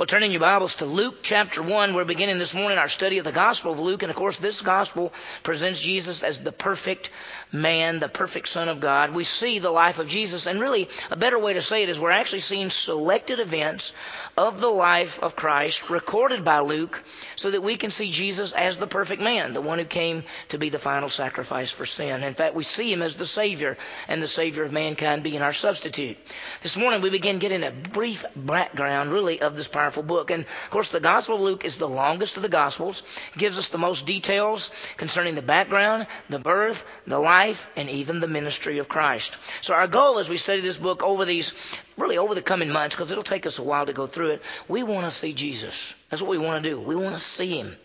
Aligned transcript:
Well, 0.00 0.06
turning 0.06 0.30
your 0.30 0.40
Bibles 0.40 0.76
to 0.76 0.86
Luke 0.86 1.16
chapter 1.20 1.62
1, 1.62 1.92
we're 1.92 2.06
beginning 2.06 2.38
this 2.38 2.54
morning 2.54 2.78
our 2.78 2.88
study 2.88 3.18
of 3.18 3.26
the 3.26 3.32
Gospel 3.32 3.70
of 3.70 3.80
Luke. 3.80 4.02
And 4.02 4.08
of 4.08 4.16
course, 4.16 4.38
this 4.38 4.62
Gospel 4.62 5.12
presents 5.42 5.78
Jesus 5.78 6.22
as 6.22 6.42
the 6.42 6.52
perfect 6.52 7.10
man, 7.52 7.98
the 7.98 8.08
perfect 8.08 8.48
Son 8.48 8.70
of 8.70 8.80
God. 8.80 9.14
We 9.14 9.24
see 9.24 9.58
the 9.58 9.68
life 9.68 9.98
of 9.98 10.08
Jesus. 10.08 10.46
And 10.46 10.58
really, 10.58 10.88
a 11.10 11.18
better 11.18 11.38
way 11.38 11.52
to 11.52 11.60
say 11.60 11.82
it 11.82 11.90
is 11.90 12.00
we're 12.00 12.12
actually 12.12 12.40
seeing 12.40 12.70
selected 12.70 13.40
events 13.40 13.92
of 14.38 14.62
the 14.62 14.70
life 14.70 15.20
of 15.20 15.36
Christ 15.36 15.90
recorded 15.90 16.46
by 16.46 16.60
Luke 16.60 17.04
so 17.36 17.50
that 17.50 17.62
we 17.62 17.76
can 17.76 17.90
see 17.90 18.10
Jesus 18.10 18.54
as 18.54 18.78
the 18.78 18.86
perfect 18.86 19.20
man, 19.20 19.52
the 19.52 19.60
one 19.60 19.78
who 19.78 19.84
came 19.84 20.24
to 20.48 20.56
be 20.56 20.70
the 20.70 20.78
final 20.78 21.10
sacrifice 21.10 21.72
for 21.72 21.84
sin. 21.84 22.22
In 22.22 22.32
fact, 22.32 22.54
we 22.54 22.64
see 22.64 22.90
him 22.90 23.02
as 23.02 23.16
the 23.16 23.26
Savior 23.26 23.76
and 24.08 24.22
the 24.22 24.28
Savior 24.28 24.64
of 24.64 24.72
mankind 24.72 25.24
being 25.24 25.42
our 25.42 25.52
substitute. 25.52 26.16
This 26.62 26.78
morning, 26.78 27.02
we 27.02 27.10
begin 27.10 27.38
getting 27.38 27.64
a 27.64 27.70
brief 27.70 28.24
background, 28.34 29.12
really, 29.12 29.42
of 29.42 29.58
this 29.58 29.68
powerful 29.68 29.89
powerful 29.90 30.02
book. 30.04 30.30
And 30.30 30.44
of 30.44 30.70
course, 30.70 30.88
the 30.88 31.00
Gospel 31.00 31.34
of 31.34 31.40
Luke 31.40 31.64
is 31.64 31.76
the 31.76 31.88
longest 31.88 32.36
of 32.36 32.42
the 32.42 32.48
Gospels, 32.48 33.02
gives 33.36 33.58
us 33.58 33.68
the 33.68 33.78
most 33.78 34.06
details 34.06 34.70
concerning 34.96 35.34
the 35.34 35.42
background, 35.42 36.06
the 36.28 36.38
birth, 36.38 36.84
the 37.08 37.18
life, 37.18 37.68
and 37.74 37.90
even 37.90 38.20
the 38.20 38.28
ministry 38.28 38.78
of 38.78 38.88
Christ. 38.88 39.36
So 39.62 39.74
our 39.74 39.88
goal 39.88 40.20
as 40.20 40.28
we 40.28 40.36
study 40.36 40.60
this 40.60 40.78
book 40.78 41.02
over 41.02 41.24
these, 41.24 41.52
really 41.96 42.18
over 42.18 42.36
the 42.36 42.42
coming 42.42 42.70
months, 42.70 42.94
because 42.94 43.10
it'll 43.10 43.24
take 43.24 43.46
us 43.46 43.58
a 43.58 43.64
while 43.64 43.86
to 43.86 43.92
go 43.92 44.06
through 44.06 44.30
it, 44.30 44.42
we 44.68 44.84
want 44.84 45.06
to 45.06 45.10
see 45.10 45.32
Jesus. 45.32 45.92
That's 46.08 46.22
what 46.22 46.30
we 46.30 46.38
want 46.38 46.62
to 46.62 46.70
do. 46.70 46.80
We 46.80 46.94
want 46.94 47.16
to 47.16 47.20
see 47.20 47.58
Him. 47.58 47.76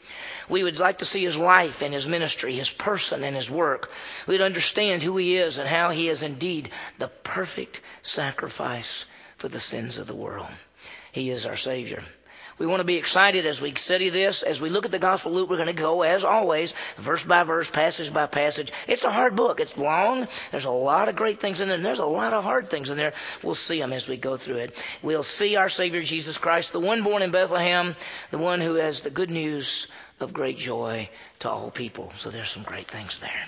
We 0.47 0.61
would 0.61 0.77
like 0.77 0.99
to 0.99 1.05
see 1.05 1.23
his 1.23 1.35
life 1.35 1.81
and 1.81 1.91
his 1.91 2.05
ministry, 2.05 2.53
his 2.53 2.69
person 2.69 3.23
and 3.23 3.35
his 3.35 3.49
work. 3.49 3.89
We'd 4.27 4.41
understand 4.41 5.01
who 5.01 5.17
he 5.17 5.37
is 5.37 5.57
and 5.57 5.67
how 5.67 5.89
he 5.89 6.07
is 6.07 6.21
indeed 6.21 6.69
the 6.99 7.07
perfect 7.07 7.81
sacrifice 8.03 9.05
for 9.37 9.47
the 9.47 9.59
sins 9.59 9.97
of 9.97 10.05
the 10.05 10.13
world. 10.13 10.45
He 11.15 11.29
is 11.29 11.45
our 11.45 11.55
Savior. 11.55 12.03
We 12.57 12.65
want 12.65 12.81
to 12.81 12.85
be 12.85 12.97
excited 12.97 13.45
as 13.45 13.61
we 13.61 13.73
study 13.75 14.09
this. 14.09 14.43
As 14.43 14.59
we 14.59 14.67
look 14.67 14.83
at 14.83 14.91
the 14.91 14.99
Gospel 14.99 15.31
of 15.31 15.37
Luke, 15.37 15.49
we're 15.49 15.55
going 15.55 15.67
to 15.67 15.73
go, 15.73 16.01
as 16.01 16.25
always, 16.25 16.73
verse 16.97 17.23
by 17.23 17.43
verse, 17.43 17.69
passage 17.69 18.11
by 18.11 18.25
passage. 18.25 18.73
It's 18.85 19.05
a 19.05 19.11
hard 19.11 19.33
book. 19.37 19.61
It's 19.61 19.77
long. 19.77 20.27
There's 20.51 20.65
a 20.65 20.71
lot 20.71 21.07
of 21.07 21.15
great 21.15 21.39
things 21.39 21.61
in 21.61 21.69
there, 21.69 21.77
and 21.77 21.85
there's 21.85 21.99
a 21.99 22.05
lot 22.05 22.33
of 22.33 22.43
hard 22.43 22.69
things 22.69 22.89
in 22.89 22.97
there. 22.97 23.13
We'll 23.43 23.55
see 23.55 23.79
them 23.79 23.93
as 23.93 24.09
we 24.09 24.17
go 24.17 24.35
through 24.35 24.57
it. 24.57 24.77
We'll 25.01 25.23
see 25.23 25.55
our 25.55 25.69
Savior 25.69 26.01
Jesus 26.01 26.37
Christ, 26.37 26.73
the 26.73 26.81
one 26.81 27.01
born 27.01 27.21
in 27.21 27.31
Bethlehem, 27.31 27.95
the 28.31 28.37
one 28.37 28.59
who 28.59 28.73
has 28.75 28.99
the 28.99 29.09
good 29.09 29.29
news 29.29 29.87
of 30.19 30.31
great 30.31 30.57
joy 30.57 31.09
to 31.39 31.49
all 31.49 31.69
people. 31.69 32.13
So 32.17 32.29
there's 32.29 32.49
some 32.49 32.63
great 32.63 32.85
things 32.85 33.19
there. 33.19 33.45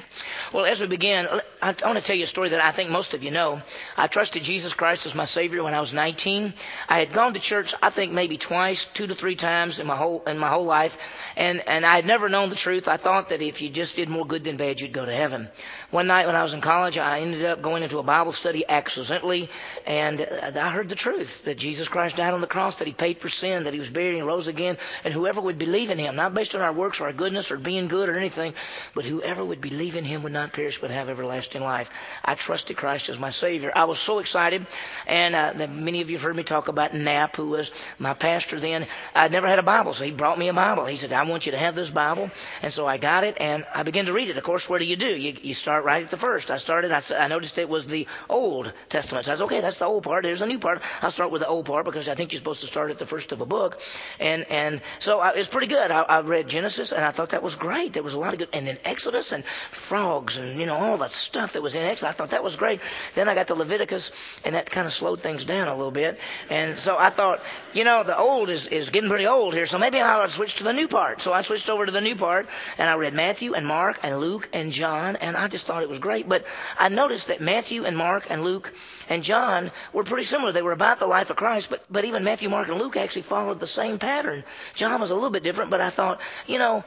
Well, 0.51 0.65
as 0.65 0.81
we 0.81 0.87
begin, 0.87 1.25
I 1.61 1.73
want 1.83 1.97
to 1.97 2.01
tell 2.01 2.15
you 2.15 2.25
a 2.25 2.27
story 2.27 2.49
that 2.49 2.63
I 2.63 2.71
think 2.71 2.89
most 2.89 3.13
of 3.13 3.23
you 3.23 3.31
know. 3.31 3.61
I 3.95 4.07
trusted 4.07 4.43
Jesus 4.43 4.73
Christ 4.73 5.05
as 5.05 5.15
my 5.15 5.23
Savior 5.23 5.63
when 5.63 5.73
I 5.73 5.79
was 5.79 5.93
19. 5.93 6.53
I 6.89 6.99
had 6.99 7.13
gone 7.13 7.33
to 7.35 7.39
church, 7.39 7.73
I 7.81 7.89
think 7.89 8.11
maybe 8.11 8.37
twice, 8.37 8.83
two 8.83 9.07
to 9.07 9.15
three 9.15 9.35
times 9.35 9.79
in 9.79 9.87
my 9.87 9.95
whole 9.95 10.23
in 10.25 10.37
my 10.37 10.49
whole 10.49 10.65
life, 10.65 10.97
and 11.37 11.65
and 11.67 11.85
I 11.85 11.95
had 11.95 12.05
never 12.05 12.27
known 12.27 12.49
the 12.49 12.55
truth. 12.55 12.89
I 12.89 12.97
thought 12.97 13.29
that 13.29 13.41
if 13.41 13.61
you 13.61 13.69
just 13.69 13.95
did 13.95 14.09
more 14.09 14.25
good 14.25 14.43
than 14.43 14.57
bad, 14.57 14.81
you'd 14.81 14.91
go 14.91 15.05
to 15.05 15.15
heaven. 15.15 15.47
One 15.89 16.07
night 16.07 16.27
when 16.27 16.35
I 16.35 16.43
was 16.43 16.53
in 16.53 16.59
college, 16.59 16.97
I 16.97 17.21
ended 17.21 17.45
up 17.45 17.61
going 17.61 17.83
into 17.83 17.99
a 17.99 18.03
Bible 18.03 18.33
study 18.33 18.65
accidentally, 18.67 19.49
and 19.85 20.21
uh, 20.21 20.51
I 20.53 20.69
heard 20.69 20.89
the 20.89 20.95
truth 20.95 21.45
that 21.45 21.57
Jesus 21.57 21.87
Christ 21.87 22.17
died 22.17 22.33
on 22.33 22.41
the 22.41 22.47
cross, 22.47 22.75
that 22.79 22.87
He 22.87 22.93
paid 22.93 23.19
for 23.19 23.29
sin, 23.29 23.63
that 23.63 23.73
He 23.73 23.79
was 23.79 23.89
buried 23.89 24.17
and 24.17 24.27
rose 24.27 24.47
again, 24.47 24.77
and 25.05 25.13
whoever 25.13 25.39
would 25.39 25.57
believe 25.57 25.89
in 25.89 25.97
Him, 25.97 26.17
not 26.17 26.33
based 26.33 26.55
on 26.57 26.63
our 26.63 26.73
works 26.73 26.99
or 26.99 27.05
our 27.05 27.13
goodness 27.13 27.51
or 27.51 27.57
being 27.57 27.87
good 27.87 28.09
or 28.09 28.17
anything, 28.17 28.53
but 28.93 29.05
whoever 29.05 29.43
would 29.43 29.61
believe 29.61 29.95
in 29.95 30.03
Him 30.03 30.23
would 30.23 30.33
not 30.33 30.53
perish 30.53 30.81
but 30.81 30.91
have 30.91 31.09
everlasting 31.09 31.63
life. 31.63 31.89
I 32.23 32.35
trusted 32.35 32.77
Christ 32.77 33.09
as 33.09 33.19
my 33.19 33.29
Savior. 33.29 33.71
I 33.75 33.85
was 33.85 33.99
so 33.99 34.19
excited, 34.19 34.65
and 35.05 35.35
uh, 35.35 35.67
many 35.67 36.01
of 36.01 36.09
you 36.09 36.17
have 36.17 36.23
heard 36.23 36.35
me 36.35 36.43
talk 36.43 36.67
about 36.67 36.93
Knapp, 36.93 37.35
who 37.35 37.49
was 37.49 37.71
my 37.99 38.13
pastor 38.13 38.59
then. 38.59 38.87
I'd 39.15 39.31
never 39.31 39.47
had 39.47 39.59
a 39.59 39.63
Bible, 39.63 39.93
so 39.93 40.03
he 40.03 40.11
brought 40.11 40.37
me 40.37 40.49
a 40.49 40.53
Bible. 40.53 40.85
He 40.85 40.97
said, 40.97 41.13
"I 41.13 41.23
want 41.23 41.45
you 41.45 41.53
to 41.53 41.57
have 41.57 41.75
this 41.75 41.89
Bible," 41.89 42.31
and 42.61 42.73
so 42.73 42.85
I 42.87 42.97
got 42.97 43.23
it, 43.23 43.37
and 43.39 43.65
I 43.73 43.83
began 43.83 44.05
to 44.07 44.13
read 44.13 44.29
it. 44.29 44.37
Of 44.37 44.43
course, 44.43 44.69
what 44.69 44.79
do 44.79 44.85
you 44.85 44.95
do? 44.95 45.07
You, 45.07 45.35
you 45.41 45.53
start 45.53 45.85
right 45.85 46.03
at 46.03 46.09
the 46.09 46.17
first. 46.17 46.51
I 46.51 46.57
started, 46.57 46.91
I, 46.91 47.01
I 47.17 47.27
noticed 47.27 47.57
it 47.57 47.69
was 47.69 47.87
the 47.87 48.07
Old 48.29 48.71
Testament. 48.89 49.25
So 49.25 49.31
I 49.31 49.35
said, 49.35 49.45
okay, 49.45 49.61
that's 49.61 49.79
the 49.79 49.85
old 49.85 50.03
part. 50.03 50.23
There's 50.23 50.41
a 50.41 50.45
new 50.45 50.59
part. 50.59 50.81
I'll 51.01 51.11
start 51.11 51.31
with 51.31 51.41
the 51.41 51.47
old 51.47 51.65
part 51.65 51.85
because 51.85 52.09
I 52.09 52.15
think 52.15 52.31
you're 52.31 52.39
supposed 52.39 52.61
to 52.61 52.67
start 52.67 52.91
at 52.91 52.99
the 52.99 53.05
first 53.05 53.31
of 53.31 53.41
a 53.41 53.45
book. 53.45 53.79
And, 54.19 54.45
and 54.49 54.81
so 54.99 55.19
I, 55.19 55.31
it's 55.31 55.47
pretty 55.47 55.67
good. 55.67 55.91
I, 55.91 56.01
I 56.01 56.19
read 56.21 56.46
Genesis 56.47 56.91
and 56.91 57.03
I 57.03 57.11
thought 57.11 57.29
that 57.29 57.43
was 57.43 57.55
great. 57.55 57.93
There 57.93 58.03
was 58.03 58.13
a 58.13 58.19
lot 58.19 58.33
of 58.33 58.39
good, 58.39 58.49
and 58.53 58.67
then 58.67 58.77
Exodus 58.85 59.31
and 59.31 59.45
frogs 59.71 60.37
and, 60.37 60.59
you 60.59 60.65
know, 60.65 60.75
all 60.75 60.97
that 60.97 61.11
stuff 61.11 61.53
that 61.53 61.61
was 61.61 61.75
in 61.75 61.83
Exodus. 61.83 62.09
I 62.09 62.17
thought 62.17 62.31
that 62.31 62.43
was 62.43 62.55
great. 62.55 62.81
Then 63.15 63.29
I 63.29 63.35
got 63.35 63.47
to 63.47 63.55
Leviticus 63.55 64.11
and 64.43 64.55
that 64.55 64.69
kind 64.69 64.87
of 64.87 64.93
slowed 64.93 65.21
things 65.21 65.45
down 65.45 65.67
a 65.67 65.75
little 65.75 65.91
bit. 65.91 66.19
And 66.49 66.77
so 66.77 66.97
I 66.97 67.09
thought, 67.09 67.41
you 67.73 67.83
know, 67.83 68.03
the 68.03 68.17
old 68.17 68.49
is, 68.49 68.67
is 68.67 68.89
getting 68.89 69.09
pretty 69.09 69.27
old 69.27 69.53
here. 69.53 69.65
So 69.65 69.77
maybe 69.77 69.99
I'll 69.99 70.27
switch 70.29 70.55
to 70.55 70.63
the 70.63 70.73
new 70.73 70.87
part. 70.87 71.21
So 71.21 71.33
I 71.33 71.41
switched 71.41 71.69
over 71.69 71.85
to 71.85 71.91
the 71.91 72.01
new 72.01 72.15
part 72.15 72.47
and 72.77 72.89
I 72.89 72.95
read 72.95 73.13
Matthew 73.13 73.53
and 73.53 73.65
Mark 73.65 73.99
and 74.03 74.19
Luke 74.19 74.49
and 74.53 74.71
John 74.71 75.15
and 75.17 75.35
I 75.37 75.47
just 75.47 75.65
thought 75.65 75.83
it 75.83 75.89
was 75.89 75.99
great. 75.99 76.27
But 76.27 76.45
I 76.77 76.89
noticed 76.89 77.27
that 77.27 77.41
Matthew 77.41 77.85
and 77.85 77.97
Mark 77.97 78.27
and 78.29 78.43
Luke 78.43 78.73
and 79.09 79.23
John 79.23 79.71
were 79.93 80.03
pretty 80.03 80.23
similar. 80.23 80.51
They 80.51 80.61
were 80.61 80.71
about 80.71 80.99
the 80.99 81.07
life 81.07 81.29
of 81.29 81.37
Christ, 81.37 81.69
but, 81.69 81.83
but 81.89 82.05
even 82.05 82.23
Matthew, 82.23 82.49
Mark, 82.49 82.67
and 82.69 82.79
Luke 82.79 82.97
actually 82.97 83.21
followed 83.23 83.59
the 83.59 83.67
same 83.67 83.99
pattern. 83.99 84.43
John 84.75 84.99
was 84.99 85.11
a 85.11 85.15
little 85.15 85.29
bit 85.29 85.43
different, 85.43 85.71
but 85.71 85.81
I 85.81 85.89
thought, 85.89 86.19
you 86.45 86.59
know, 86.59 86.83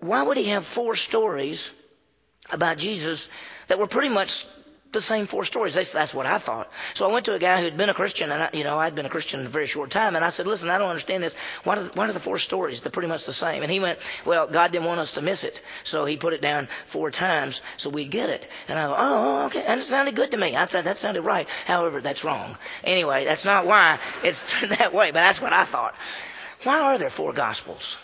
why 0.00 0.22
would 0.22 0.36
he 0.36 0.48
have 0.48 0.64
four 0.64 0.96
stories 0.96 1.70
about 2.50 2.78
Jesus 2.78 3.28
that 3.68 3.78
were 3.78 3.86
pretty 3.86 4.08
much 4.08 4.46
the 4.92 5.02
same 5.02 5.26
four 5.26 5.44
stories. 5.44 5.74
That's, 5.74 6.14
what 6.14 6.26
I 6.26 6.38
thought. 6.38 6.70
So 6.94 7.08
I 7.08 7.12
went 7.12 7.26
to 7.26 7.34
a 7.34 7.38
guy 7.38 7.60
who'd 7.60 7.76
been 7.76 7.90
a 7.90 7.94
Christian, 7.94 8.32
and 8.32 8.42
I, 8.42 8.50
you 8.52 8.64
know 8.64 8.78
I'd 8.78 8.94
been 8.94 9.04
a 9.04 9.10
Christian 9.10 9.40
in 9.40 9.46
a 9.46 9.50
very 9.50 9.66
short 9.66 9.90
time, 9.90 10.16
and 10.16 10.24
I 10.24 10.30
said, 10.30 10.46
"Listen, 10.46 10.70
I 10.70 10.78
don't 10.78 10.88
understand 10.88 11.22
this. 11.22 11.34
Why 11.64 11.74
the, 11.74 11.90
why 11.94 12.08
are 12.08 12.12
the 12.12 12.20
four 12.20 12.38
stories? 12.38 12.80
They're 12.80 12.92
pretty 12.92 13.08
much 13.08 13.26
the 13.26 13.32
same." 13.32 13.62
And 13.62 13.70
he 13.70 13.80
went, 13.80 13.98
"Well, 14.24 14.46
God 14.46 14.72
didn't 14.72 14.86
want 14.86 15.00
us 15.00 15.12
to 15.12 15.22
miss 15.22 15.44
it, 15.44 15.60
so 15.84 16.06
He 16.06 16.16
put 16.16 16.32
it 16.32 16.40
down 16.40 16.68
four 16.86 17.10
times 17.10 17.60
so 17.76 17.90
we'd 17.90 18.10
get 18.10 18.30
it." 18.30 18.48
And 18.68 18.78
I 18.78 18.86
go, 18.86 18.94
"Oh, 18.96 18.96
oh 19.42 19.46
okay." 19.46 19.64
And 19.64 19.80
it 19.80 19.86
sounded 19.86 20.16
good 20.16 20.30
to 20.30 20.38
me. 20.38 20.56
I 20.56 20.64
thought 20.64 20.84
that 20.84 20.98
sounded 20.98 21.22
right. 21.22 21.48
However, 21.66 22.00
that's 22.00 22.24
wrong. 22.24 22.56
Anyway, 22.82 23.26
that's 23.26 23.44
not 23.44 23.66
why 23.66 23.98
it's 24.22 24.42
that 24.78 24.94
way, 24.94 25.10
but 25.10 25.20
that's 25.20 25.40
what 25.40 25.52
I 25.52 25.64
thought. 25.64 25.94
Why 26.62 26.80
are 26.80 26.98
there 26.98 27.10
four 27.10 27.34
Gospels? 27.34 27.98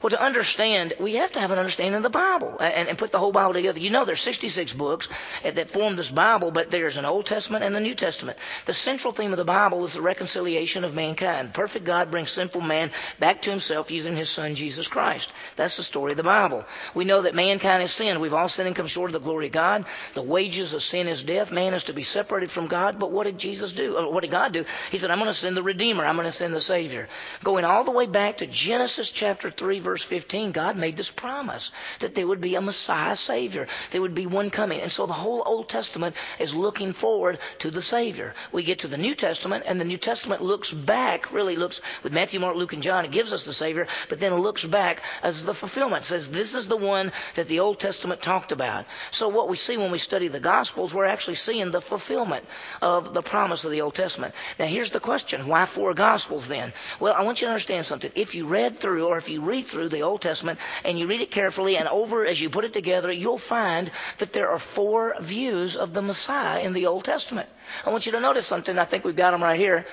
Well, 0.00 0.10
to 0.10 0.22
understand, 0.22 0.94
we 1.00 1.14
have 1.14 1.32
to 1.32 1.40
have 1.40 1.50
an 1.50 1.58
understanding 1.58 1.96
of 1.96 2.04
the 2.04 2.10
Bible 2.10 2.56
and, 2.60 2.88
and, 2.88 2.98
put 2.98 3.10
the 3.10 3.18
whole 3.18 3.32
Bible 3.32 3.54
together. 3.54 3.80
You 3.80 3.90
know, 3.90 4.04
there's 4.04 4.20
66 4.20 4.72
books 4.74 5.08
that 5.42 5.70
form 5.70 5.96
this 5.96 6.10
Bible, 6.10 6.52
but 6.52 6.70
there's 6.70 6.96
an 6.96 7.04
Old 7.04 7.26
Testament 7.26 7.64
and 7.64 7.74
the 7.74 7.80
New 7.80 7.94
Testament. 7.94 8.38
The 8.66 8.74
central 8.74 9.12
theme 9.12 9.32
of 9.32 9.38
the 9.38 9.44
Bible 9.44 9.84
is 9.84 9.94
the 9.94 10.00
reconciliation 10.00 10.84
of 10.84 10.94
mankind. 10.94 11.52
Perfect 11.52 11.84
God 11.84 12.12
brings 12.12 12.30
sinful 12.30 12.60
man 12.60 12.92
back 13.18 13.42
to 13.42 13.50
himself 13.50 13.90
using 13.90 14.14
his 14.14 14.30
Son, 14.30 14.54
Jesus 14.54 14.86
Christ. 14.86 15.32
That's 15.56 15.76
the 15.76 15.82
story 15.82 16.12
of 16.12 16.16
the 16.16 16.22
Bible. 16.22 16.64
We 16.94 17.04
know 17.04 17.22
that 17.22 17.34
mankind 17.34 17.80
has 17.80 17.90
sinned. 17.90 18.20
We've 18.20 18.34
all 18.34 18.48
sinned 18.48 18.68
and 18.68 18.76
come 18.76 18.86
short 18.86 19.10
of 19.10 19.14
the 19.14 19.26
glory 19.26 19.46
of 19.46 19.52
God. 19.52 19.84
The 20.14 20.22
wages 20.22 20.74
of 20.74 20.82
sin 20.84 21.08
is 21.08 21.24
death. 21.24 21.50
Man 21.50 21.74
is 21.74 21.84
to 21.84 21.92
be 21.92 22.04
separated 22.04 22.52
from 22.52 22.68
God. 22.68 23.00
But 23.00 23.10
what 23.10 23.24
did 23.24 23.38
Jesus 23.38 23.72
do? 23.72 23.96
Or 23.96 24.12
what 24.12 24.20
did 24.20 24.30
God 24.30 24.52
do? 24.52 24.64
He 24.92 24.98
said, 24.98 25.10
I'm 25.10 25.18
going 25.18 25.26
to 25.26 25.34
send 25.34 25.56
the 25.56 25.62
Redeemer. 25.62 26.04
I'm 26.04 26.14
going 26.14 26.26
to 26.26 26.32
send 26.32 26.54
the 26.54 26.60
Savior. 26.60 27.08
Going 27.42 27.64
all 27.64 27.82
the 27.82 27.90
way 27.90 28.06
back 28.06 28.38
to 28.38 28.46
Genesis 28.46 29.10
chapter 29.10 29.50
3, 29.50 29.80
verse 29.88 30.04
15, 30.04 30.52
God 30.52 30.76
made 30.76 30.98
this 30.98 31.10
promise 31.10 31.72
that 32.00 32.14
there 32.14 32.26
would 32.26 32.42
be 32.42 32.56
a 32.56 32.60
Messiah 32.60 33.16
Savior. 33.16 33.68
There 33.90 34.02
would 34.02 34.14
be 34.14 34.26
one 34.26 34.50
coming. 34.50 34.82
And 34.82 34.92
so 34.92 35.06
the 35.06 35.14
whole 35.14 35.42
Old 35.46 35.70
Testament 35.70 36.14
is 36.38 36.54
looking 36.54 36.92
forward 36.92 37.38
to 37.60 37.70
the 37.70 37.80
Savior. 37.80 38.34
We 38.52 38.64
get 38.64 38.80
to 38.80 38.88
the 38.88 38.98
New 38.98 39.14
Testament, 39.14 39.64
and 39.66 39.80
the 39.80 39.86
New 39.86 39.96
Testament 39.96 40.42
looks 40.42 40.70
back, 40.70 41.32
really 41.32 41.56
looks, 41.56 41.80
with 42.02 42.12
Matthew, 42.12 42.38
Mark, 42.38 42.54
Luke, 42.54 42.74
and 42.74 42.82
John, 42.82 43.06
it 43.06 43.12
gives 43.12 43.32
us 43.32 43.44
the 43.44 43.54
Savior, 43.54 43.86
but 44.10 44.20
then 44.20 44.34
it 44.34 44.36
looks 44.36 44.62
back 44.62 45.02
as 45.22 45.42
the 45.42 45.54
fulfillment. 45.54 46.02
It 46.02 46.06
says 46.06 46.28
this 46.28 46.54
is 46.54 46.68
the 46.68 46.76
one 46.76 47.12
that 47.36 47.48
the 47.48 47.60
Old 47.60 47.80
Testament 47.80 48.20
talked 48.20 48.52
about. 48.52 48.84
So 49.10 49.28
what 49.28 49.48
we 49.48 49.56
see 49.56 49.78
when 49.78 49.90
we 49.90 49.98
study 49.98 50.28
the 50.28 50.38
Gospels, 50.38 50.92
we're 50.92 51.06
actually 51.06 51.36
seeing 51.36 51.70
the 51.70 51.80
fulfillment 51.80 52.44
of 52.82 53.14
the 53.14 53.22
promise 53.22 53.64
of 53.64 53.70
the 53.70 53.80
Old 53.80 53.94
Testament. 53.94 54.34
Now 54.58 54.66
here's 54.66 54.90
the 54.90 55.00
question. 55.00 55.46
Why 55.46 55.64
four 55.64 55.94
Gospels 55.94 56.46
then? 56.46 56.74
Well, 57.00 57.14
I 57.14 57.22
want 57.22 57.40
you 57.40 57.46
to 57.46 57.52
understand 57.52 57.86
something. 57.86 58.12
If 58.14 58.34
you 58.34 58.46
read 58.46 58.78
through, 58.78 59.06
or 59.06 59.16
if 59.16 59.30
you 59.30 59.40
read 59.40 59.66
through 59.66 59.77
the 59.86 60.02
Old 60.02 60.22
Testament 60.22 60.58
and 60.82 60.98
you 60.98 61.06
read 61.06 61.20
it 61.20 61.30
carefully 61.30 61.76
and 61.76 61.86
over 61.88 62.24
as 62.24 62.40
you 62.40 62.48
put 62.48 62.64
it 62.64 62.72
together, 62.72 63.12
you'll 63.12 63.36
find 63.36 63.90
that 64.16 64.32
there 64.32 64.50
are 64.50 64.58
four 64.58 65.14
views 65.20 65.76
of 65.76 65.92
the 65.92 66.00
Messiah 66.02 66.60
in 66.60 66.72
the 66.72 66.86
Old 66.86 67.04
Testament. 67.04 67.48
I 67.84 67.90
want 67.90 68.06
you 68.06 68.12
to 68.12 68.20
notice 68.20 68.46
something. 68.46 68.78
I 68.78 68.86
think 68.86 69.04
we've 69.04 69.14
got 69.14 69.32
them 69.32 69.42
right 69.42 69.60
here 69.60 69.86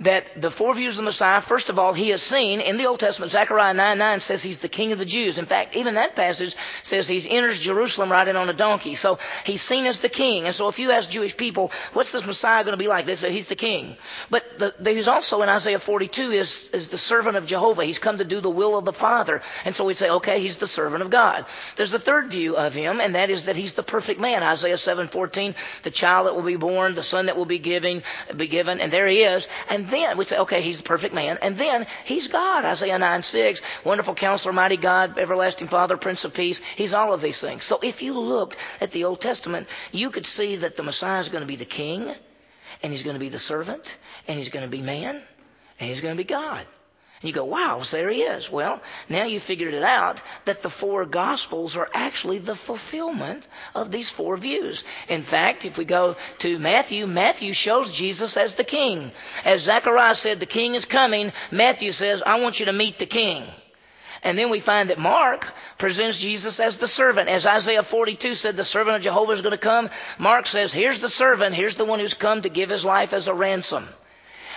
that 0.00 0.40
the 0.40 0.50
four 0.50 0.74
views 0.74 0.94
of 0.94 0.96
the 0.98 1.02
Messiah, 1.04 1.40
first 1.40 1.70
of 1.70 1.78
all, 1.78 1.94
he 1.94 2.12
is 2.12 2.22
seen 2.22 2.60
in 2.60 2.76
the 2.76 2.86
Old 2.86 3.00
Testament. 3.00 3.32
Zechariah 3.32 3.72
9 3.72 3.98
9 3.98 4.20
says 4.20 4.42
he's 4.42 4.60
the 4.60 4.68
king 4.68 4.92
of 4.92 4.98
the 4.98 5.04
Jews. 5.04 5.38
In 5.38 5.46
fact, 5.46 5.74
even 5.74 5.94
that 5.94 6.14
passage 6.14 6.54
says 6.82 7.08
he 7.08 7.28
enters 7.30 7.60
Jerusalem 7.60 8.12
riding 8.12 8.36
on 8.36 8.50
a 8.50 8.52
donkey. 8.52 8.94
So 8.94 9.18
he's 9.44 9.62
seen 9.62 9.86
as 9.86 9.98
the 9.98 10.10
king. 10.10 10.44
And 10.44 10.54
so 10.54 10.68
if 10.68 10.78
you 10.78 10.90
ask 10.90 11.08
Jewish 11.08 11.36
people, 11.36 11.72
what's 11.94 12.12
this 12.12 12.26
Messiah 12.26 12.62
going 12.62 12.74
to 12.74 12.82
be 12.82 12.88
like? 12.88 13.06
They 13.06 13.16
say 13.16 13.32
he's 13.32 13.48
the 13.48 13.56
king. 13.56 13.96
But 14.28 14.58
the, 14.58 14.74
he's 14.92 15.08
also 15.08 15.40
in 15.42 15.48
Isaiah 15.48 15.78
42 15.78 16.32
is, 16.32 16.70
is 16.74 16.88
the 16.88 16.98
servant 16.98 17.36
of 17.36 17.46
Jehovah. 17.46 17.84
He's 17.84 17.98
come 17.98 18.18
to 18.18 18.24
do 18.24 18.40
the 18.40 18.50
will 18.50 18.76
of 18.76 18.84
the 18.84 18.92
Father. 18.92 19.42
And 19.64 19.74
so 19.74 19.84
we'd 19.84 19.96
say, 19.96 20.10
okay, 20.10 20.40
he's 20.40 20.56
the 20.56 20.66
servant 20.66 21.02
of 21.02 21.10
God. 21.10 21.46
There's 21.76 21.90
the 21.90 21.98
third 21.98 22.30
view 22.30 22.56
of 22.56 22.74
him, 22.74 23.00
and 23.00 23.14
that 23.14 23.30
is 23.30 23.46
that 23.46 23.56
he's 23.56 23.74
the 23.74 23.82
perfect 23.82 24.20
man. 24.20 24.42
Isaiah 24.42 24.78
7 24.78 25.08
14, 25.08 25.54
the 25.84 25.90
child 25.90 26.26
that 26.26 26.34
will 26.34 26.42
be 26.42 26.56
born, 26.56 26.94
the 26.94 27.02
son 27.02 27.26
that 27.26 27.36
will 27.36 27.46
be 27.46 27.58
giving, 27.58 28.02
be 28.36 28.46
given, 28.46 28.80
and 28.80 28.92
there 28.92 29.06
he 29.06 29.22
is. 29.22 29.48
And 29.68 29.85
then 29.88 30.16
we 30.16 30.24
say, 30.24 30.38
okay, 30.38 30.62
he's 30.62 30.78
the 30.78 30.82
perfect 30.82 31.14
man. 31.14 31.38
And 31.42 31.56
then 31.56 31.86
he's 32.04 32.28
God. 32.28 32.64
Isaiah 32.64 32.98
9 32.98 33.22
6, 33.22 33.60
wonderful 33.84 34.14
counselor, 34.14 34.52
mighty 34.52 34.76
God, 34.76 35.18
everlasting 35.18 35.68
Father, 35.68 35.96
Prince 35.96 36.24
of 36.24 36.34
Peace. 36.34 36.60
He's 36.76 36.94
all 36.94 37.12
of 37.12 37.20
these 37.20 37.40
things. 37.40 37.64
So 37.64 37.78
if 37.82 38.02
you 38.02 38.18
looked 38.18 38.56
at 38.80 38.92
the 38.92 39.04
Old 39.04 39.20
Testament, 39.20 39.68
you 39.92 40.10
could 40.10 40.26
see 40.26 40.56
that 40.56 40.76
the 40.76 40.82
Messiah 40.82 41.20
is 41.20 41.28
going 41.28 41.42
to 41.42 41.46
be 41.46 41.56
the 41.56 41.64
king, 41.64 42.14
and 42.82 42.92
he's 42.92 43.02
going 43.02 43.14
to 43.14 43.20
be 43.20 43.28
the 43.28 43.38
servant, 43.38 43.94
and 44.28 44.36
he's 44.38 44.48
going 44.48 44.64
to 44.64 44.70
be 44.70 44.82
man, 44.82 45.22
and 45.80 45.88
he's 45.88 46.00
going 46.00 46.16
to 46.16 46.22
be 46.22 46.26
God. 46.26 46.66
You 47.22 47.32
go, 47.32 47.44
wow, 47.44 47.80
so 47.82 47.96
there 47.96 48.10
he 48.10 48.22
is. 48.22 48.50
Well, 48.50 48.80
now 49.08 49.24
you 49.24 49.40
figured 49.40 49.72
it 49.72 49.82
out 49.82 50.20
that 50.44 50.62
the 50.62 50.68
four 50.68 51.06
Gospels 51.06 51.74
are 51.76 51.88
actually 51.94 52.38
the 52.38 52.54
fulfillment 52.54 53.44
of 53.74 53.90
these 53.90 54.10
four 54.10 54.36
views. 54.36 54.84
In 55.08 55.22
fact, 55.22 55.64
if 55.64 55.78
we 55.78 55.86
go 55.86 56.16
to 56.40 56.58
Matthew, 56.58 57.06
Matthew 57.06 57.54
shows 57.54 57.90
Jesus 57.90 58.36
as 58.36 58.54
the 58.54 58.64
king. 58.64 59.12
As 59.46 59.62
Zechariah 59.62 60.14
said, 60.14 60.40
the 60.40 60.46
king 60.46 60.74
is 60.74 60.84
coming, 60.84 61.32
Matthew 61.50 61.92
says, 61.92 62.22
I 62.24 62.40
want 62.40 62.60
you 62.60 62.66
to 62.66 62.72
meet 62.72 62.98
the 62.98 63.06
king. 63.06 63.44
And 64.22 64.36
then 64.36 64.50
we 64.50 64.60
find 64.60 64.90
that 64.90 64.98
Mark 64.98 65.46
presents 65.78 66.18
Jesus 66.18 66.60
as 66.60 66.76
the 66.76 66.88
servant. 66.88 67.28
As 67.28 67.46
Isaiah 67.46 67.82
42 67.82 68.34
said, 68.34 68.56
the 68.56 68.64
servant 68.64 68.96
of 68.96 69.02
Jehovah 69.02 69.32
is 69.32 69.40
going 69.40 69.52
to 69.52 69.58
come. 69.58 69.88
Mark 70.18 70.46
says, 70.46 70.72
here's 70.72 71.00
the 71.00 71.08
servant. 71.08 71.54
Here's 71.54 71.76
the 71.76 71.84
one 71.84 72.00
who's 72.00 72.14
come 72.14 72.42
to 72.42 72.50
give 72.50 72.68
his 72.68 72.84
life 72.84 73.12
as 73.12 73.28
a 73.28 73.34
ransom. 73.34 73.88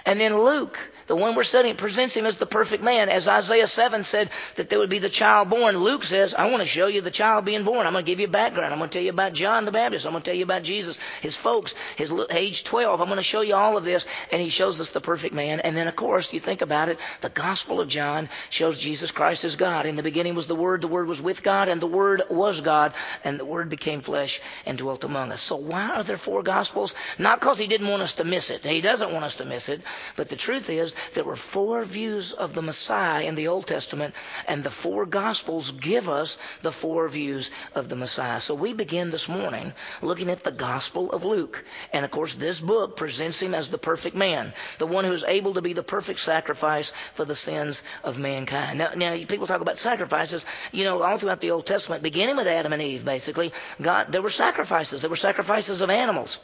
And 0.06 0.20
then 0.20 0.38
Luke, 0.38 0.80
the 1.08 1.16
one 1.16 1.36
we're 1.36 1.44
studying, 1.44 1.76
presents 1.76 2.16
him 2.16 2.26
as 2.26 2.38
the 2.38 2.46
perfect 2.46 2.84
man. 2.84 3.10
As 3.10 3.28
Isaiah 3.28 3.68
7 3.68 4.04
said 4.04 4.30
that 4.56 4.70
there 4.70 4.80
would 4.80 4.90
be 4.90 5.00
the 5.00 5.10
child 5.10 5.50
born, 5.50 5.78
Luke 5.78 6.04
says, 6.04 6.34
I 6.34 6.50
want 6.50 6.62
to 6.62 6.68
show 6.68 6.88
you 6.88 7.02
the 7.02 7.12
child 7.12 7.46
being 7.46 7.64
born. 7.64 7.86
I'm 7.86 7.94
going 7.94 8.06
to 8.06 8.12
give 8.12 8.20
you 8.20 8.28
background. 8.28 8.74
I'm 8.74 8.80
going 8.80 8.90
to 8.90 8.94
tell 8.94 9.04
you 9.04 9.10
about 9.10 9.34
John 9.34 9.66
the 9.66 9.72
Baptist. 9.72 10.06
I'm 10.06 10.12
going 10.12 10.24
to 10.24 10.30
tell 10.30 10.38
you 10.38 10.44
about 10.44 10.64
Jesus, 10.64 10.98
his 11.22 11.36
folks, 11.36 11.76
his 11.96 12.14
age 12.30 12.64
12. 12.64 13.02
I'm 13.02 13.08
going 13.08 13.18
to 13.18 13.24
show 13.24 13.42
you 13.42 13.56
all 13.56 13.78
of 13.78 13.84
this. 13.84 14.06
And 14.32 14.42
he 14.42 14.50
shows 14.50 14.80
us 14.80 14.90
the 14.90 15.02
perfect 15.02 15.34
man. 15.34 15.60
And 15.60 15.76
then, 15.76 15.88
of 15.88 15.96
course, 15.96 16.32
you 16.34 16.40
think 16.40 16.62
about 16.62 16.90
it, 16.90 17.00
the 17.22 17.30
Gospel 17.30 17.82
of 17.82 17.88
John 17.88 18.30
shows 18.50 18.78
Jesus 18.78 19.12
Christ 19.12 19.44
as 19.44 19.56
God. 19.56 19.86
In 19.86 19.96
the 19.96 20.04
beginning 20.04 20.36
was 20.36 20.48
the 20.48 20.56
Word, 20.56 20.82
the 20.82 20.88
Word 20.88 21.08
was 21.08 21.22
with 21.22 21.44
God, 21.44 21.70
and 21.70 21.82
the 21.82 21.88
Word 21.88 22.24
was 22.30 22.62
God, 22.62 22.94
and 23.24 23.40
the 23.40 23.46
Word 23.46 23.70
became 23.70 24.02
flesh 24.02 24.42
and 24.66 24.78
dwelt 24.78 25.04
among 25.04 25.32
us. 25.32 25.42
So 25.42 25.56
why 25.56 25.90
are 25.90 26.04
there 26.04 26.18
four 26.18 26.44
Gospels? 26.44 26.96
Not 27.18 27.40
because 27.40 27.58
he 27.58 27.68
didn't 27.68 27.88
want 27.88 28.04
us 28.04 28.14
to 28.16 28.24
miss 28.24 28.50
it. 28.50 28.66
He 28.66 28.82
doesn't 28.82 29.12
want 29.12 29.26
us 29.26 29.36
to 29.36 29.46
miss 29.46 29.70
it. 29.70 29.82
But 30.16 30.30
the 30.30 30.36
truth 30.36 30.70
is, 30.70 30.94
there 31.14 31.24
were 31.24 31.36
four 31.36 31.84
views 31.84 32.34
of 32.34 32.54
the 32.54 32.62
Messiah 32.62 33.24
in 33.24 33.36
the 33.36 33.48
Old 33.48 33.68
Testament, 33.68 34.14
and 34.48 34.64
the 34.64 34.70
four 34.70 35.06
Gospels 35.06 35.72
give 35.72 36.10
us 36.10 36.38
the 36.62 36.72
four 36.72 37.08
views 37.10 37.50
of 37.76 37.90
the 37.90 37.96
Messiah. 37.96 38.42
So 38.42 38.56
we 38.56 38.74
begin 38.74 39.12
this 39.12 39.28
morning 39.28 39.74
looking 40.02 40.30
at 40.30 40.44
the 40.44 40.52
Gospel 40.52 41.12
of 41.12 41.26
Luke. 41.26 41.64
And 41.94 42.06
of 42.06 42.12
course, 42.12 42.36
this 42.36 42.60
book 42.60 42.98
presents 42.98 43.42
him 43.42 43.54
as 43.54 43.70
the 43.70 43.78
perfect 43.78 44.16
man, 44.16 44.54
the 44.78 44.88
one 44.88 45.06
who 45.06 45.14
is 45.14 45.24
able 45.28 45.56
to 45.56 45.62
be 45.62 45.74
the 45.74 45.84
perfect 45.84 46.20
sacrifice 46.20 46.94
for 47.14 47.26
the 47.26 47.36
sins 47.36 47.84
of 48.04 48.18
mankind. 48.18 48.80
Now, 48.80 48.92
now 48.96 49.16
people 49.26 49.48
talk 49.48 49.62
about 49.62 49.78
sacrifices, 49.78 50.46
you 50.72 50.84
know, 50.84 51.02
all 51.02 51.18
throughout 51.18 51.42
the 51.42 51.52
Old 51.52 51.66
Testament, 51.66 52.04
beginning 52.04 52.38
with 52.38 52.48
Adam 52.48 52.74
and 52.74 52.82
Eve, 52.82 53.06
basically, 53.06 53.54
God, 53.82 54.12
there 54.12 54.22
were 54.22 54.30
sacrifices. 54.30 55.02
There 55.02 55.10
were 55.10 55.16
sacrifices 55.16 55.82
of 55.82 55.90
animals. 55.90 56.40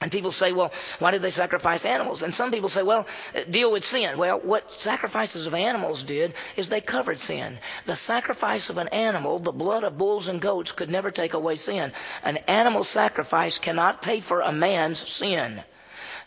And 0.00 0.10
people 0.10 0.32
say, 0.32 0.52
well, 0.52 0.72
why 0.98 1.10
did 1.10 1.22
they 1.22 1.30
sacrifice 1.30 1.84
animals? 1.84 2.22
And 2.22 2.34
some 2.34 2.50
people 2.50 2.68
say, 2.68 2.82
well, 2.82 3.06
deal 3.50 3.70
with 3.70 3.84
sin. 3.84 4.18
Well, 4.18 4.40
what 4.40 4.82
sacrifices 4.82 5.46
of 5.46 5.54
animals 5.54 6.02
did 6.02 6.34
is 6.56 6.68
they 6.68 6.80
covered 6.80 7.20
sin. 7.20 7.58
The 7.86 7.94
sacrifice 7.94 8.70
of 8.70 8.78
an 8.78 8.88
animal, 8.88 9.38
the 9.38 9.52
blood 9.52 9.84
of 9.84 9.98
bulls 9.98 10.28
and 10.28 10.40
goats, 10.40 10.72
could 10.72 10.90
never 10.90 11.10
take 11.10 11.34
away 11.34 11.56
sin. 11.56 11.92
An 12.24 12.38
animal 12.48 12.84
sacrifice 12.84 13.58
cannot 13.58 14.02
pay 14.02 14.20
for 14.20 14.40
a 14.40 14.50
man's 14.50 15.08
sin. 15.08 15.62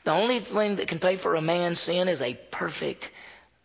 The 0.05 0.11
only 0.11 0.39
thing 0.39 0.75
that 0.75 0.87
can 0.87 0.99
pay 0.99 1.15
for 1.15 1.35
a 1.35 1.41
man's 1.41 1.79
sin 1.79 2.07
is 2.07 2.21
a 2.21 2.35
perfect 2.51 3.09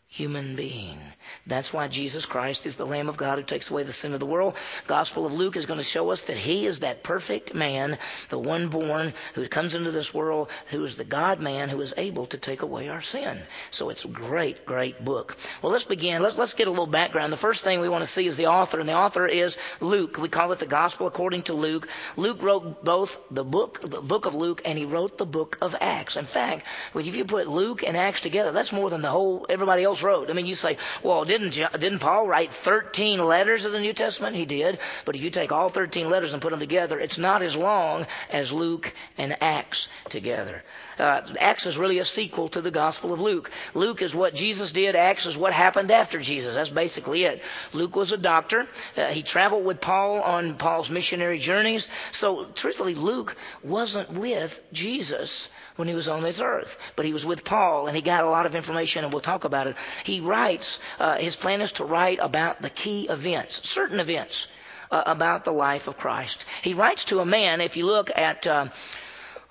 human 0.08 0.56
being. 0.56 0.98
That's 1.46 1.72
why 1.72 1.88
Jesus 1.88 2.26
Christ 2.26 2.66
is 2.66 2.76
the 2.76 2.86
Lamb 2.86 3.08
of 3.08 3.16
God 3.16 3.38
who 3.38 3.44
takes 3.44 3.70
away 3.70 3.82
the 3.82 3.92
sin 3.92 4.12
of 4.12 4.20
the 4.20 4.26
world. 4.26 4.54
Gospel 4.86 5.26
of 5.26 5.32
Luke 5.32 5.56
is 5.56 5.66
going 5.66 5.78
to 5.78 5.84
show 5.84 6.10
us 6.10 6.22
that 6.22 6.36
He 6.36 6.66
is 6.66 6.80
that 6.80 7.02
perfect 7.02 7.54
man, 7.54 7.98
the 8.28 8.38
one 8.38 8.68
born 8.68 9.14
who 9.34 9.46
comes 9.48 9.74
into 9.74 9.90
this 9.90 10.14
world, 10.14 10.48
who 10.68 10.84
is 10.84 10.96
the 10.96 11.04
God 11.04 11.40
man 11.40 11.68
who 11.68 11.80
is 11.80 11.94
able 11.96 12.26
to 12.26 12.38
take 12.38 12.62
away 12.62 12.88
our 12.88 13.00
sin. 13.00 13.40
So 13.70 13.90
it's 13.90 14.04
a 14.04 14.08
great, 14.08 14.64
great 14.66 15.04
book. 15.04 15.36
Well, 15.62 15.72
let's 15.72 15.84
begin. 15.84 16.22
Let's, 16.22 16.38
let's 16.38 16.54
get 16.54 16.68
a 16.68 16.70
little 16.70 16.86
background. 16.86 17.32
The 17.32 17.36
first 17.38 17.64
thing 17.64 17.80
we 17.80 17.88
want 17.88 18.02
to 18.02 18.10
see 18.10 18.26
is 18.26 18.36
the 18.36 18.46
author, 18.46 18.80
and 18.80 18.88
the 18.88 18.94
author 18.94 19.26
is 19.26 19.58
Luke. 19.80 20.18
We 20.18 20.28
call 20.28 20.52
it 20.52 20.58
the 20.58 20.66
Gospel 20.66 21.06
according 21.06 21.42
to 21.44 21.54
Luke. 21.54 21.88
Luke 22.16 22.42
wrote 22.42 22.84
both 22.84 23.18
the 23.30 23.44
book, 23.44 23.80
the 23.80 24.00
book 24.00 24.26
of 24.26 24.34
Luke, 24.34 24.62
and 24.64 24.78
he 24.78 24.84
wrote 24.84 25.18
the 25.18 25.26
book 25.26 25.58
of 25.60 25.76
Acts. 25.80 26.16
In 26.16 26.26
fact, 26.26 26.66
if 26.94 27.16
you 27.16 27.24
put 27.24 27.48
Luke 27.48 27.82
and 27.82 27.96
Acts 27.96 28.20
together, 28.20 28.52
that's 28.52 28.72
more 28.72 28.90
than 28.90 29.02
the 29.02 29.10
whole 29.10 29.46
everybody 29.48 29.82
else 29.82 30.02
wrote. 30.02 30.30
I 30.30 30.32
mean, 30.32 30.46
you 30.46 30.54
say, 30.54 30.78
well, 31.02 31.19
didn't, 31.24 31.52
didn't 31.52 31.98
Paul 31.98 32.26
write 32.26 32.52
13 32.52 33.18
letters 33.18 33.64
of 33.64 33.72
the 33.72 33.80
New 33.80 33.92
Testament? 33.92 34.36
He 34.36 34.44
did. 34.44 34.78
But 35.04 35.14
if 35.14 35.22
you 35.22 35.30
take 35.30 35.52
all 35.52 35.68
13 35.68 36.10
letters 36.10 36.32
and 36.32 36.42
put 36.42 36.50
them 36.50 36.60
together, 36.60 36.98
it's 36.98 37.18
not 37.18 37.42
as 37.42 37.56
long 37.56 38.06
as 38.30 38.52
Luke 38.52 38.92
and 39.18 39.36
Acts 39.42 39.88
together. 40.08 40.62
Uh, 40.98 41.22
Acts 41.38 41.66
is 41.66 41.78
really 41.78 41.98
a 41.98 42.04
sequel 42.04 42.48
to 42.50 42.60
the 42.60 42.70
Gospel 42.70 43.12
of 43.12 43.20
Luke. 43.20 43.50
Luke 43.74 44.02
is 44.02 44.14
what 44.14 44.34
Jesus 44.34 44.72
did. 44.72 44.94
Acts 44.94 45.26
is 45.26 45.36
what 45.36 45.52
happened 45.52 45.90
after 45.90 46.18
Jesus. 46.18 46.54
That's 46.54 46.68
basically 46.68 47.24
it. 47.24 47.42
Luke 47.72 47.96
was 47.96 48.12
a 48.12 48.18
doctor. 48.18 48.66
Uh, 48.96 49.06
he 49.06 49.22
traveled 49.22 49.64
with 49.64 49.80
Paul 49.80 50.20
on 50.20 50.56
Paul's 50.56 50.90
missionary 50.90 51.38
journeys. 51.38 51.88
So, 52.12 52.44
truthfully, 52.54 52.94
Luke 52.94 53.36
wasn't 53.62 54.12
with 54.12 54.62
Jesus 54.72 55.48
when 55.76 55.88
he 55.88 55.94
was 55.94 56.08
on 56.08 56.20
this 56.20 56.40
earth. 56.40 56.76
But 56.94 57.06
he 57.06 57.12
was 57.12 57.24
with 57.24 57.44
Paul 57.44 57.86
and 57.86 57.96
he 57.96 58.02
got 58.02 58.24
a 58.24 58.30
lot 58.30 58.44
of 58.44 58.54
information 58.54 59.02
and 59.02 59.12
we'll 59.12 59.22
talk 59.22 59.44
about 59.44 59.66
it. 59.66 59.76
He 60.04 60.20
writes, 60.20 60.78
uh, 60.98 61.09
his 61.16 61.36
plan 61.36 61.60
is 61.60 61.72
to 61.72 61.84
write 61.84 62.18
about 62.20 62.62
the 62.62 62.70
key 62.70 63.08
events, 63.08 63.60
certain 63.68 64.00
events 64.00 64.46
uh, 64.90 65.02
about 65.06 65.44
the 65.44 65.52
life 65.52 65.88
of 65.88 65.96
Christ. 65.96 66.44
He 66.62 66.74
writes 66.74 67.04
to 67.06 67.20
a 67.20 67.26
man, 67.26 67.60
if 67.60 67.76
you 67.76 67.86
look 67.86 68.10
at 68.14 68.46
uh, 68.46 68.66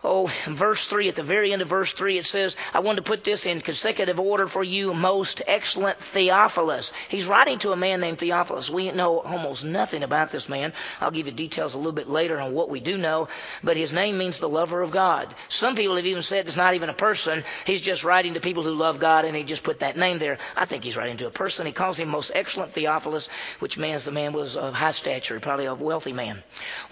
Oh, 0.02 0.32
verse 0.48 0.88
3, 0.88 1.10
at 1.10 1.16
the 1.18 1.24
very 1.24 1.52
end 1.52 1.62
of 1.62 1.68
verse 1.68 1.92
3, 1.92 2.18
it 2.18 2.26
says, 2.26 2.56
I 2.74 2.80
want 2.80 2.96
to 2.96 3.02
put 3.02 3.26
this 3.26 3.46
in 3.46 3.60
consecutive 3.60 4.18
order 4.18 4.48
for 4.48 4.64
you, 4.64 4.94
most 4.94 5.42
excellent 5.46 6.00
Theophilus. 6.00 6.94
He's 7.10 7.28
writing 7.28 7.60
to 7.60 7.74
a 7.74 7.76
man 7.76 8.00
named 8.00 8.20
Theophilus. 8.20 8.70
We 8.70 8.92
know 8.92 9.20
almost 9.20 9.66
nothing 9.66 10.04
about 10.04 10.32
this 10.32 10.48
man. 10.48 10.72
I'll 11.02 11.12
give 11.12 11.26
you 11.26 11.34
details 11.34 11.74
a 11.74 11.78
little 11.78 11.92
bit 11.92 12.08
later 12.08 12.40
on 12.40 12.54
what 12.54 12.70
we 12.70 12.80
do 12.80 12.98
know, 12.98 13.28
but 13.62 13.76
his 13.76 13.92
name 13.92 14.18
means 14.18 14.38
the 14.38 14.48
lover 14.48 14.82
of 14.82 14.92
God. 14.92 15.36
Some 15.50 15.76
people 15.76 15.98
have 15.98 16.06
even 16.06 16.24
said 16.24 16.48
it's 16.48 16.56
not 16.56 16.76
even 16.76 16.88
a 16.88 16.94
person. 16.94 17.44
He's 17.66 17.82
just 17.82 18.06
writing 18.06 18.36
to 18.36 18.40
people 18.40 18.64
who 18.64 18.76
love 18.76 19.02
God, 19.02 19.26
and 19.26 19.36
he 19.36 19.44
just 19.44 19.64
put 19.64 19.80
that 19.80 19.98
name 19.98 20.18
there. 20.18 20.38
I 20.56 20.64
think 20.64 20.86
he's 20.86 20.96
writing 20.96 21.18
to 21.18 21.28
a 21.28 21.32
person. 21.32 21.66
He 21.66 21.74
calls 21.74 22.00
him 22.00 22.08
most 22.08 22.32
excellent 22.34 22.72
Theophilus, 22.72 23.28
which 23.60 23.78
means 23.78 24.06
the 24.06 24.12
man 24.12 24.32
was 24.32 24.56
of 24.56 24.76
high 24.76 24.92
stature, 24.92 25.38
probably 25.42 25.66
a 25.66 25.76
wealthy 25.76 26.14
man. 26.14 26.42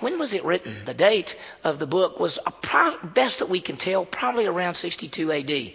When 0.01 0.19
was 0.19 0.33
it 0.33 0.43
written? 0.43 0.83
The 0.83 0.93
date 0.93 1.37
of 1.63 1.79
the 1.79 1.87
book 1.87 2.19
was 2.19 2.37
a 2.45 2.51
best 3.03 3.39
that 3.39 3.49
we 3.49 3.61
can 3.61 3.77
tell, 3.77 4.05
probably 4.05 4.45
around 4.45 4.75
62 4.75 5.31
AD. 5.31 5.73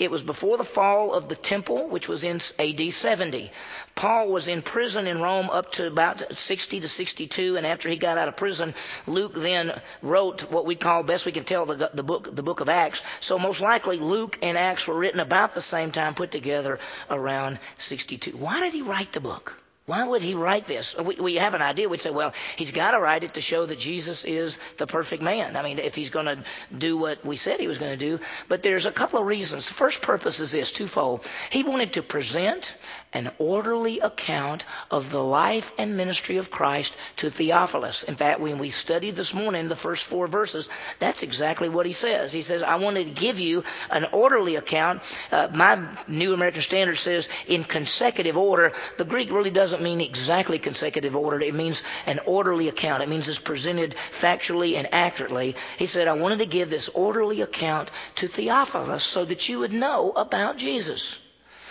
It 0.00 0.10
was 0.10 0.22
before 0.22 0.56
the 0.56 0.64
fall 0.64 1.12
of 1.12 1.28
the 1.28 1.36
temple, 1.36 1.88
which 1.88 2.08
was 2.08 2.24
in 2.24 2.40
AD 2.58 2.90
70. 2.90 3.52
Paul 3.94 4.28
was 4.28 4.48
in 4.48 4.62
prison 4.62 5.06
in 5.06 5.20
Rome 5.20 5.50
up 5.50 5.72
to 5.72 5.86
about 5.86 6.38
60 6.38 6.80
to 6.80 6.88
62, 6.88 7.58
and 7.58 7.66
after 7.66 7.88
he 7.90 7.96
got 7.96 8.16
out 8.16 8.26
of 8.26 8.36
prison, 8.36 8.74
Luke 9.06 9.34
then 9.34 9.78
wrote 10.00 10.50
what 10.50 10.64
we 10.64 10.74
call, 10.74 11.02
best 11.02 11.26
we 11.26 11.32
can 11.32 11.44
tell, 11.44 11.66
the, 11.66 11.90
the 11.92 12.02
book, 12.02 12.34
the 12.34 12.42
book 12.42 12.60
of 12.60 12.70
Acts. 12.70 13.02
So 13.20 13.38
most 13.38 13.60
likely 13.60 13.98
Luke 13.98 14.38
and 14.40 14.56
Acts 14.56 14.88
were 14.88 14.96
written 14.96 15.20
about 15.20 15.54
the 15.54 15.60
same 15.60 15.92
time, 15.92 16.14
put 16.14 16.30
together 16.30 16.78
around 17.10 17.58
62. 17.76 18.38
Why 18.38 18.60
did 18.60 18.72
he 18.72 18.80
write 18.80 19.12
the 19.12 19.20
book? 19.20 19.60
Why 19.90 20.06
would 20.06 20.22
he 20.22 20.34
write 20.34 20.68
this? 20.68 20.96
We, 20.96 21.16
we 21.16 21.34
have 21.34 21.54
an 21.54 21.62
idea. 21.62 21.88
We'd 21.88 22.00
say, 22.00 22.10
well, 22.10 22.32
he's 22.54 22.70
got 22.70 22.92
to 22.92 23.00
write 23.00 23.24
it 23.24 23.34
to 23.34 23.40
show 23.40 23.66
that 23.66 23.80
Jesus 23.80 24.24
is 24.24 24.56
the 24.76 24.86
perfect 24.86 25.20
man. 25.20 25.56
I 25.56 25.62
mean, 25.62 25.80
if 25.80 25.96
he's 25.96 26.10
going 26.10 26.26
to 26.26 26.44
do 26.78 26.96
what 26.96 27.24
we 27.26 27.36
said 27.36 27.58
he 27.58 27.66
was 27.66 27.78
going 27.78 27.90
to 27.90 27.96
do. 27.96 28.20
But 28.46 28.62
there's 28.62 28.86
a 28.86 28.92
couple 28.92 29.18
of 29.18 29.26
reasons. 29.26 29.66
The 29.66 29.74
first 29.74 30.00
purpose 30.00 30.38
is 30.38 30.52
this, 30.52 30.70
twofold. 30.70 31.26
He 31.50 31.64
wanted 31.64 31.94
to 31.94 32.04
present 32.04 32.72
an 33.12 33.30
orderly 33.38 33.98
account 34.00 34.64
of 34.90 35.10
the 35.10 35.22
life 35.22 35.72
and 35.78 35.96
ministry 35.96 36.36
of 36.36 36.50
Christ 36.50 36.94
to 37.16 37.30
Theophilus. 37.30 38.04
In 38.04 38.16
fact, 38.16 38.40
when 38.40 38.58
we 38.58 38.70
studied 38.70 39.16
this 39.16 39.34
morning 39.34 39.68
the 39.68 39.76
first 39.76 40.04
four 40.04 40.28
verses, 40.28 40.68
that's 40.98 41.22
exactly 41.22 41.68
what 41.68 41.86
he 41.86 41.92
says. 41.92 42.32
He 42.32 42.42
says, 42.42 42.62
I 42.62 42.76
wanted 42.76 43.04
to 43.06 43.20
give 43.20 43.40
you 43.40 43.64
an 43.90 44.06
orderly 44.12 44.56
account. 44.56 45.02
Uh, 45.32 45.48
my 45.52 45.88
New 46.06 46.34
American 46.34 46.62
Standard 46.62 46.96
says 46.96 47.28
in 47.46 47.64
consecutive 47.64 48.38
order. 48.38 48.72
The 48.96 49.04
Greek 49.04 49.32
really 49.32 49.50
doesn't 49.50 49.82
mean 49.82 50.00
exactly 50.00 50.58
consecutive 50.58 51.16
order. 51.16 51.40
It 51.40 51.54
means 51.54 51.82
an 52.06 52.20
orderly 52.26 52.68
account. 52.68 53.02
It 53.02 53.08
means 53.08 53.28
it's 53.28 53.38
presented 53.38 53.96
factually 54.12 54.76
and 54.76 54.92
accurately. 54.94 55.56
He 55.78 55.86
said, 55.86 56.06
I 56.06 56.12
wanted 56.12 56.38
to 56.38 56.46
give 56.46 56.70
this 56.70 56.88
orderly 56.88 57.40
account 57.40 57.90
to 58.16 58.28
Theophilus 58.28 59.02
so 59.02 59.24
that 59.24 59.48
you 59.48 59.60
would 59.60 59.72
know 59.72 60.12
about 60.12 60.56
Jesus. 60.56 61.16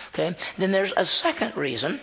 Okay? 0.10 0.36
Then 0.58 0.72
there's 0.72 0.94
a 0.96 1.06
second 1.06 1.56
reason. 1.58 2.00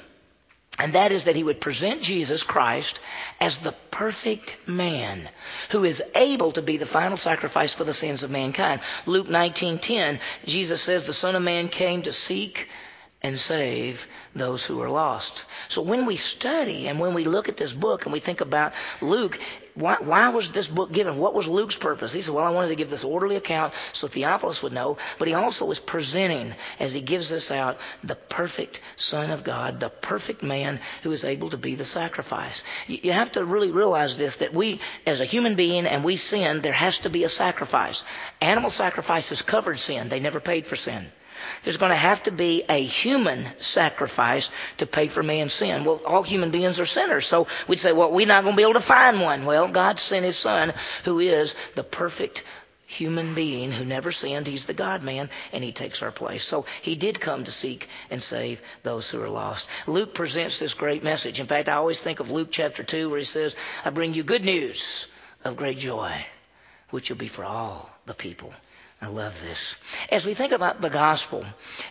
And 0.79 0.93
that 0.93 1.11
is 1.11 1.25
that 1.25 1.37
he 1.37 1.43
would 1.43 1.61
present 1.61 2.03
Jesus 2.03 2.43
Christ 2.43 3.01
as 3.41 3.57
the 3.57 3.73
perfect 3.91 4.57
man 4.67 5.29
who 5.71 5.85
is 5.85 6.03
able 6.15 6.53
to 6.53 6.61
be 6.61 6.77
the 6.77 6.85
final 6.85 7.17
sacrifice 7.17 7.73
for 7.73 7.85
the 7.85 7.95
sins 7.95 8.23
of 8.23 8.31
mankind. 8.31 8.83
Luke 9.07 9.27
19:10, 9.27 10.21
Jesus 10.45 10.83
says 10.83 11.07
the 11.07 11.15
Son 11.15 11.35
of 11.35 11.43
Man 11.43 11.69
came 11.69 12.03
to 12.03 12.13
seek 12.13 12.69
and 13.23 13.41
save 13.41 14.07
those 14.35 14.67
who 14.67 14.83
are 14.83 14.91
lost. 14.91 15.47
So 15.69 15.81
when 15.81 16.05
we 16.05 16.17
study 16.17 16.89
and 16.89 17.01
when 17.01 17.15
we 17.15 17.25
look 17.25 17.49
at 17.49 17.57
this 17.57 17.73
book 17.73 18.05
and 18.05 18.13
we 18.13 18.21
think 18.21 18.43
about 18.43 18.75
Luke, 19.01 19.41
why, 19.77 19.97
why, 20.01 20.31
was 20.31 20.51
this 20.51 20.69
book 20.69 20.91
given? 20.91 21.19
What 21.19 21.35
was 21.35 21.47
Luke's 21.47 21.77
purpose? 21.77 22.11
He 22.11 22.23
said, 22.23 22.33
well, 22.33 22.47
I 22.47 22.51
wanted 22.51 22.69
to 22.69 22.77
give 22.77 22.89
this 22.89 23.05
orderly 23.05 23.37
account 23.37 23.75
so 23.93 24.09
Theophilus 24.09 24.63
would 24.63 24.73
know, 24.73 24.97
but 25.19 25.29
he 25.29 25.35
also 25.35 25.71
is 25.71 25.79
presenting, 25.79 26.55
as 26.81 26.95
he 26.95 27.03
gives 27.03 27.29
this 27.29 27.51
out, 27.51 27.77
the 28.03 28.15
perfect 28.15 28.81
Son 28.97 29.31
of 29.31 29.45
God, 29.45 29.79
the 29.79 29.91
perfect 29.91 30.43
man 30.43 30.81
who 31.03 31.13
is 31.13 31.25
able 31.25 31.51
to 31.51 31.59
be 31.59 31.75
the 31.75 31.85
sacrifice. 31.85 32.63
You, 32.87 33.01
you 33.03 33.13
have 33.13 33.33
to 33.33 33.45
really 33.45 33.71
realize 33.71 34.17
this, 34.17 34.37
that 34.37 34.55
we, 34.55 34.81
as 35.07 35.21
a 35.21 35.27
human 35.27 35.57
being, 35.57 35.87
and 35.87 36.03
we 36.03 36.17
sin, 36.17 36.63
there 36.63 36.73
has 36.73 36.99
to 37.01 37.11
be 37.11 37.25
a 37.25 37.29
sacrifice. 37.29 38.03
Animal 38.41 38.71
sacrifices 38.71 39.43
covered 39.43 39.79
sin. 39.79 40.09
They 40.09 40.21
never 40.21 40.41
paid 40.41 40.67
for 40.67 40.77
sin. 40.77 41.13
There's 41.63 41.77
going 41.77 41.91
to 41.91 41.97
have 41.97 42.23
to 42.25 42.31
be 42.31 42.65
a 42.69 42.83
human 42.83 43.49
sacrifice 43.59 44.53
to 44.79 44.87
pay 44.87 45.09
for 45.09 45.23
man's 45.23 45.53
sin. 45.53 45.85
Well, 45.85 46.01
all 46.07 46.23
human 46.23 46.51
beings 46.51 46.81
are 46.81 46.87
sinners. 46.87 47.27
So 47.27 47.47
we'd 47.69 47.81
say, 47.81 47.93
well, 47.93 48.11
we're 48.13 48.27
not 48.27 48.45
going 48.45 48.55
to 48.55 48.57
be 48.57 48.63
able 48.63 48.75
to 48.75 48.81
find 48.81 49.21
one. 49.21 49.45
Well, 49.45 49.69
God 49.69 49.99
sent 49.99 50.25
His 50.25 50.37
Son, 50.37 50.73
who 51.05 51.19
is 51.19 51.55
the 51.75 51.85
perfect 51.85 52.43
human 52.87 53.35
being 53.35 53.73
who 53.73 53.85
never 53.85 54.13
sinned. 54.13 54.47
He's 54.47 54.67
the 54.67 54.73
God 54.73 55.03
man, 55.03 55.29
and 55.53 55.63
He 55.63 55.73
takes 55.73 56.03
our 56.03 56.13
place. 56.13 56.45
So 56.45 56.67
He 56.83 56.95
did 56.95 57.21
come 57.21 57.45
to 57.45 57.53
seek 57.53 57.89
and 58.11 58.23
save 58.23 58.63
those 58.83 59.11
who 59.11 59.21
are 59.21 59.29
lost. 59.29 59.67
Luke 59.87 60.15
presents 60.15 60.59
this 60.59 60.75
great 60.75 61.03
message. 61.03 61.41
In 61.41 61.47
fact, 61.47 61.69
I 61.69 61.75
always 61.75 62.01
think 62.01 62.21
of 62.21 62.31
Luke 62.31 62.49
chapter 62.51 62.85
2 62.85 63.11
where 63.11 63.19
He 63.19 63.25
says, 63.25 63.57
I 63.85 63.91
bring 63.91 64.15
you 64.15 64.23
good 64.23 64.45
news 64.45 65.07
of 65.45 65.57
great 65.57 65.79
joy, 65.79 66.25
which 66.91 67.11
will 67.11 67.17
be 67.17 67.29
for 67.29 67.45
all 67.45 67.91
the 68.07 68.15
people. 68.15 68.53
I 69.01 69.09
love 69.09 69.41
this. 69.43 69.77
As 70.11 70.25
we 70.25 70.33
think 70.33 70.53
about 70.53 70.81
the 70.81 70.89
gospel, 70.89 71.45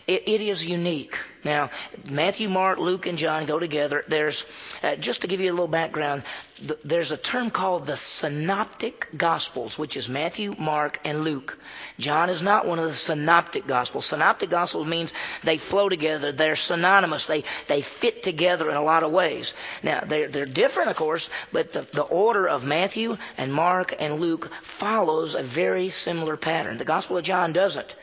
it, 0.08 0.24
it 0.26 0.40
is 0.40 0.66
unique. 0.66 1.16
Now, 1.44 1.70
Matthew, 2.10 2.48
Mark, 2.48 2.78
Luke, 2.78 3.06
and 3.06 3.16
John 3.16 3.46
go 3.46 3.60
together. 3.60 4.04
There's, 4.08 4.44
uh, 4.82 4.96
just 4.96 5.20
to 5.20 5.28
give 5.28 5.40
you 5.40 5.50
a 5.50 5.54
little 5.54 5.68
background, 5.68 6.24
th- 6.58 6.80
there's 6.84 7.12
a 7.12 7.16
term 7.16 7.50
called 7.50 7.86
the 7.86 7.96
synoptic 7.96 9.08
gospels, 9.16 9.78
which 9.78 9.96
is 9.96 10.08
Matthew, 10.08 10.54
Mark, 10.58 10.98
and 11.04 11.24
Luke. 11.24 11.58
John 11.98 12.30
is 12.30 12.42
not 12.42 12.66
one 12.66 12.78
of 12.78 12.86
the 12.86 12.92
synoptic 12.92 13.66
gospels. 13.66 14.06
Synoptic 14.06 14.50
gospels 14.50 14.86
means 14.86 15.14
they 15.44 15.58
flow 15.58 15.88
together. 15.88 16.32
They're 16.32 16.56
synonymous. 16.56 17.26
They, 17.26 17.44
they 17.68 17.82
fit 17.82 18.22
together 18.22 18.70
in 18.70 18.76
a 18.76 18.82
lot 18.82 19.02
of 19.02 19.12
ways. 19.12 19.54
Now, 19.82 20.00
they're, 20.06 20.28
they're 20.28 20.46
different, 20.46 20.90
of 20.90 20.96
course, 20.96 21.30
but 21.52 21.72
the, 21.72 21.82
the 21.92 22.02
order 22.02 22.48
of 22.48 22.64
Matthew 22.64 23.16
and 23.36 23.52
Mark 23.52 23.94
and 23.98 24.20
Luke 24.20 24.50
follows 24.62 25.34
a 25.34 25.42
very 25.42 25.90
similar 25.90 26.36
pattern. 26.36 26.78
The 26.78 26.84
Gospel 26.84 27.16
of 27.16 27.24
John 27.24 27.52
doesn't. 27.52 27.94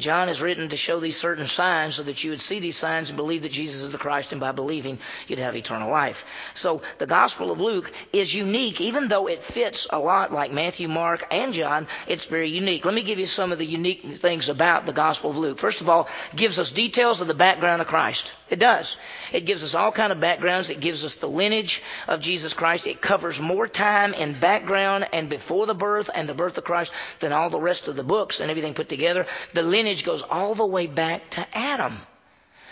John 0.00 0.28
is 0.28 0.42
written 0.42 0.68
to 0.68 0.76
show 0.76 1.00
these 1.00 1.16
certain 1.16 1.46
signs 1.46 1.94
so 1.94 2.02
that 2.02 2.22
you 2.22 2.30
would 2.30 2.40
see 2.40 2.60
these 2.60 2.76
signs 2.76 3.10
and 3.10 3.16
believe 3.16 3.42
that 3.42 3.52
Jesus 3.52 3.82
is 3.82 3.92
the 3.92 3.98
Christ, 3.98 4.32
and 4.32 4.40
by 4.40 4.52
believing, 4.52 4.98
you'd 5.28 5.38
have 5.38 5.56
eternal 5.56 5.90
life. 5.90 6.24
So 6.54 6.82
the 6.98 7.06
Gospel 7.06 7.50
of 7.50 7.60
Luke 7.60 7.92
is 8.12 8.34
unique, 8.34 8.80
even 8.80 9.08
though 9.08 9.26
it 9.26 9.42
fits 9.42 9.86
a 9.90 9.98
lot 9.98 10.32
like 10.32 10.52
Matthew, 10.52 10.88
Mark, 10.88 11.26
and 11.30 11.54
John, 11.54 11.86
it's 12.06 12.26
very 12.26 12.50
unique. 12.50 12.84
Let 12.84 12.94
me 12.94 13.02
give 13.02 13.18
you 13.18 13.26
some 13.26 13.52
of 13.52 13.58
the 13.58 13.66
unique 13.66 14.18
things 14.18 14.48
about 14.48 14.86
the 14.86 14.92
Gospel 14.92 15.30
of 15.30 15.36
Luke. 15.36 15.58
First 15.58 15.80
of 15.80 15.88
all, 15.88 16.08
gives 16.34 16.58
us 16.58 16.70
details 16.70 17.20
of 17.20 17.28
the 17.28 17.34
background 17.34 17.82
of 17.82 17.88
Christ. 17.88 18.32
It 18.50 18.58
does. 18.58 18.96
It 19.32 19.46
gives 19.46 19.62
us 19.62 19.76
all 19.76 19.92
kind 19.92 20.12
of 20.12 20.18
backgrounds. 20.18 20.70
It 20.70 20.80
gives 20.80 21.04
us 21.04 21.14
the 21.14 21.28
lineage 21.28 21.82
of 22.08 22.20
Jesus 22.20 22.52
Christ. 22.52 22.88
It 22.88 23.00
covers 23.00 23.40
more 23.40 23.68
time 23.68 24.12
and 24.16 24.40
background 24.40 25.08
and 25.12 25.28
before 25.28 25.66
the 25.66 25.74
birth 25.74 26.10
and 26.12 26.28
the 26.28 26.34
birth 26.34 26.58
of 26.58 26.64
Christ 26.64 26.92
than 27.20 27.32
all 27.32 27.48
the 27.48 27.60
rest 27.60 27.86
of 27.86 27.94
the 27.94 28.02
books 28.02 28.40
and 28.40 28.50
everything 28.50 28.74
put 28.74 28.88
together. 28.88 29.26
The 29.54 29.62
lineage 29.62 30.04
goes 30.04 30.22
all 30.22 30.56
the 30.56 30.66
way 30.66 30.88
back 30.88 31.30
to 31.30 31.46
Adam. 31.56 32.00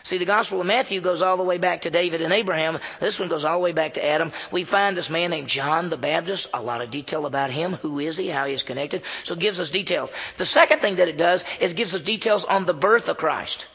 See, 0.02 0.18
the 0.18 0.25
Gospel 0.25 0.61
of 0.61 0.66
Matthew 0.66 1.00
goes 1.00 1.23
all 1.23 1.37
the 1.37 1.44
way 1.44 1.58
back 1.58 1.82
to 1.82 1.90
David 1.90 2.23
and 2.23 2.32
Abraham. 2.32 2.78
This 2.99 3.20
one 3.20 3.28
goes 3.28 3.44
all 3.44 3.58
the 3.58 3.64
way 3.64 3.73
back 3.73 3.94
to 3.94 4.04
Adam. 4.04 4.32
We 4.50 4.64
find 4.64 4.97
this 4.97 5.11
man 5.11 5.30
named 5.30 5.49
John 5.49 5.90
the 5.90 5.97
Baptist, 5.97 6.49
a 6.54 6.62
lot 6.62 6.80
of 6.80 6.90
detail 6.90 7.26
about 7.26 7.50
him. 7.50 7.75
Who 7.75 7.99
is 7.99 8.16
he? 8.16 8.28
How 8.28 8.47
he 8.47 8.54
is 8.54 8.62
connected. 8.62 9.02
So 9.23 9.35
it 9.35 9.40
gives 9.40 9.61
us 9.61 9.70
details. 9.70 10.11
The 10.38 10.47
second 10.47 10.80
thing 10.80 10.97
that 10.97 11.08
it 11.08 11.18
does 11.18 11.44
is 11.61 11.73
gives 11.75 11.94
us 11.94 12.00
details 12.00 12.44
on 12.44 12.64
the 12.64 12.75
birth 12.75 13.08
of 13.08 13.18
Christ. 13.18 13.66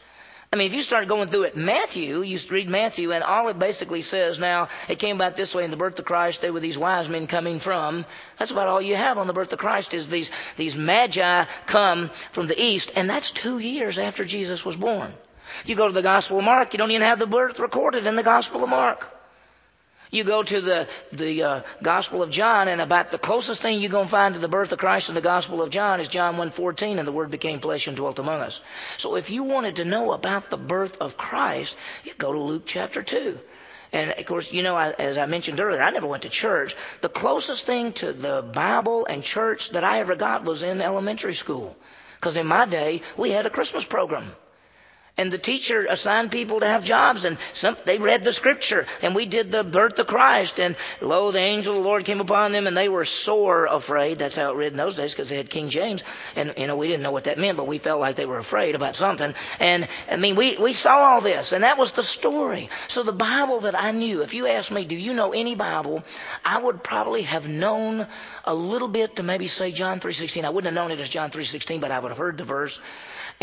I 0.53 0.55
mean, 0.55 0.67
if 0.67 0.75
you 0.75 0.83
start 0.83 1.07
going 1.07 1.29
through 1.29 1.45
it, 1.45 1.57
Matthew, 1.57 2.21
you 2.21 2.37
read 2.51 2.69
Matthew, 2.69 3.11
and 3.11 3.23
all 3.23 3.47
it 3.47 3.57
basically 3.57 4.03
says 4.03 4.37
now, 4.37 4.67
it 4.87 4.99
came 4.99 5.15
about 5.15 5.35
this 5.35 5.55
way 5.55 5.65
in 5.65 5.71
the 5.71 5.77
birth 5.77 5.97
of 5.97 6.05
Christ, 6.05 6.41
there 6.41 6.53
were 6.53 6.59
these 6.59 6.77
wise 6.77 7.09
men 7.09 7.25
coming 7.25 7.57
from. 7.57 8.05
That's 8.37 8.51
about 8.51 8.67
all 8.67 8.79
you 8.79 8.95
have 8.95 9.17
on 9.17 9.25
the 9.25 9.33
birth 9.33 9.51
of 9.51 9.57
Christ 9.57 9.95
is 9.95 10.07
these, 10.07 10.29
these 10.55 10.75
magi 10.75 11.45
come 11.65 12.11
from 12.31 12.45
the 12.45 12.61
east, 12.61 12.91
and 12.95 13.09
that's 13.09 13.31
two 13.31 13.57
years 13.57 13.97
after 13.97 14.25
Jesus 14.25 14.63
was 14.63 14.75
born. 14.75 15.15
You 15.65 15.73
go 15.73 15.87
to 15.87 15.93
the 15.93 16.03
Gospel 16.03 16.37
of 16.37 16.45
Mark, 16.45 16.71
you 16.73 16.77
don't 16.77 16.91
even 16.91 17.01
have 17.01 17.17
the 17.17 17.25
birth 17.25 17.57
recorded 17.57 18.05
in 18.05 18.15
the 18.15 18.21
Gospel 18.21 18.63
of 18.63 18.69
Mark. 18.69 19.12
You 20.13 20.23
go 20.23 20.43
to 20.43 20.61
the, 20.61 20.87
the 21.11 21.41
uh, 21.41 21.61
Gospel 21.81 22.21
of 22.21 22.29
John, 22.29 22.67
and 22.67 22.79
about 22.79 23.09
the 23.09 23.17
closest 23.17 23.63
thing 23.63 23.81
you're 23.81 23.89
going 23.89 24.05
to 24.05 24.11
find 24.11 24.35
to 24.35 24.39
the 24.39 24.47
birth 24.47 24.71
of 24.71 24.77
Christ 24.77 25.09
in 25.09 25.15
the 25.15 25.21
Gospel 25.21 25.59
of 25.59 25.71
John 25.71 25.99
is 25.99 26.07
John 26.07 26.35
1.14, 26.35 26.99
and 26.99 27.07
the 27.07 27.11
Word 27.11 27.31
became 27.31 27.59
flesh 27.59 27.87
and 27.87 27.97
dwelt 27.97 28.19
among 28.19 28.41
us. 28.41 28.61
So 28.97 29.15
if 29.15 29.31
you 29.31 29.41
wanted 29.41 29.77
to 29.77 29.85
know 29.85 30.11
about 30.11 30.51
the 30.51 30.57
birth 30.57 30.97
of 31.01 31.17
Christ, 31.17 31.75
you 32.03 32.13
go 32.15 32.31
to 32.31 32.37
Luke 32.37 32.61
chapter 32.67 33.01
2. 33.01 33.39
And 33.91 34.11
of 34.11 34.23
course, 34.27 34.51
you 34.51 34.61
know, 34.61 34.77
as 34.77 35.17
I 35.17 35.25
mentioned 35.25 35.59
earlier, 35.59 35.81
I 35.81 35.89
never 35.89 36.05
went 36.05 36.21
to 36.23 36.29
church. 36.29 36.75
The 37.01 37.09
closest 37.09 37.65
thing 37.65 37.93
to 37.93 38.13
the 38.13 38.43
Bible 38.43 39.07
and 39.07 39.23
church 39.23 39.71
that 39.71 39.83
I 39.83 39.97
ever 39.97 40.13
got 40.13 40.45
was 40.45 40.61
in 40.61 40.79
elementary 40.79 41.33
school. 41.33 41.75
Because 42.17 42.37
in 42.37 42.45
my 42.45 42.67
day, 42.67 43.01
we 43.17 43.31
had 43.31 43.47
a 43.47 43.49
Christmas 43.49 43.83
program. 43.83 44.31
And 45.15 45.31
the 45.31 45.37
teacher 45.37 45.85
assigned 45.87 46.31
people 46.31 46.61
to 46.61 46.65
have 46.65 46.83
jobs, 46.83 47.23
and 47.23 47.37
some, 47.53 47.77
they 47.85 47.99
read 47.99 48.23
the 48.23 48.33
scripture, 48.33 48.87
and 49.03 49.13
we 49.13 49.27
did 49.27 49.51
the 49.51 49.63
birth 49.63 49.99
of 49.99 50.07
Christ, 50.07 50.59
and 50.59 50.75
lo, 51.01 51.29
the 51.29 51.37
angel 51.37 51.77
of 51.77 51.83
the 51.83 51.87
Lord 51.87 52.05
came 52.05 52.19
upon 52.19 52.51
them, 52.51 52.65
and 52.65 52.75
they 52.75 52.89
were 52.89 53.05
sore 53.05 53.67
afraid. 53.67 54.17
That's 54.17 54.35
how 54.35 54.49
it 54.49 54.55
read 54.55 54.71
in 54.71 54.77
those 54.77 54.95
days, 54.95 55.13
because 55.13 55.29
they 55.29 55.37
had 55.37 55.51
King 55.51 55.69
James, 55.69 56.01
and 56.35 56.55
you 56.57 56.65
know 56.65 56.75
we 56.75 56.87
didn't 56.87 57.03
know 57.03 57.11
what 57.11 57.25
that 57.25 57.37
meant, 57.37 57.57
but 57.57 57.67
we 57.67 57.77
felt 57.77 57.99
like 57.99 58.15
they 58.15 58.25
were 58.25 58.39
afraid 58.39 58.73
about 58.73 58.95
something. 58.95 59.35
And 59.59 59.87
I 60.09 60.15
mean, 60.15 60.35
we 60.35 60.57
we 60.57 60.73
saw 60.73 60.97
all 60.97 61.21
this, 61.21 61.51
and 61.51 61.63
that 61.63 61.77
was 61.77 61.91
the 61.91 62.01
story. 62.01 62.71
So 62.87 63.03
the 63.03 63.11
Bible 63.11 63.59
that 63.61 63.79
I 63.79 63.91
knew, 63.91 64.23
if 64.23 64.33
you 64.33 64.47
asked 64.47 64.71
me, 64.71 64.83
do 64.83 64.95
you 64.95 65.13
know 65.13 65.31
any 65.31 65.53
Bible, 65.53 66.03
I 66.43 66.57
would 66.57 66.81
probably 66.81 67.21
have 67.21 67.47
known 67.47 68.07
a 68.45 68.55
little 68.55 68.87
bit 68.87 69.17
to 69.17 69.23
maybe 69.23 69.45
say 69.45 69.71
John 69.71 69.99
3:16. 69.99 70.43
I 70.43 70.49
wouldn't 70.49 70.75
have 70.75 70.83
known 70.83 70.91
it 70.91 70.99
as 70.99 71.07
John 71.07 71.29
3:16, 71.29 71.81
but 71.81 71.91
I 71.91 71.99
would 71.99 72.09
have 72.09 72.17
heard 72.17 72.39
the 72.39 72.45
verse 72.45 72.79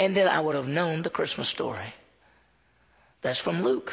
and 0.00 0.16
then 0.16 0.28
I 0.28 0.40
would 0.40 0.54
have 0.54 0.66
known 0.66 1.02
the 1.02 1.10
Christmas 1.10 1.46
story. 1.46 1.92
That's 3.20 3.38
from 3.38 3.62
Luke. 3.62 3.92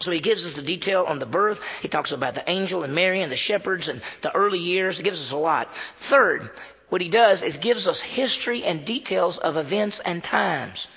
So 0.00 0.10
he 0.10 0.20
gives 0.20 0.46
us 0.46 0.54
the 0.54 0.62
detail 0.62 1.04
on 1.06 1.18
the 1.18 1.26
birth. 1.26 1.60
He 1.82 1.88
talks 1.88 2.12
about 2.12 2.34
the 2.34 2.50
angel 2.50 2.82
and 2.82 2.94
Mary 2.94 3.20
and 3.20 3.30
the 3.30 3.36
shepherds 3.36 3.88
and 3.88 4.00
the 4.22 4.34
early 4.34 4.58
years. 4.58 4.96
He 4.96 5.04
gives 5.04 5.20
us 5.20 5.30
a 5.30 5.36
lot. 5.36 5.68
Third, 5.98 6.50
what 6.88 7.02
he 7.02 7.10
does 7.10 7.42
is 7.42 7.58
gives 7.58 7.86
us 7.86 8.00
history 8.00 8.64
and 8.64 8.86
details 8.86 9.36
of 9.36 9.58
events 9.58 10.00
and 10.00 10.24
times. 10.24 10.88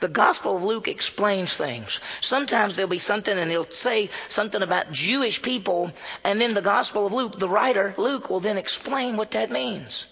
The 0.00 0.08
Gospel 0.08 0.56
of 0.56 0.64
Luke 0.64 0.88
explains 0.88 1.54
things. 1.54 2.00
Sometimes 2.20 2.74
there'll 2.74 2.90
be 2.90 2.98
something 2.98 3.38
and 3.38 3.52
he'll 3.52 3.70
say 3.70 4.10
something 4.28 4.62
about 4.62 4.90
Jewish 4.90 5.42
people, 5.42 5.92
and 6.24 6.40
then 6.40 6.54
the 6.54 6.60
Gospel 6.60 7.06
of 7.06 7.12
Luke, 7.12 7.38
the 7.38 7.48
writer, 7.48 7.94
Luke, 7.96 8.30
will 8.30 8.40
then 8.40 8.58
explain 8.58 9.16
what 9.16 9.30
that 9.30 9.52
means. 9.52 10.06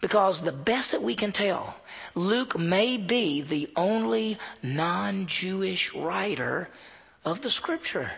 Because 0.00 0.40
the 0.40 0.52
best 0.52 0.92
that 0.92 1.02
we 1.02 1.14
can 1.14 1.32
tell, 1.32 1.74
Luke 2.14 2.58
may 2.58 2.96
be 2.96 3.40
the 3.40 3.70
only 3.76 4.38
non-Jewish 4.62 5.94
writer 5.94 6.68
of 7.24 7.40
the 7.40 7.50
scripture. 7.50 8.10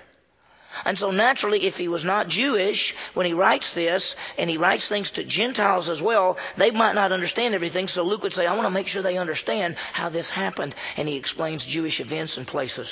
And 0.84 0.98
so 0.98 1.10
naturally, 1.10 1.64
if 1.64 1.78
he 1.78 1.88
was 1.88 2.04
not 2.04 2.28
Jewish 2.28 2.94
when 3.14 3.24
he 3.24 3.32
writes 3.32 3.72
this, 3.72 4.14
and 4.36 4.50
he 4.50 4.58
writes 4.58 4.88
things 4.88 5.12
to 5.12 5.24
Gentiles 5.24 5.88
as 5.88 6.02
well, 6.02 6.36
they 6.56 6.70
might 6.70 6.94
not 6.94 7.12
understand 7.12 7.54
everything. 7.54 7.88
So 7.88 8.02
Luke 8.02 8.22
would 8.22 8.34
say, 8.34 8.46
I 8.46 8.54
want 8.54 8.66
to 8.66 8.70
make 8.70 8.88
sure 8.88 9.02
they 9.02 9.16
understand 9.16 9.76
how 9.92 10.08
this 10.10 10.28
happened. 10.28 10.74
And 10.96 11.08
he 11.08 11.16
explains 11.16 11.64
Jewish 11.64 12.00
events 12.00 12.36
and 12.36 12.46
places. 12.46 12.88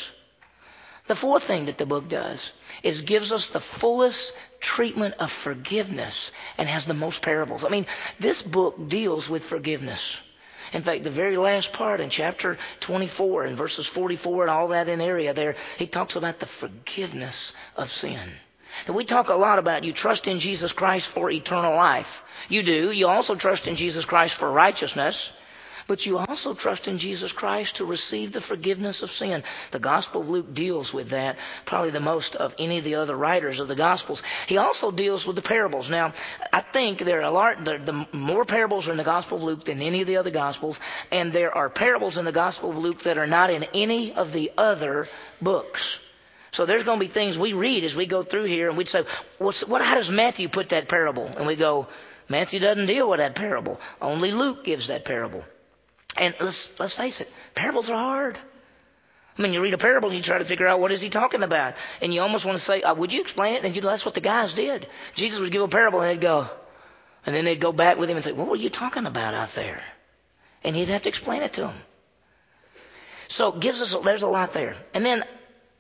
The 1.07 1.15
fourth 1.15 1.43
thing 1.43 1.67
that 1.67 1.77
the 1.77 1.85
book 1.85 2.09
does 2.09 2.53
is 2.83 3.03
gives 3.03 3.31
us 3.31 3.49
the 3.49 3.61
fullest 3.61 4.33
treatment 4.61 5.17
of 5.19 5.31
forgiveness 5.31 6.33
and 6.57 6.67
has 6.67 6.87
the 6.87 6.95
most 6.95 7.21
parables. 7.21 7.63
I 7.63 7.69
mean, 7.69 7.87
this 8.19 8.41
book 8.41 8.89
deals 8.89 9.29
with 9.29 9.45
forgiveness. 9.45 10.19
In 10.73 10.83
fact, 10.83 11.05
the 11.05 11.11
very 11.11 11.37
last 11.37 11.75
part 11.75 12.01
in 12.01 12.09
chapter 12.09 12.57
24 12.81 13.45
and 13.45 13.57
verses 13.57 13.87
44 13.87 14.45
and 14.45 14.51
all 14.51 14.69
that 14.69 14.89
in 14.89 15.03
area 15.03 15.35
there, 15.35 15.57
he 15.79 15.87
talks 15.87 16.17
about 16.17 16.39
the 16.39 16.47
forgiveness 16.47 17.53
of 17.77 17.93
sin. 17.93 18.31
And 18.87 18.97
we 18.97 19.05
talk 19.05 19.29
a 19.29 19.35
lot 19.35 19.59
about 19.59 19.85
you 19.85 19.93
trust 19.93 20.27
in 20.27 20.41
Jesus 20.41 20.73
Christ 20.73 21.09
for 21.09 21.31
eternal 21.31 21.77
life. 21.77 22.23
You 22.49 22.63
do. 22.63 22.91
You 22.91 23.09
also 23.09 23.35
trust 23.35 23.67
in 23.67 23.77
Jesus 23.77 24.05
Christ 24.07 24.35
for 24.35 24.51
righteousness. 24.51 25.31
But 25.87 26.07
you 26.07 26.19
also 26.19 26.55
trust 26.55 26.89
in 26.89 26.99
Jesus 26.99 27.33
Christ 27.33 27.77
to 27.77 27.85
receive 27.85 28.33
the 28.33 28.41
forgiveness 28.41 29.03
of 29.03 29.11
sin. 29.11 29.43
The 29.71 29.79
Gospel 29.79 30.23
of 30.23 30.29
Luke 30.29 30.55
deals 30.55 30.93
with 30.93 31.11
that 31.11 31.37
probably 31.65 31.91
the 31.91 32.01
most 32.01 32.37
of 32.37 32.55
any 32.59 32.79
of 32.79 32.85
the 32.85 32.97
other 32.97 33.17
writers 33.17 33.61
of 33.61 33.69
the 33.69 33.75
Gospels. 33.75 34.23
He 34.47 34.57
also 34.57 34.91
deals 34.91 35.27
with 35.27 35.37
the 35.37 35.43
parables. 35.43 35.91
Now, 35.91 36.13
I 36.53 36.61
think 36.61 37.01
there 37.01 37.19
are 37.19 37.23
a 37.23 37.31
lot, 37.31 37.65
the, 37.65 38.07
more 38.13 38.45
parables 38.45 38.89
are 38.89 38.93
in 38.93 38.99
the 38.99 39.05
Gospel 39.05 39.39
of 39.39 39.45
Luke 39.45 39.65
than 39.65 39.83
any 39.83 40.01
of 40.01 40.07
the 40.07 40.17
other 40.17 40.31
Gospels, 40.31 40.81
and 41.11 41.33
there 41.33 41.55
are 41.57 41.69
parables 41.69 42.19
in 42.19 42.25
the 42.25 42.33
Gospel 42.33 42.71
of 42.71 42.79
Luke 42.79 43.03
that 43.03 43.19
are 43.19 43.27
not 43.27 43.51
in 43.51 43.65
any 43.75 44.13
of 44.13 44.33
the 44.33 44.53
other 44.57 45.09
books. 45.41 45.99
So 46.53 46.67
there's 46.67 46.85
going 46.85 47.01
to 47.01 47.05
be 47.05 47.11
things 47.11 47.37
we 47.37 47.53
read 47.53 47.83
as 47.83 47.97
we 47.97 48.07
go 48.07 48.23
through 48.23 48.45
here, 48.45 48.69
and 48.69 48.79
we'd 48.79 48.89
say, 48.89 49.05
What's, 49.39 49.67
"What? 49.67 49.83
How 49.83 49.97
does 49.97 50.09
Matthew 50.09 50.49
put 50.49 50.69
that 50.69 50.89
parable?" 50.89 51.27
And 51.27 51.49
we 51.49 51.57
go, 51.57 51.89
"Matthew 52.29 52.61
doesn't 52.61 52.87
deal 52.87 53.11
with 53.11 53.19
that 53.19 53.35
parable. 53.35 53.81
Only 54.01 54.31
Luke 54.31 54.65
gives 54.65 54.87
that 54.87 55.05
parable." 55.05 55.45
And 56.17 56.35
let's, 56.41 56.79
let's 56.79 56.95
face 56.95 57.21
it, 57.21 57.33
parables 57.55 57.91
are 57.91 57.97
hard. 57.97 58.39
I 59.37 59.43
mean, 59.43 59.53
you 59.53 59.61
read 59.61 59.75
a 59.75 59.79
parable 59.79 60.09
and 60.09 60.17
you 60.17 60.23
try 60.23 60.39
to 60.39 60.45
figure 60.45 60.69
out 60.69 60.79
what 60.79 60.93
is 60.93 61.01
he 61.01 61.11
talking 61.11 61.43
about. 61.43 61.75
And 62.01 62.15
you 62.15 62.21
almost 62.21 62.45
want 62.45 62.57
to 62.57 62.65
say, 62.65 62.83
oh, 62.83 62.95
would 62.95 63.13
you 63.13 63.21
explain 63.21 63.55
it? 63.55 63.65
And 63.65 63.75
you 63.75 63.83
that's 63.83 64.05
what 64.05 64.15
the 64.15 64.21
guys 64.21 64.55
did. 64.55 64.87
Jesus 65.17 65.41
would 65.41 65.51
give 65.51 65.63
a 65.63 65.69
parable 65.69 66.01
and 66.01 66.09
they'd 66.11 66.21
go, 66.21 66.49
and 67.27 67.35
then 67.35 67.45
they'd 67.45 67.61
go 67.61 67.73
back 67.73 67.99
with 67.99 68.09
him 68.09 68.17
and 68.17 68.25
say, 68.25 68.33
what 68.33 68.49
were 68.49 68.57
you 68.57 68.71
talking 68.71 69.07
about 69.07 69.35
out 69.35 69.53
there? 69.55 69.83
And 70.63 70.77
he'd 70.77 70.89
have 70.89 71.03
to 71.03 71.09
explain 71.09 71.43
it 71.43 71.55
to 71.55 71.63
them. 71.63 71.75
So 73.27 73.55
it 73.55 73.61
gives 73.61 73.83
us, 73.83 73.95
a, 73.95 73.99
there's 73.99 74.23
a 74.23 74.29
lot 74.29 74.53
there. 74.53 74.77
And 74.93 75.05
then 75.05 75.25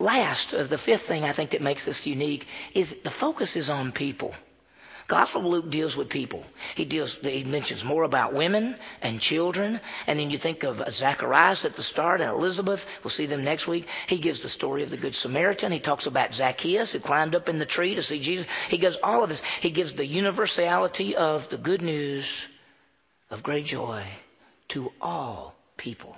last, 0.00 0.52
uh, 0.52 0.64
the 0.64 0.78
fifth 0.78 1.02
thing 1.02 1.24
I 1.24 1.32
think 1.32 1.50
that 1.50 1.62
makes 1.62 1.84
this 1.84 2.06
unique 2.06 2.46
is 2.74 2.96
the 3.04 3.10
focus 3.10 3.54
is 3.54 3.70
on 3.70 3.92
people. 3.92 4.34
Gospel 5.06 5.42
of 5.42 5.46
Luke 5.46 5.70
deals 5.70 5.96
with 5.96 6.08
people. 6.08 6.44
He 6.74 6.86
deals, 6.86 7.16
he 7.16 7.44
mentions 7.44 7.84
more 7.84 8.04
about 8.04 8.32
women 8.32 8.76
and 9.02 9.20
children. 9.20 9.80
And 10.06 10.18
then 10.18 10.30
you 10.30 10.38
think 10.38 10.62
of 10.62 10.82
Zacharias 10.90 11.66
at 11.66 11.76
the 11.76 11.82
start 11.82 12.22
and 12.22 12.30
Elizabeth. 12.30 12.86
We'll 13.02 13.10
see 13.10 13.26
them 13.26 13.44
next 13.44 13.68
week. 13.68 13.86
He 14.06 14.16
gives 14.18 14.40
the 14.40 14.48
story 14.48 14.82
of 14.82 14.90
the 14.90 14.96
Good 14.96 15.14
Samaritan. 15.14 15.72
He 15.72 15.80
talks 15.80 16.06
about 16.06 16.34
Zacchaeus 16.34 16.92
who 16.92 17.00
climbed 17.00 17.34
up 17.34 17.50
in 17.50 17.58
the 17.58 17.66
tree 17.66 17.96
to 17.96 18.02
see 18.02 18.18
Jesus. 18.18 18.46
He 18.70 18.78
gives 18.78 18.96
all 19.02 19.22
of 19.22 19.28
this. 19.28 19.42
He 19.60 19.70
gives 19.70 19.92
the 19.92 20.06
universality 20.06 21.16
of 21.16 21.50
the 21.50 21.58
good 21.58 21.82
news 21.82 22.46
of 23.30 23.42
great 23.42 23.66
joy 23.66 24.06
to 24.68 24.90
all 25.02 25.54
people. 25.76 26.16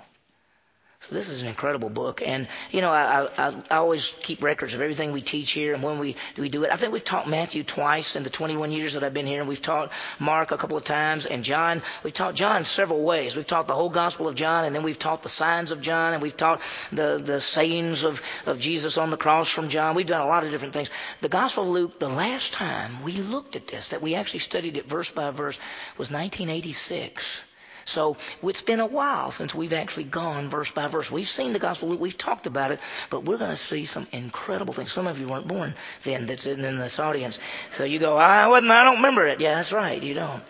So 1.01 1.13
this 1.13 1.29
is 1.29 1.43
an 1.43 1.47
incredible 1.47 1.89
book, 1.89 2.23
and 2.25 2.47
you 2.71 2.81
know 2.81 2.91
I, 2.91 3.29
I, 3.37 3.53
I 3.69 3.77
always 3.77 4.13
keep 4.23 4.41
records 4.41 4.73
of 4.73 4.81
everything 4.81 5.11
we 5.11 5.21
teach 5.21 5.51
here 5.51 5.75
and 5.75 5.83
when 5.83 5.99
we 5.99 6.15
do 6.33 6.41
we 6.41 6.49
do 6.49 6.63
it. 6.63 6.71
I 6.73 6.75
think 6.75 6.91
we've 6.91 7.03
taught 7.03 7.29
Matthew 7.29 7.63
twice 7.63 8.15
in 8.15 8.23
the 8.23 8.31
21 8.31 8.71
years 8.71 8.93
that 8.93 9.03
I've 9.03 9.13
been 9.13 9.27
here, 9.27 9.39
and 9.39 9.47
we've 9.47 9.61
taught 9.61 9.91
Mark 10.17 10.51
a 10.51 10.57
couple 10.57 10.75
of 10.75 10.83
times, 10.83 11.27
and 11.27 11.43
John. 11.43 11.83
We've 12.03 12.13
taught 12.13 12.33
John 12.33 12.65
several 12.65 13.03
ways. 13.03 13.37
We've 13.37 13.45
taught 13.45 13.67
the 13.67 13.75
whole 13.75 13.89
Gospel 13.89 14.27
of 14.27 14.33
John, 14.33 14.65
and 14.65 14.75
then 14.75 14.81
we've 14.81 14.97
taught 14.97 15.21
the 15.21 15.29
signs 15.29 15.71
of 15.71 15.81
John, 15.81 16.13
and 16.13 16.21
we've 16.21 16.35
taught 16.35 16.61
the 16.91 17.21
the 17.23 17.39
sayings 17.39 18.03
of 18.03 18.19
of 18.47 18.59
Jesus 18.59 18.97
on 18.97 19.11
the 19.11 19.17
cross 19.17 19.49
from 19.49 19.69
John. 19.69 19.93
We've 19.95 20.07
done 20.07 20.21
a 20.21 20.27
lot 20.27 20.45
of 20.45 20.51
different 20.51 20.73
things. 20.73 20.89
The 21.21 21.29
Gospel 21.29 21.63
of 21.63 21.69
Luke. 21.69 21.99
The 21.99 22.09
last 22.09 22.53
time 22.53 23.03
we 23.03 23.13
looked 23.13 23.55
at 23.55 23.67
this, 23.67 23.89
that 23.89 24.01
we 24.01 24.15
actually 24.15 24.39
studied 24.39 24.77
it 24.77 24.89
verse 24.89 25.11
by 25.11 25.29
verse, 25.29 25.59
was 25.97 26.09
1986. 26.09 27.43
So 27.87 28.17
it's 28.43 28.61
been 28.61 28.81
a 28.81 28.85
while 28.85 29.31
since 29.31 29.55
we've 29.55 29.71
actually 29.71 30.03
gone 30.03 30.49
verse 30.49 30.69
by 30.69 30.87
verse. 30.87 31.09
We've 31.09 31.27
seen 31.27 31.53
the 31.53 31.59
gospel, 31.59 31.95
we've 31.95 32.17
talked 32.17 32.45
about 32.45 32.71
it, 32.71 32.79
but 33.09 33.23
we're 33.23 33.37
going 33.37 33.51
to 33.51 33.57
see 33.57 33.85
some 33.85 34.07
incredible 34.11 34.73
things. 34.73 34.91
Some 34.91 35.07
of 35.07 35.21
you 35.21 35.27
weren't 35.27 35.47
born 35.47 35.73
then 36.03 36.25
that's 36.25 36.45
in 36.45 36.61
this 36.61 36.99
audience. 36.99 37.39
So 37.71 37.85
you 37.85 37.99
go, 37.99 38.17
I 38.17 38.47
wasn't, 38.47 38.71
I 38.71 38.83
don't 38.83 38.97
remember 38.97 39.25
it. 39.27 39.39
Yeah, 39.39 39.55
that's 39.55 39.71
right, 39.71 40.03
you 40.03 40.13
don't. 40.13 40.43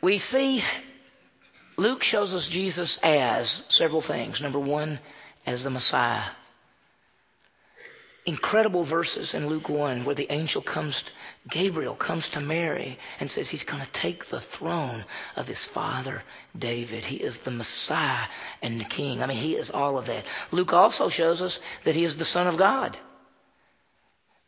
We 0.00 0.18
see 0.18 0.64
Luke 1.76 2.02
shows 2.02 2.34
us 2.34 2.48
Jesus 2.48 2.98
as 3.02 3.62
several 3.68 4.00
things. 4.00 4.40
Number 4.40 4.58
one, 4.58 4.98
as 5.46 5.62
the 5.62 5.70
Messiah 5.70 6.22
incredible 8.24 8.84
verses 8.84 9.34
in 9.34 9.48
Luke 9.48 9.68
1 9.68 10.04
where 10.04 10.14
the 10.14 10.30
angel 10.30 10.62
comes, 10.62 11.04
Gabriel 11.48 11.94
comes 11.94 12.28
to 12.30 12.40
Mary 12.40 12.98
and 13.18 13.30
says 13.30 13.48
he's 13.48 13.64
going 13.64 13.84
to 13.84 13.90
take 13.90 14.26
the 14.26 14.40
throne 14.40 15.04
of 15.36 15.48
his 15.48 15.64
father 15.64 16.22
David. 16.56 17.04
He 17.04 17.16
is 17.16 17.38
the 17.38 17.50
Messiah 17.50 18.26
and 18.60 18.80
the 18.80 18.84
King. 18.84 19.22
I 19.22 19.26
mean, 19.26 19.38
he 19.38 19.56
is 19.56 19.70
all 19.70 19.98
of 19.98 20.06
that. 20.06 20.24
Luke 20.50 20.72
also 20.72 21.08
shows 21.08 21.42
us 21.42 21.58
that 21.84 21.96
he 21.96 22.04
is 22.04 22.16
the 22.16 22.24
Son 22.24 22.46
of 22.46 22.56
God. 22.56 22.96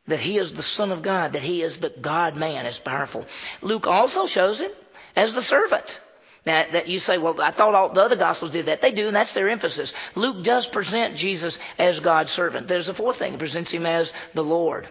That 0.07 0.21
he 0.21 0.39
is 0.39 0.53
the 0.53 0.63
Son 0.63 0.93
of 0.93 1.03
God, 1.03 1.33
that 1.33 1.43
he 1.43 1.63
is 1.63 1.79
the 1.79 1.89
God 1.89 2.37
man, 2.37 2.67
is 2.67 2.79
powerful. 2.79 3.27
Luke 3.63 3.87
also 3.87 4.27
shows 4.27 4.61
him 4.61 4.71
as 5.17 5.35
the 5.35 5.43
servant. 5.43 5.99
That 6.45 6.89
you 6.89 6.99
say, 6.99 7.17
well, 7.17 7.41
I 7.41 7.51
thought 7.53 7.75
all 7.75 7.89
the 7.89 8.03
other 8.03 8.17
gospels 8.17 8.53
did 8.53 8.67
that. 8.67 8.83
They 8.83 8.93
do, 8.93 9.07
and 9.07 9.17
that's 9.17 9.33
their 9.33 9.49
emphasis. 9.49 9.95
Luke 10.15 10.45
does 10.45 10.67
present 10.67 11.17
Jesus 11.17 11.59
as 11.79 12.01
God's 12.01 12.33
servant. 12.33 12.69
There's 12.69 12.91
a 12.91 12.95
fourth 12.95 13.17
thing. 13.17 13.33
He 13.33 13.39
presents 13.39 13.71
him 13.71 13.87
as 13.87 14.13
the 14.35 14.45
Lord. 14.45 14.89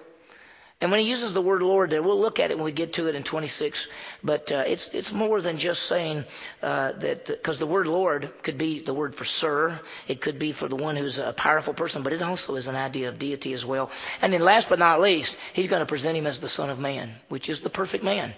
And 0.84 0.92
when 0.92 1.00
he 1.00 1.08
uses 1.08 1.32
the 1.32 1.42
word 1.42 1.62
Lord 1.62 1.92
there, 1.92 2.04
we'll 2.04 2.20
look 2.20 2.42
at 2.42 2.52
it 2.52 2.58
when 2.58 2.66
we 2.66 2.74
get 2.74 2.94
to 2.94 3.08
it 3.08 3.16
in 3.16 3.24
26. 3.24 3.88
But 4.22 4.52
uh, 4.52 4.66
it's 4.68 4.89
it's 4.89 5.13
more 5.13 5.39
than 5.39 5.58
just 5.58 5.84
saying 5.84 6.26
uh, 6.62 6.92
that 6.92 7.26
because 7.26 7.58
the 7.58 7.66
word 7.66 7.88
Lord 7.88 8.30
could 8.44 8.58
be 8.58 8.82
the 8.82 8.94
word 8.94 9.16
for 9.16 9.24
sir. 9.24 9.80
It 10.10 10.20
could 10.20 10.39
be 10.39 10.52
for 10.52 10.68
the 10.68 10.76
one 10.76 10.98
who's 10.98 11.20
a 11.20 11.32
powerful 11.32 11.74
person, 11.74 12.04
but 12.04 12.12
it 12.12 12.22
also 12.22 12.56
is 12.56 12.68
an 12.68 12.76
idea 12.76 13.08
of 13.08 13.18
deity 13.18 13.54
as 13.54 13.66
well. 13.66 13.92
And 14.22 14.34
then 14.34 14.42
last 14.42 14.68
but 14.68 14.78
not 14.78 15.00
least, 15.00 15.38
he's 15.54 15.68
going 15.68 15.80
to 15.80 15.86
present 15.86 16.18
him 16.18 16.28
as 16.28 16.39
the 16.39 16.50
Son 16.50 16.70
of 16.70 16.80
Man, 16.80 17.16
which 17.30 17.48
is 17.48 17.62
the 17.62 17.70
perfect 17.70 18.04
man. 18.04 18.34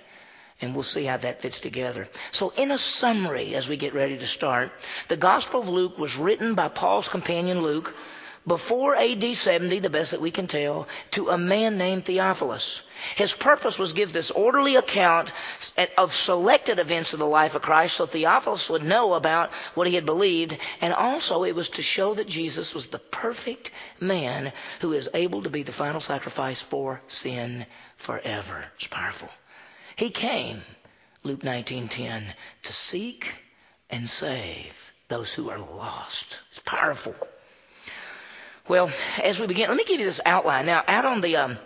And 0.62 0.74
we'll 0.74 0.84
see 0.84 1.04
how 1.04 1.18
that 1.18 1.42
fits 1.42 1.60
together. 1.60 2.08
So, 2.32 2.54
in 2.56 2.72
a 2.72 2.78
summary, 2.78 3.56
as 3.56 3.68
we 3.68 3.76
get 3.76 3.94
ready 3.94 4.18
to 4.18 4.28
start, 4.28 4.72
the 5.10 5.18
Gospel 5.18 5.60
of 5.60 5.70
Luke 5.70 5.98
was 5.98 6.16
written 6.16 6.56
by 6.56 6.70
Paul's 6.70 7.10
companion 7.10 7.62
Luke 7.62 7.94
before 8.48 8.96
AD 8.96 9.36
70, 9.36 9.80
the 9.80 9.90
best 9.90 10.12
that 10.12 10.22
we 10.22 10.30
can 10.30 10.46
tell, 10.48 10.88
to 11.12 11.30
a 11.30 11.38
man 11.38 11.78
named 11.78 12.06
Theophilus. 12.06 12.82
His 13.16 13.34
purpose 13.34 13.80
was 13.80 13.90
to 13.90 13.96
give 13.96 14.14
this 14.14 14.30
orderly 14.30 14.76
account 14.76 15.32
of 15.98 16.14
selected 16.14 16.78
events 16.78 17.14
of 17.14 17.20
the 17.20 17.26
life 17.26 17.56
of 17.56 17.64
Christ 17.64 17.98
so 17.98 18.06
Theophilus 18.06 18.70
would 18.70 18.84
know 18.84 19.16
about 19.16 19.52
what 19.74 19.88
he 19.88 19.96
had 19.96 20.06
believed, 20.06 20.58
and 20.80 20.94
also 20.94 21.44
it 21.44 21.56
was 21.56 21.70
to 21.70 21.82
show 21.82 22.14
that 22.14 22.28
Jesus 22.28 22.76
was 22.76 22.86
the 22.88 23.00
perfect 23.00 23.72
man 24.00 24.54
who 24.80 24.94
is 24.94 25.10
able 25.14 25.42
to 25.44 25.50
be 25.50 25.64
the 25.64 25.72
final 25.72 26.00
sacrifice 26.00 26.62
for 26.62 27.02
sin 27.08 27.66
forever. 27.98 28.64
It's 28.76 28.88
powerful. 28.88 29.30
He 29.96 30.10
came, 30.10 30.62
Luke 31.24 31.42
19:10, 31.42 32.24
to 32.64 32.74
seek 32.74 33.32
and 33.90 34.10
save 34.10 34.92
those 35.08 35.34
who 35.34 35.50
are 35.50 35.60
lost. 35.60 36.40
It's 36.52 36.60
powerful. 36.60 37.16
Well, 38.68 38.90
as 39.24 39.40
we 39.40 39.48
begin, 39.48 39.70
let 39.70 39.78
me 39.78 39.84
give 39.86 40.00
you 40.00 40.06
this 40.06 40.20
outline. 40.26 40.66
Now, 40.66 40.84
out 40.88 41.06
on 41.06 41.22
the 41.22 41.38
um, 41.38 41.60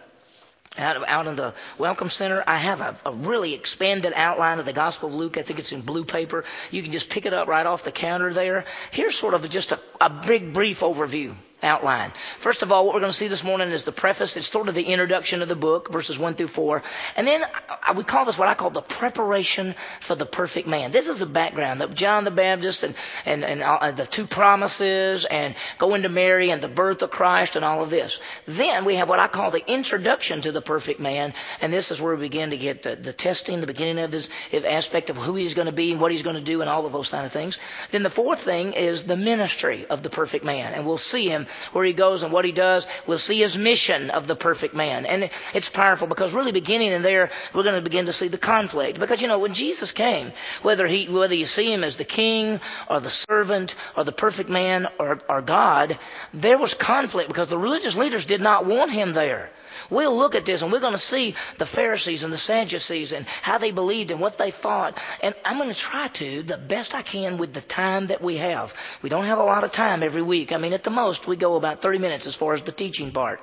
out, 0.78 0.98
of 0.98 1.04
out 1.08 1.28
in 1.28 1.38
the 1.38 1.54
Welcome 1.78 2.10
Center, 2.10 2.44
I 2.46 2.58
have 2.58 2.82
a, 2.82 2.98
a, 3.06 3.12
really 3.12 3.54
expanded 3.54 4.14
outline 4.16 4.60
of 4.60 4.66
the 4.66 4.74
Gospel 4.74 5.10
of 5.10 5.16
Luke. 5.16 5.38
I 5.38 5.42
think 5.42 5.58
it's 5.58 5.72
in 5.72 5.82
blue 5.82 6.04
paper. 6.04 6.44
You 6.70 6.84
can 6.84 6.92
just 6.92 7.10
pick 7.10 7.26
it 7.26 7.34
up 7.34 7.48
right 7.48 7.66
off 7.66 7.84
the 7.84 7.92
counter 7.92 8.34
there. 8.34 8.66
Here's 8.92 9.18
sort 9.18 9.34
of 9.34 9.50
just 9.50 9.72
a, 9.72 9.80
a 10.00 10.10
big, 10.10 10.54
brief 10.54 10.82
overview 10.82 11.36
outline. 11.62 12.12
First 12.40 12.64
of 12.64 12.72
all, 12.72 12.86
what 12.86 12.94
we're 12.94 13.02
going 13.02 13.12
to 13.12 13.18
see 13.18 13.28
this 13.28 13.44
morning 13.44 13.70
is 13.70 13.84
the 13.84 13.92
preface. 13.92 14.38
It's 14.38 14.48
sort 14.48 14.70
of 14.70 14.76
the 14.76 14.84
introduction 14.84 15.42
of 15.42 15.50
the 15.50 15.56
book, 15.56 15.92
verses 15.92 16.18
1 16.18 16.36
through 16.36 16.48
4. 16.48 16.84
And 17.16 17.28
then 17.28 17.44
I, 17.84 17.94
we 17.94 18.04
call 18.04 18.26
this 18.26 18.38
what 18.38 18.48
I 18.48 18.54
call 18.54 18.70
the 18.70 18.82
preparation 18.82 19.76
for 20.00 20.16
the 20.16 20.26
perfect 20.26 20.68
man. 20.68 20.92
This 20.92 21.08
is 21.08 21.20
the 21.20 21.26
background 21.26 21.82
of 21.82 21.94
John 21.94 22.24
the 22.24 22.32
Baptist 22.32 22.84
and, 22.84 22.96
and, 23.26 23.44
and 23.44 23.62
uh, 23.62 23.92
the 23.92 24.06
two 24.06 24.28
promises 24.28 25.26
and 25.26 25.56
going 25.78 26.04
to 26.04 26.10
Mary 26.10 26.52
and 26.52 26.62
the 26.62 26.68
birth 26.68 27.02
of 27.02 27.12
Christ 27.12 27.56
and 27.56 27.66
all 27.66 27.84
of 27.84 27.90
this. 27.90 28.20
Then 28.46 28.86
we 28.86 28.96
have 28.96 29.10
what 29.10 29.20
I 29.20 29.28
call 29.28 29.52
the 29.52 29.66
introduction 29.70 30.42
to 30.42 30.52
the 30.52 30.62
perfect 30.62 31.00
man. 31.00 31.34
And 31.62 31.74
this 31.74 31.92
is 31.92 32.02
where 32.02 32.16
we 32.16 32.22
begin 32.22 32.52
to 32.52 32.58
get 32.58 32.84
the, 32.84 32.96
the 32.96 33.14
testing, 33.14 33.62
the 33.62 33.68
beginning 33.68 34.04
of 34.04 34.12
his 34.12 34.30
aspect 34.54 35.10
of 35.10 35.18
who 35.18 35.36
he's 35.36 35.54
going 35.54 35.68
to 35.68 35.72
be 35.72 35.92
and 35.92 36.02
what 36.02 36.12
he's 36.12 36.24
going 36.24 36.36
to 36.36 36.42
do 36.42 36.62
and 36.62 36.70
all 36.70 36.86
of 36.86 36.94
those 36.94 37.10
kind 37.10 37.26
of 37.26 37.32
things. 37.32 37.58
Then 37.92 38.04
the 38.04 38.10
fourth 38.10 38.42
thing 38.42 38.74
is 38.74 39.04
the 39.04 39.18
ministry 39.18 39.86
of 39.88 40.04
the 40.04 40.10
perfect 40.10 40.46
man. 40.46 40.74
And 40.74 40.86
we'll 40.86 40.98
see 40.98 41.30
him 41.30 41.48
where 41.72 41.86
he 41.86 41.94
goes 41.94 42.24
and 42.24 42.32
what 42.32 42.46
he 42.46 42.52
does. 42.52 42.88
We'll 43.08 43.18
see 43.18 43.40
his 43.40 43.58
mission 43.58 44.10
of 44.10 44.28
the 44.28 44.36
perfect 44.36 44.74
man. 44.74 45.06
And 45.06 45.30
it's 45.54 45.70
powerful 45.70 46.08
because 46.08 46.34
really 46.34 46.52
beginning 46.52 46.92
in 46.92 47.02
there, 47.02 47.32
we're 47.54 47.64
going 47.64 47.76
to 47.76 47.82
begin 47.82 48.08
to 48.08 48.14
see 48.14 48.28
the 48.28 48.38
conflict. 48.38 49.00
Because, 49.00 49.22
you 49.22 49.28
know, 49.28 49.40
when 49.40 49.54
Jesus 49.54 49.92
came, 49.92 50.32
whether 50.62 50.88
he, 50.88 51.08
whether 51.08 51.36
you 51.36 51.46
see 51.46 51.72
him 51.72 51.84
as 51.84 51.98
the 51.98 52.06
king 52.06 52.60
or 52.90 53.00
the 53.00 53.10
servant 53.10 53.76
or 53.96 54.04
the 54.04 54.12
perfect 54.12 54.50
man 54.50 54.88
or, 55.00 55.20
or 55.30 55.42
God, 55.42 55.98
there 56.34 56.58
was 56.58 56.74
conflict 56.74 57.28
because 57.28 57.48
the 57.48 57.58
religious 57.58 57.96
leaders 57.96 58.26
did 58.26 58.42
not 58.42 58.66
want 58.66 58.92
him 58.92 59.14
there. 59.14 59.50
We'll 59.90 60.16
look 60.16 60.36
at 60.36 60.46
this 60.46 60.62
and 60.62 60.72
we're 60.72 60.80
going 60.80 60.94
to 60.94 60.98
see 61.00 61.36
the 61.58 61.66
Pharisees 61.66 62.24
and 62.24 62.32
the 62.32 62.38
Sadducees 62.38 63.12
and 63.12 63.26
how 63.42 63.58
they 63.58 63.72
believed 63.72 64.12
and 64.12 64.20
what 64.20 64.38
they 64.38 64.52
thought. 64.52 64.98
And 65.22 65.34
I'm 65.46 65.58
going 65.58 65.70
to 65.70 65.76
try 65.76 66.08
to, 66.08 66.44
the 66.44 66.58
best 66.58 66.94
I 66.96 67.02
can 67.02 67.38
with 67.38 67.54
the 67.54 67.62
time 67.62 68.08
that 68.08 68.22
we 68.22 68.38
have. 68.38 68.74
We 69.02 69.10
don't 69.10 69.26
have 69.26 69.40
a 69.40 69.44
lot 69.44 69.64
of 69.64 69.72
time 69.72 70.04
every 70.04 70.22
week. 70.22 70.52
I 70.52 70.58
mean, 70.58 70.74
at 70.74 70.84
the 70.84 70.90
most, 70.92 71.28
we 71.28 71.36
go 71.36 71.56
about 71.56 71.82
30 71.82 71.98
minutes 72.00 72.28
as 72.28 72.36
far 72.36 72.54
as 72.54 72.62
the 72.62 72.72
teaching 72.72 73.12
part. 73.12 73.42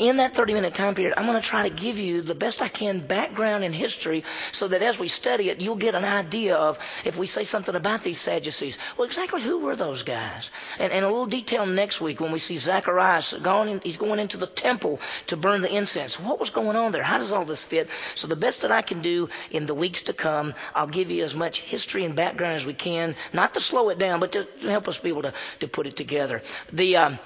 In 0.00 0.16
that 0.16 0.34
30 0.34 0.54
minute 0.54 0.74
time 0.74 0.94
period, 0.94 1.14
I'm 1.16 1.26
going 1.26 1.40
to 1.40 1.46
try 1.46 1.68
to 1.68 1.74
give 1.74 1.98
you 1.98 2.22
the 2.22 2.34
best 2.34 2.62
I 2.62 2.68
can 2.68 3.06
background 3.06 3.64
and 3.64 3.74
history 3.74 4.24
so 4.50 4.66
that 4.68 4.82
as 4.82 4.98
we 4.98 5.08
study 5.08 5.50
it, 5.50 5.60
you'll 5.60 5.76
get 5.76 5.94
an 5.94 6.06
idea 6.06 6.56
of 6.56 6.78
if 7.04 7.18
we 7.18 7.26
say 7.26 7.44
something 7.44 7.74
about 7.74 8.02
these 8.02 8.18
Sadducees, 8.18 8.78
well, 8.96 9.06
exactly 9.06 9.42
who 9.42 9.58
were 9.58 9.76
those 9.76 10.02
guys? 10.02 10.50
And, 10.78 10.90
and 10.90 11.04
a 11.04 11.08
little 11.08 11.26
detail 11.26 11.66
next 11.66 12.00
week 12.00 12.18
when 12.18 12.32
we 12.32 12.38
see 12.38 12.56
Zacharias 12.56 13.34
going 13.34 13.68
in, 13.68 13.80
he's 13.82 13.98
going 13.98 14.18
into 14.18 14.38
the 14.38 14.46
temple 14.46 15.00
to 15.26 15.36
burn 15.36 15.60
the 15.60 15.72
incense. 15.72 16.18
What 16.18 16.40
was 16.40 16.48
going 16.48 16.76
on 16.76 16.92
there? 16.92 17.02
How 17.02 17.18
does 17.18 17.30
all 17.32 17.44
this 17.44 17.66
fit? 17.66 17.90
So 18.14 18.26
the 18.26 18.36
best 18.36 18.62
that 18.62 18.72
I 18.72 18.80
can 18.80 19.02
do 19.02 19.28
in 19.50 19.66
the 19.66 19.74
weeks 19.74 20.04
to 20.04 20.14
come, 20.14 20.54
I'll 20.74 20.86
give 20.86 21.10
you 21.10 21.24
as 21.24 21.34
much 21.34 21.60
history 21.60 22.06
and 22.06 22.16
background 22.16 22.56
as 22.56 22.64
we 22.64 22.74
can, 22.74 23.16
not 23.34 23.52
to 23.52 23.60
slow 23.60 23.90
it 23.90 23.98
down, 23.98 24.18
but 24.18 24.32
to 24.32 24.48
help 24.62 24.88
us 24.88 24.98
be 24.98 25.10
able 25.10 25.22
to, 25.22 25.34
to 25.60 25.68
put 25.68 25.86
it 25.86 25.96
together. 25.96 26.40
The, 26.72 26.96
um, 26.96 27.18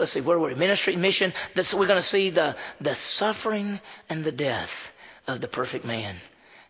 let's 0.00 0.12
see, 0.12 0.20
where 0.20 0.38
were 0.38 0.48
we? 0.48 0.54
Ministry 0.54 0.96
mission. 0.96 1.32
This, 1.54 1.72
we're 1.72 1.86
going 1.86 2.00
to 2.00 2.06
see 2.06 2.30
the, 2.30 2.56
the 2.80 2.94
suffering 2.94 3.80
and 4.08 4.24
the 4.24 4.32
death 4.32 4.90
of 5.28 5.40
the 5.40 5.48
perfect 5.48 5.84
man. 5.84 6.16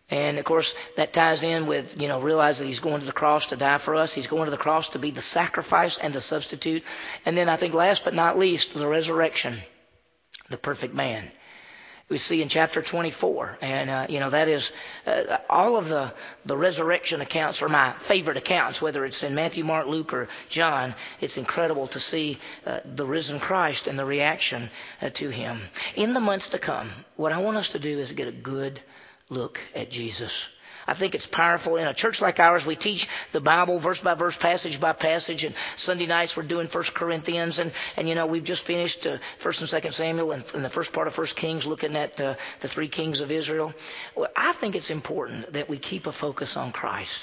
And 0.09 0.37
of 0.37 0.43
course, 0.43 0.75
that 0.97 1.13
ties 1.13 1.41
in 1.41 1.67
with, 1.67 1.99
you 1.99 2.09
know, 2.09 2.19
realize 2.21 2.59
that 2.59 2.65
he's 2.65 2.81
going 2.81 2.99
to 2.99 3.05
the 3.05 3.13
cross 3.13 3.47
to 3.47 3.55
die 3.55 3.77
for 3.77 3.95
us. 3.95 4.13
He's 4.13 4.27
going 4.27 4.45
to 4.45 4.51
the 4.51 4.57
cross 4.57 4.89
to 4.89 4.99
be 4.99 5.11
the 5.11 5.21
sacrifice 5.21 5.97
and 5.97 6.13
the 6.13 6.19
substitute. 6.21 6.83
And 7.25 7.37
then 7.37 7.47
I 7.47 7.55
think 7.55 7.73
last 7.73 8.03
but 8.03 8.13
not 8.13 8.37
least, 8.37 8.73
the 8.73 8.87
resurrection, 8.87 9.61
the 10.49 10.57
perfect 10.57 10.93
man 10.93 11.31
we 12.11 12.17
see 12.17 12.41
in 12.41 12.49
chapter 12.49 12.81
24. 12.81 13.57
And, 13.61 13.89
uh, 13.89 14.05
you 14.09 14.19
know, 14.19 14.29
that 14.29 14.49
is 14.49 14.73
uh, 15.07 15.37
all 15.49 15.77
of 15.77 15.87
the, 15.87 16.13
the 16.45 16.57
resurrection 16.57 17.21
accounts 17.21 17.61
are 17.61 17.69
my 17.69 17.93
favorite 17.99 18.35
accounts, 18.35 18.81
whether 18.81 19.05
it's 19.05 19.23
in 19.23 19.33
Matthew, 19.33 19.63
Mark, 19.63 19.87
Luke, 19.87 20.11
or 20.13 20.27
John. 20.49 20.93
It's 21.21 21.37
incredible 21.37 21.87
to 21.87 22.01
see 22.01 22.37
uh, 22.65 22.81
the 22.83 23.05
risen 23.05 23.39
Christ 23.39 23.87
and 23.87 23.97
the 23.97 24.03
reaction 24.03 24.69
uh, 25.01 25.09
to 25.11 25.29
him. 25.29 25.61
In 25.95 26.13
the 26.13 26.19
months 26.19 26.49
to 26.49 26.59
come, 26.59 26.91
what 27.15 27.31
I 27.31 27.37
want 27.37 27.55
us 27.55 27.69
to 27.69 27.79
do 27.79 27.97
is 27.97 28.11
get 28.11 28.27
a 28.27 28.33
good 28.33 28.81
look 29.29 29.61
at 29.73 29.89
Jesus. 29.89 30.49
I 30.91 30.93
think 30.93 31.15
it's 31.15 31.25
powerful. 31.25 31.77
In 31.77 31.87
a 31.87 31.93
church 31.93 32.21
like 32.21 32.41
ours, 32.41 32.65
we 32.65 32.75
teach 32.75 33.07
the 33.31 33.39
Bible 33.39 33.79
verse 33.79 34.01
by 34.01 34.13
verse, 34.13 34.37
passage 34.37 34.77
by 34.77 34.91
passage, 34.91 35.45
and 35.45 35.55
Sunday 35.77 36.05
nights 36.05 36.35
we're 36.35 36.43
doing 36.43 36.67
First 36.67 36.93
Corinthians, 36.93 37.59
and 37.59 37.71
and 37.95 38.09
you 38.09 38.15
know 38.15 38.25
we've 38.25 38.43
just 38.43 38.65
finished 38.65 39.07
uh, 39.07 39.19
First 39.37 39.61
and 39.61 39.69
Second 39.69 39.93
Samuel, 39.93 40.33
and 40.33 40.43
in 40.53 40.63
the 40.63 40.69
first 40.69 40.91
part 40.91 41.07
of 41.07 41.13
First 41.13 41.37
Kings, 41.37 41.65
looking 41.65 41.95
at 41.95 42.19
uh, 42.19 42.35
the 42.59 42.67
three 42.67 42.89
kings 42.89 43.21
of 43.21 43.31
Israel. 43.31 43.73
Well, 44.17 44.27
I 44.35 44.51
think 44.51 44.75
it's 44.75 44.89
important 44.89 45.53
that 45.53 45.69
we 45.69 45.77
keep 45.77 46.07
a 46.07 46.11
focus 46.11 46.57
on 46.57 46.73
Christ 46.73 47.19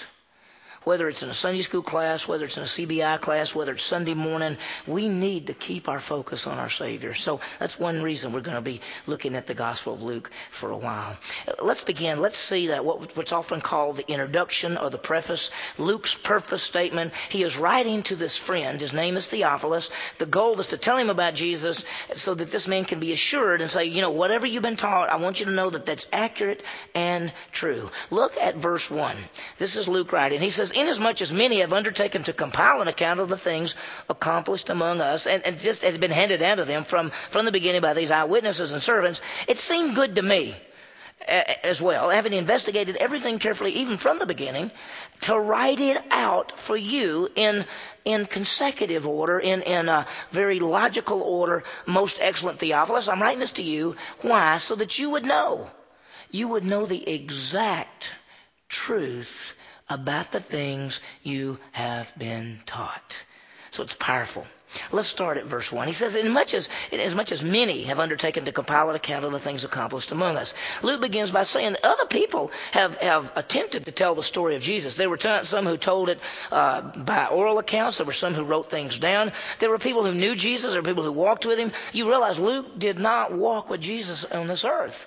whether 0.84 1.08
it's 1.08 1.22
in 1.22 1.30
a 1.30 1.34
Sunday 1.34 1.62
school 1.62 1.82
class, 1.82 2.26
whether 2.26 2.44
it's 2.44 2.56
in 2.56 2.62
a 2.62 2.66
CBI 2.66 3.20
class, 3.20 3.54
whether 3.54 3.72
it's 3.72 3.82
Sunday 3.82 4.14
morning, 4.14 4.56
we 4.86 5.08
need 5.08 5.48
to 5.48 5.54
keep 5.54 5.88
our 5.88 6.00
focus 6.00 6.46
on 6.46 6.58
our 6.58 6.70
Savior. 6.70 7.14
So 7.14 7.40
that's 7.58 7.78
one 7.78 8.02
reason 8.02 8.32
we're 8.32 8.40
going 8.40 8.56
to 8.56 8.60
be 8.60 8.80
looking 9.06 9.34
at 9.34 9.46
the 9.46 9.54
Gospel 9.54 9.94
of 9.94 10.02
Luke 10.02 10.30
for 10.50 10.70
a 10.70 10.76
while. 10.76 11.16
Let's 11.62 11.84
begin. 11.84 12.20
Let's 12.20 12.38
see 12.38 12.68
that 12.68 12.84
what, 12.84 13.16
what's 13.16 13.32
often 13.32 13.60
called 13.60 13.96
the 13.96 14.10
introduction 14.10 14.76
or 14.76 14.90
the 14.90 14.98
preface, 14.98 15.50
Luke's 15.76 16.14
purpose 16.14 16.62
statement. 16.62 17.12
He 17.28 17.42
is 17.42 17.56
writing 17.56 18.02
to 18.04 18.16
this 18.16 18.36
friend. 18.36 18.80
His 18.80 18.92
name 18.92 19.16
is 19.16 19.26
Theophilus. 19.26 19.90
The 20.18 20.26
goal 20.26 20.60
is 20.60 20.68
to 20.68 20.76
tell 20.76 20.96
him 20.96 21.10
about 21.10 21.34
Jesus 21.34 21.84
so 22.14 22.34
that 22.34 22.50
this 22.50 22.68
man 22.68 22.84
can 22.84 23.00
be 23.00 23.12
assured 23.12 23.60
and 23.60 23.70
say, 23.70 23.84
you 23.84 24.00
know, 24.00 24.10
whatever 24.10 24.46
you've 24.46 24.62
been 24.62 24.76
taught, 24.76 25.10
I 25.10 25.16
want 25.16 25.40
you 25.40 25.46
to 25.46 25.52
know 25.52 25.70
that 25.70 25.86
that's 25.86 26.08
accurate 26.12 26.62
and 26.94 27.32
true. 27.52 27.90
Look 28.10 28.36
at 28.36 28.56
verse 28.56 28.90
1. 28.90 29.16
This 29.58 29.76
is 29.76 29.88
Luke 29.88 30.12
writing. 30.12 30.40
He 30.40 30.50
says, 30.50 30.67
says, 30.68 30.76
Inasmuch 30.76 31.20
as 31.22 31.33
many 31.33 31.61
have 31.61 31.72
undertaken 31.72 32.24
to 32.24 32.33
compile 32.33 32.81
an 32.81 32.88
account 32.88 33.20
of 33.20 33.28
the 33.28 33.37
things 33.37 33.74
accomplished 34.09 34.70
among 34.70 35.00
us, 35.00 35.26
and, 35.26 35.44
and 35.44 35.59
just 35.59 35.83
has 35.83 35.98
been 35.98 36.11
handed 36.11 36.40
down 36.40 36.59
to 36.59 36.64
them 36.64 36.85
from, 36.85 37.11
from 37.31 37.44
the 37.44 37.52
beginning 37.52 37.81
by 37.81 37.94
these 37.94 38.11
eyewitnesses 38.11 38.72
and 38.72 38.83
servants, 38.83 39.20
it 39.46 39.59
seemed 39.59 39.94
good 39.94 40.14
to 40.16 40.22
me 40.22 40.57
as 41.26 41.83
well, 41.83 42.11
having 42.11 42.33
investigated 42.33 42.96
everything 42.96 43.38
carefully, 43.38 43.72
even 43.72 43.96
from 43.96 44.18
the 44.18 44.26
beginning, 44.26 44.70
to 45.20 45.38
write 45.38 45.81
it 45.81 46.02
out 46.11 46.59
for 46.59 46.76
you 46.76 47.28
in, 47.35 47.66
in 48.04 48.24
consecutive 48.24 49.07
order, 49.07 49.38
in, 49.38 49.62
in 49.62 49.88
a 49.88 50.07
very 50.31 50.61
logical 50.61 51.20
order, 51.20 51.64
most 51.87 52.18
excellent 52.20 52.61
Theophilus. 52.61 53.09
I'm 53.09 53.20
writing 53.20 53.40
this 53.40 53.52
to 53.52 53.62
you. 53.62 53.96
Why? 54.22 54.59
So 54.59 54.76
that 54.76 54.98
you 54.98 55.11
would 55.11 55.24
know. 55.24 55.68
You 56.31 56.48
would 56.48 56.64
know 56.64 56.87
the 56.87 57.09
exact 57.09 58.11
truth 58.68 59.54
about 59.88 60.33
the 60.33 60.40
things 60.40 61.01
you 61.22 61.59
have 61.72 62.12
been 62.18 62.61
taught. 62.66 63.16
So 63.70 63.83
it's 63.83 63.94
powerful. 63.94 64.46
Let's 64.92 65.09
start 65.09 65.38
at 65.38 65.46
verse 65.46 65.72
1. 65.72 65.87
He 65.87 65.94
says, 65.94 66.14
as 66.14 66.29
much 66.29 66.53
as, 66.53 66.68
as 66.92 67.14
much 67.14 67.33
as 67.33 67.42
many 67.42 67.85
have 67.85 68.01
undertaken 68.01 68.44
to 68.44 68.53
compile 68.53 68.90
an 68.90 68.96
account 68.96 69.24
of 69.24 69.33
the 69.33 69.40
things 69.40 69.64
accomplished 69.64 70.12
among 70.12 70.37
us. 70.37 70.53
Luke 70.83 71.01
begins 71.01 71.31
by 71.31 71.44
saying 71.44 71.77
other 71.83 72.05
people 72.05 72.51
have, 72.72 72.98
have 72.98 73.33
attempted 73.35 73.87
to 73.87 73.92
tell 73.92 74.14
the 74.14 74.22
story 74.22 74.57
of 74.57 74.62
Jesus. 74.62 74.94
There 74.94 75.09
were 75.09 75.16
t- 75.16 75.44
some 75.44 75.64
who 75.64 75.79
told 75.79 76.11
it 76.11 76.20
uh, 76.53 76.83
by 76.83 77.27
oral 77.27 77.59
accounts. 77.59 77.96
There 77.96 78.07
were 78.07 78.12
some 78.12 78.35
who 78.35 78.44
wrote 78.44 78.70
things 78.70 78.98
down. 78.98 79.33
There 79.59 79.70
were 79.70 79.79
people 79.79 80.05
who 80.05 80.12
knew 80.12 80.35
Jesus. 80.35 80.72
There 80.72 80.83
were 80.83 80.88
people 80.88 81.05
who 81.05 81.12
walked 81.12 81.46
with 81.46 81.59
him. 81.59 81.72
You 81.92 82.09
realize 82.09 82.38
Luke 82.38 82.79
did 82.79 82.98
not 82.98 83.33
walk 83.33 83.70
with 83.70 83.81
Jesus 83.81 84.24
on 84.24 84.48
this 84.48 84.64
earth. 84.64 85.07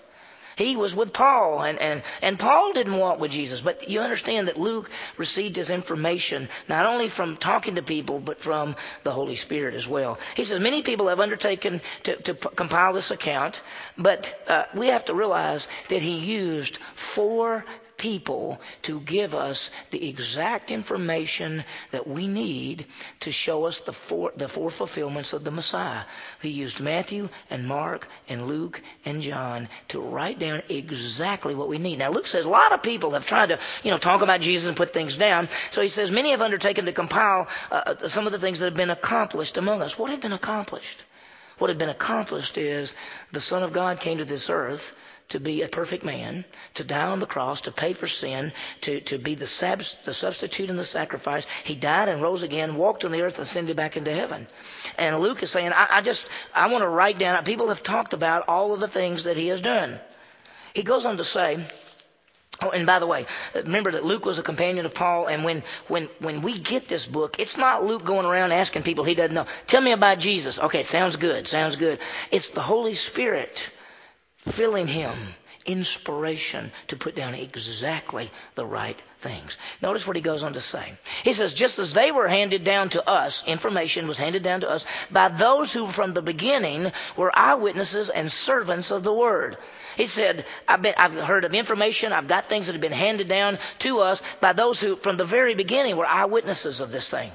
He 0.55 0.75
was 0.75 0.95
with 0.95 1.13
Paul, 1.13 1.61
and, 1.61 1.79
and, 1.79 2.03
and 2.21 2.37
Paul 2.37 2.73
didn't 2.73 2.97
walk 2.97 3.19
with 3.19 3.31
Jesus. 3.31 3.61
But 3.61 3.89
you 3.89 4.01
understand 4.01 4.47
that 4.47 4.57
Luke 4.57 4.89
received 5.17 5.55
his 5.55 5.69
information 5.69 6.49
not 6.67 6.85
only 6.85 7.07
from 7.07 7.37
talking 7.37 7.75
to 7.75 7.81
people, 7.81 8.19
but 8.19 8.39
from 8.39 8.75
the 9.03 9.11
Holy 9.11 9.35
Spirit 9.35 9.75
as 9.75 9.87
well. 9.87 10.19
He 10.35 10.43
says, 10.43 10.59
Many 10.59 10.81
people 10.81 11.07
have 11.07 11.19
undertaken 11.19 11.81
to, 12.03 12.15
to 12.23 12.33
compile 12.33 12.93
this 12.93 13.11
account, 13.11 13.61
but 13.97 14.41
uh, 14.47 14.63
we 14.75 14.87
have 14.87 15.05
to 15.05 15.13
realize 15.13 15.67
that 15.89 16.01
he 16.01 16.17
used 16.17 16.79
four 16.93 17.65
people 18.01 18.59
to 18.81 18.99
give 18.99 19.35
us 19.35 19.69
the 19.91 20.09
exact 20.09 20.71
information 20.71 21.63
that 21.91 22.07
we 22.07 22.27
need 22.27 22.87
to 23.19 23.31
show 23.31 23.65
us 23.65 23.79
the 23.81 23.93
four, 23.93 24.31
the 24.35 24.47
four 24.47 24.71
fulfillments 24.71 25.33
of 25.33 25.43
the 25.43 25.51
Messiah. 25.51 26.05
He 26.41 26.49
used 26.49 26.79
Matthew 26.79 27.29
and 27.51 27.67
Mark 27.67 28.07
and 28.27 28.47
Luke 28.47 28.81
and 29.05 29.21
John 29.21 29.69
to 29.89 30.01
write 30.01 30.39
down 30.39 30.63
exactly 30.67 31.53
what 31.53 31.69
we 31.69 31.77
need. 31.77 31.99
Now, 31.99 32.09
Luke 32.09 32.25
says 32.25 32.45
a 32.45 32.49
lot 32.49 32.71
of 32.71 32.81
people 32.81 33.11
have 33.11 33.27
tried 33.27 33.49
to, 33.49 33.59
you 33.83 33.91
know, 33.91 33.99
talk 33.99 34.23
about 34.23 34.41
Jesus 34.41 34.67
and 34.67 34.75
put 34.75 34.93
things 34.93 35.15
down. 35.15 35.47
So 35.69 35.83
he 35.83 35.87
says 35.87 36.11
many 36.11 36.31
have 36.31 36.41
undertaken 36.41 36.85
to 36.85 36.93
compile 36.93 37.47
uh, 37.69 38.07
some 38.07 38.25
of 38.25 38.31
the 38.31 38.39
things 38.39 38.57
that 38.59 38.65
have 38.65 38.73
been 38.73 38.89
accomplished 38.89 39.57
among 39.57 39.83
us. 39.83 39.95
What 39.99 40.09
had 40.09 40.21
been 40.21 40.33
accomplished? 40.33 41.03
What 41.61 41.69
had 41.69 41.77
been 41.77 41.89
accomplished 41.89 42.57
is 42.57 42.95
the 43.31 43.39
Son 43.39 43.61
of 43.61 43.71
God 43.71 43.99
came 43.99 44.17
to 44.17 44.25
this 44.25 44.49
earth 44.49 44.95
to 45.29 45.39
be 45.39 45.61
a 45.61 45.67
perfect 45.67 46.03
man, 46.03 46.43
to 46.73 46.83
die 46.83 47.05
on 47.05 47.19
the 47.19 47.27
cross, 47.27 47.61
to 47.61 47.71
pay 47.71 47.93
for 47.93 48.07
sin, 48.07 48.51
to, 48.81 48.99
to 49.01 49.19
be 49.19 49.35
the, 49.35 49.45
sab- 49.45 49.83
the 50.03 50.13
substitute 50.15 50.71
and 50.71 50.79
the 50.79 50.83
sacrifice. 50.83 51.45
He 51.63 51.75
died 51.75 52.09
and 52.09 52.19
rose 52.19 52.41
again, 52.41 52.77
walked 52.77 53.05
on 53.05 53.11
the 53.11 53.21
earth, 53.21 53.37
ascended 53.37 53.75
back 53.77 53.95
into 53.95 54.11
heaven. 54.11 54.47
And 54.97 55.19
Luke 55.19 55.43
is 55.43 55.51
saying, 55.51 55.71
I, 55.71 55.97
I 55.97 56.01
just, 56.01 56.25
I 56.51 56.65
want 56.71 56.81
to 56.81 56.89
write 56.89 57.19
down, 57.19 57.43
people 57.43 57.67
have 57.67 57.83
talked 57.83 58.13
about 58.13 58.45
all 58.47 58.73
of 58.73 58.79
the 58.79 58.87
things 58.87 59.25
that 59.25 59.37
he 59.37 59.49
has 59.49 59.61
done. 59.61 59.99
He 60.73 60.81
goes 60.81 61.05
on 61.05 61.17
to 61.17 61.23
say, 61.23 61.63
Oh, 62.63 62.69
and 62.69 62.85
by 62.85 62.99
the 62.99 63.07
way, 63.07 63.25
remember 63.55 63.91
that 63.91 64.05
Luke 64.05 64.23
was 64.23 64.37
a 64.37 64.43
companion 64.43 64.85
of 64.85 64.93
Paul, 64.93 65.25
and 65.27 65.43
when, 65.43 65.63
when, 65.87 66.09
when 66.19 66.43
we 66.43 66.59
get 66.59 66.87
this 66.87 67.07
book, 67.07 67.39
it's 67.39 67.57
not 67.57 67.83
Luke 67.83 68.05
going 68.05 68.25
around 68.25 68.51
asking 68.51 68.83
people 68.83 69.03
he 69.03 69.15
doesn't 69.15 69.33
know. 69.33 69.47
Tell 69.65 69.81
me 69.81 69.91
about 69.91 70.19
Jesus. 70.19 70.59
Okay, 70.59 70.83
sounds 70.83 71.15
good, 71.15 71.47
sounds 71.47 71.75
good. 71.75 71.99
It's 72.29 72.51
the 72.51 72.61
Holy 72.61 72.93
Spirit 72.93 73.61
filling 74.37 74.87
him 74.87 75.17
inspiration 75.63 76.71
to 76.87 76.95
put 76.95 77.15
down 77.15 77.33
exactly 77.33 78.31
the 78.55 78.65
right 78.65 79.01
things. 79.19 79.57
Notice 79.81 80.05
what 80.07 80.15
he 80.15 80.21
goes 80.21 80.43
on 80.43 80.53
to 80.53 80.61
say. 80.61 80.93
He 81.23 81.33
says, 81.33 81.53
just 81.53 81.79
as 81.79 81.93
they 81.93 82.11
were 82.11 82.27
handed 82.27 82.63
down 82.63 82.89
to 82.89 83.07
us, 83.07 83.43
information 83.45 84.07
was 84.07 84.17
handed 84.17 84.43
down 84.43 84.61
to 84.61 84.69
us 84.69 84.85
by 85.11 85.29
those 85.29 85.71
who 85.71 85.87
from 85.87 86.13
the 86.13 86.21
beginning 86.21 86.91
were 87.15 87.31
eyewitnesses 87.37 88.09
and 88.09 88.31
servants 88.31 88.91
of 88.91 89.03
the 89.03 89.13
word. 89.13 89.57
He 89.97 90.07
said, 90.07 90.45
I've, 90.67 90.81
been, 90.81 90.95
I've 90.97 91.13
heard 91.13 91.45
of 91.45 91.53
information, 91.53 92.13
I've 92.13 92.27
got 92.27 92.45
things 92.45 92.67
that 92.67 92.73
have 92.73 92.81
been 92.81 92.91
handed 92.91 93.27
down 93.27 93.59
to 93.79 93.99
us 93.99 94.21
by 94.39 94.53
those 94.53 94.79
who 94.79 94.95
from 94.95 95.17
the 95.17 95.23
very 95.23 95.55
beginning 95.55 95.97
were 95.97 96.07
eyewitnesses 96.07 96.79
of 96.79 96.91
this 96.91 97.09
thing. 97.09 97.31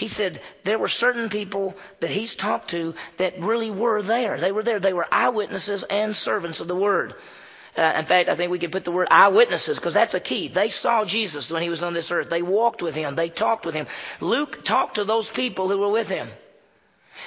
He 0.00 0.08
said 0.08 0.40
there 0.64 0.78
were 0.78 0.88
certain 0.88 1.28
people 1.28 1.76
that 2.00 2.08
he's 2.08 2.34
talked 2.34 2.70
to 2.70 2.94
that 3.18 3.38
really 3.38 3.70
were 3.70 4.00
there. 4.00 4.38
They 4.38 4.50
were 4.50 4.62
there. 4.62 4.80
They 4.80 4.94
were 4.94 5.06
eyewitnesses 5.12 5.84
and 5.84 6.16
servants 6.16 6.60
of 6.60 6.68
the 6.68 6.74
word. 6.74 7.14
Uh, 7.76 7.92
in 7.98 8.06
fact, 8.06 8.30
I 8.30 8.34
think 8.34 8.50
we 8.50 8.58
could 8.58 8.72
put 8.72 8.84
the 8.84 8.92
word 8.92 9.08
eyewitnesses 9.10 9.78
because 9.78 9.92
that's 9.92 10.14
a 10.14 10.20
key. 10.20 10.48
They 10.48 10.70
saw 10.70 11.04
Jesus 11.04 11.52
when 11.52 11.60
he 11.60 11.68
was 11.68 11.82
on 11.82 11.92
this 11.92 12.10
earth. 12.10 12.30
They 12.30 12.40
walked 12.40 12.80
with 12.80 12.94
him. 12.94 13.14
They 13.14 13.28
talked 13.28 13.66
with 13.66 13.74
him. 13.74 13.88
Luke 14.20 14.64
talked 14.64 14.94
to 14.94 15.04
those 15.04 15.28
people 15.28 15.68
who 15.68 15.76
were 15.76 15.90
with 15.90 16.08
him. 16.08 16.30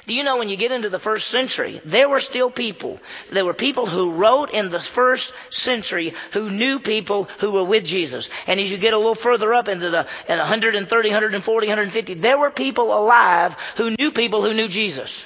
Do 0.07 0.13
you 0.13 0.23
know 0.23 0.37
when 0.37 0.49
you 0.49 0.55
get 0.57 0.71
into 0.71 0.89
the 0.89 0.99
first 0.99 1.27
century, 1.27 1.81
there 1.85 2.09
were 2.09 2.19
still 2.19 2.49
people. 2.51 2.99
There 3.31 3.45
were 3.45 3.53
people 3.53 3.85
who 3.85 4.11
wrote 4.11 4.51
in 4.51 4.69
the 4.69 4.79
first 4.79 5.33
century 5.49 6.13
who 6.31 6.49
knew 6.49 6.79
people 6.79 7.29
who 7.39 7.51
were 7.51 7.63
with 7.63 7.85
Jesus. 7.85 8.29
And 8.47 8.59
as 8.59 8.71
you 8.71 8.77
get 8.77 8.93
a 8.93 8.97
little 8.97 9.15
further 9.15 9.53
up 9.53 9.67
into 9.67 9.89
the 9.89 10.05
130, 10.27 11.09
140, 11.09 11.67
150, 11.67 12.13
there 12.15 12.37
were 12.37 12.51
people 12.51 12.97
alive 12.97 13.55
who 13.77 13.95
knew 13.97 14.11
people 14.11 14.43
who 14.43 14.53
knew 14.53 14.67
Jesus. 14.67 15.25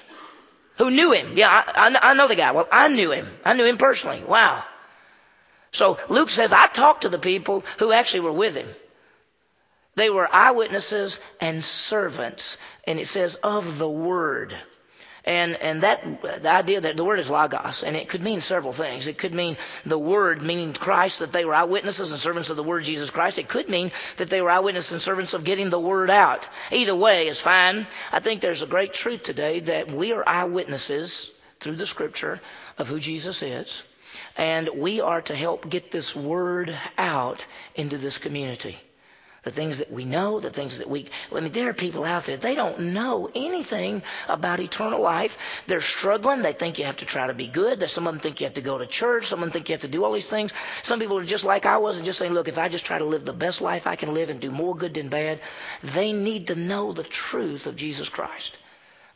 who 0.77 0.91
knew 0.91 1.11
him. 1.11 1.33
Yeah, 1.35 1.49
I, 1.49 1.89
I, 1.89 2.11
I 2.11 2.13
know 2.13 2.27
the 2.27 2.35
guy. 2.35 2.51
Well, 2.51 2.67
I 2.71 2.87
knew 2.87 3.11
him. 3.11 3.27
I 3.43 3.53
knew 3.53 3.65
him 3.65 3.77
personally. 3.77 4.23
Wow. 4.23 4.63
So 5.71 5.97
Luke 6.09 6.29
says, 6.29 6.53
I 6.53 6.67
talked 6.67 7.01
to 7.01 7.09
the 7.09 7.19
people 7.19 7.63
who 7.79 7.91
actually 7.91 8.21
were 8.21 8.31
with 8.31 8.55
him. 8.55 8.67
They 9.97 10.11
were 10.11 10.29
eyewitnesses 10.31 11.19
and 11.41 11.65
servants. 11.65 12.57
And 12.83 12.99
it 12.99 13.07
says, 13.07 13.33
of 13.33 13.79
the 13.79 13.89
word. 13.89 14.55
And, 15.25 15.55
and 15.55 15.81
that, 15.81 16.21
the 16.21 16.51
idea 16.51 16.81
that 16.81 16.95
the 16.95 17.03
word 17.03 17.17
is 17.17 17.31
logos, 17.31 17.81
and 17.81 17.95
it 17.95 18.07
could 18.07 18.21
mean 18.21 18.39
several 18.41 18.73
things. 18.73 19.07
It 19.07 19.17
could 19.17 19.33
mean 19.33 19.57
the 19.87 19.97
word, 19.97 20.43
meaning 20.43 20.73
Christ, 20.73 21.17
that 21.19 21.31
they 21.31 21.45
were 21.45 21.55
eyewitnesses 21.55 22.11
and 22.11 22.21
servants 22.21 22.51
of 22.51 22.57
the 22.57 22.63
word 22.63 22.83
Jesus 22.83 23.09
Christ. 23.09 23.39
It 23.39 23.49
could 23.49 23.69
mean 23.69 23.91
that 24.17 24.29
they 24.29 24.39
were 24.39 24.51
eyewitnesses 24.51 24.91
and 24.91 25.01
servants 25.01 25.33
of 25.33 25.43
getting 25.43 25.71
the 25.71 25.79
word 25.79 26.11
out. 26.11 26.47
Either 26.71 26.95
way 26.95 27.27
is 27.27 27.41
fine. 27.41 27.87
I 28.11 28.19
think 28.19 28.39
there's 28.39 28.61
a 28.61 28.67
great 28.67 28.93
truth 28.93 29.23
today 29.23 29.61
that 29.61 29.91
we 29.91 30.13
are 30.13 30.23
eyewitnesses 30.29 31.31
through 31.59 31.77
the 31.77 31.87
scripture 31.87 32.39
of 32.77 32.87
who 32.87 32.99
Jesus 32.99 33.41
is. 33.41 33.81
And 34.37 34.69
we 34.75 35.01
are 35.01 35.23
to 35.23 35.35
help 35.35 35.67
get 35.67 35.89
this 35.89 36.15
word 36.15 36.77
out 36.99 37.47
into 37.73 37.97
this 37.97 38.19
community 38.19 38.77
the 39.47 39.53
things 39.53 39.77
that 39.77 39.89
we 39.89 40.03
know, 40.03 40.41
the 40.41 40.49
things 40.49 40.77
that 40.79 40.89
we. 40.89 41.05
I 41.33 41.39
mean, 41.39 41.53
there 41.53 41.69
are 41.69 41.73
people 41.73 42.03
out 42.03 42.25
there, 42.25 42.35
they 42.35 42.53
don't 42.53 42.91
know 42.91 43.29
anything 43.33 44.03
about 44.27 44.59
eternal 44.59 45.01
life. 45.01 45.37
They're 45.67 45.79
struggling. 45.79 46.41
They 46.41 46.51
think 46.51 46.77
you 46.77 46.83
have 46.83 46.97
to 46.97 47.05
try 47.05 47.27
to 47.27 47.33
be 47.33 47.47
good. 47.47 47.89
Some 47.89 48.07
of 48.07 48.13
them 48.13 48.19
think 48.19 48.41
you 48.41 48.45
have 48.45 48.55
to 48.55 48.61
go 48.61 48.77
to 48.77 48.85
church. 48.85 49.27
Some 49.27 49.39
of 49.39 49.45
them 49.45 49.53
think 49.53 49.69
you 49.69 49.73
have 49.73 49.81
to 49.83 49.87
do 49.87 50.03
all 50.03 50.11
these 50.11 50.27
things. 50.27 50.51
Some 50.83 50.99
people 50.99 51.17
are 51.17 51.23
just 51.23 51.45
like 51.45 51.65
I 51.65 51.77
was 51.77 51.95
and 51.95 52.05
just 52.05 52.19
saying, 52.19 52.33
look, 52.33 52.49
if 52.49 52.57
I 52.57 52.67
just 52.67 52.85
try 52.85 52.97
to 52.97 53.05
live 53.05 53.23
the 53.23 53.31
best 53.31 53.61
life 53.61 53.87
I 53.87 53.95
can 53.95 54.13
live 54.13 54.29
and 54.29 54.41
do 54.41 54.51
more 54.51 54.75
good 54.75 54.95
than 54.95 55.07
bad, 55.07 55.39
they 55.81 56.11
need 56.11 56.47
to 56.47 56.55
know 56.55 56.91
the 56.91 57.03
truth 57.03 57.67
of 57.67 57.77
Jesus 57.77 58.09
Christ. 58.09 58.57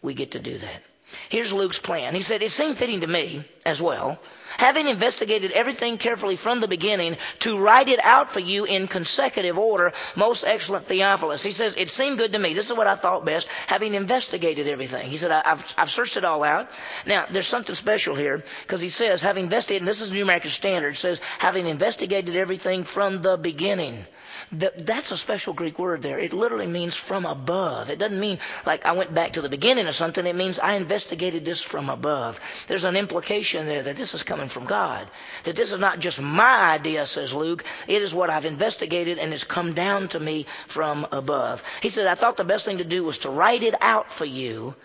We 0.02 0.14
get 0.14 0.32
to 0.32 0.40
do 0.40 0.58
that. 0.60 0.82
Here's 1.30 1.54
Luke's 1.54 1.80
plan. 1.80 2.14
He 2.14 2.22
said, 2.22 2.42
It 2.42 2.52
seemed 2.52 2.78
fitting 2.78 3.02
to 3.02 3.08
me 3.08 3.46
as 3.66 3.82
well, 3.82 4.20
having 4.58 4.88
investigated 4.88 5.52
everything 5.52 5.98
carefully 5.98 6.36
from 6.36 6.60
the 6.60 6.68
beginning, 6.68 7.18
to 7.40 7.58
write 7.58 7.90
it 7.90 8.04
out 8.04 8.32
for 8.32 8.40
you 8.40 8.66
in 8.66 8.88
consecutive 8.88 9.58
order, 9.58 9.94
most 10.16 10.44
excellent 10.44 10.86
Theophilus. 10.86 11.44
He 11.44 11.52
says, 11.52 11.76
It 11.78 11.90
seemed 11.90 12.18
good 12.18 12.34
to 12.34 12.40
me. 12.40 12.54
This 12.54 12.70
is 12.70 12.78
what 12.78 12.88
I 12.88 12.96
thought 12.96 13.26
best, 13.26 13.48
having 13.68 13.94
investigated 13.94 14.68
everything. 14.68 15.10
He 15.10 15.18
said, 15.18 15.32
I've, 15.32 15.74
I've 15.78 15.92
searched 15.92 16.18
it 16.18 16.26
all 16.26 16.44
out. 16.44 16.70
Now, 17.06 17.28
there's 17.30 17.48
something 17.48 17.76
special 17.76 18.16
here, 18.16 18.44
because 18.64 18.82
he 18.82 18.90
says, 18.90 19.22
having 19.22 19.46
investigated, 19.46 19.82
and 19.84 19.88
this 19.88 20.02
is 20.02 20.12
New 20.12 20.24
American 20.24 20.52
Standard, 20.52 20.98
says, 20.98 21.22
having 21.40 21.68
investigated 21.68 22.36
everything 22.36 22.84
from 22.84 23.22
the 23.22 23.38
beginning. 23.38 24.06
That's 24.52 25.12
a 25.12 25.18
special 25.18 25.54
Greek 25.54 25.78
word 25.80 26.02
there. 26.02 26.20
It 26.20 26.34
literally 26.34 26.68
means 26.68 26.96
from 26.96 27.26
above. 27.26 27.90
It 27.90 28.00
doesn't 28.00 28.20
mean 28.20 28.40
like 28.66 28.86
I 28.86 28.94
went 28.94 29.14
back 29.14 29.34
to 29.34 29.42
the 29.42 29.50
beginning 29.50 29.88
of 29.88 29.96
something. 29.96 30.26
It 30.26 30.36
means 30.36 30.60
I 30.60 30.74
investigated 30.74 31.46
this 31.46 31.62
from 31.62 31.90
above. 31.90 32.40
There's 32.68 32.84
an 32.84 32.96
implication 32.96 33.66
there 33.66 33.84
that 33.84 33.96
this 33.96 34.14
is 34.14 34.24
coming 34.24 34.50
from 34.50 34.66
God. 34.66 35.10
That 35.44 35.56
this 35.56 35.72
is 35.72 35.80
not 35.80 36.00
just 36.00 36.22
my 36.22 36.72
idea, 36.72 37.06
says 37.06 37.34
Luke. 37.34 37.64
It 37.88 38.02
is 38.02 38.14
what 38.14 38.30
I've 38.30 38.46
investigated 38.46 39.18
and 39.18 39.34
it's 39.34 39.44
come 39.44 39.74
down 39.74 40.10
to 40.10 40.20
me 40.20 40.46
from 40.68 41.08
above. 41.12 41.64
He 41.82 41.90
said, 41.90 42.08
I 42.08 42.16
thought 42.16 42.38
the 42.38 42.44
best 42.44 42.66
thing 42.66 42.80
to 42.80 42.84
do 42.84 43.04
was 43.04 43.20
to 43.20 43.30
write 43.30 43.64
it 43.64 43.76
out 43.82 44.12
for 44.12 44.26
you 44.26 44.76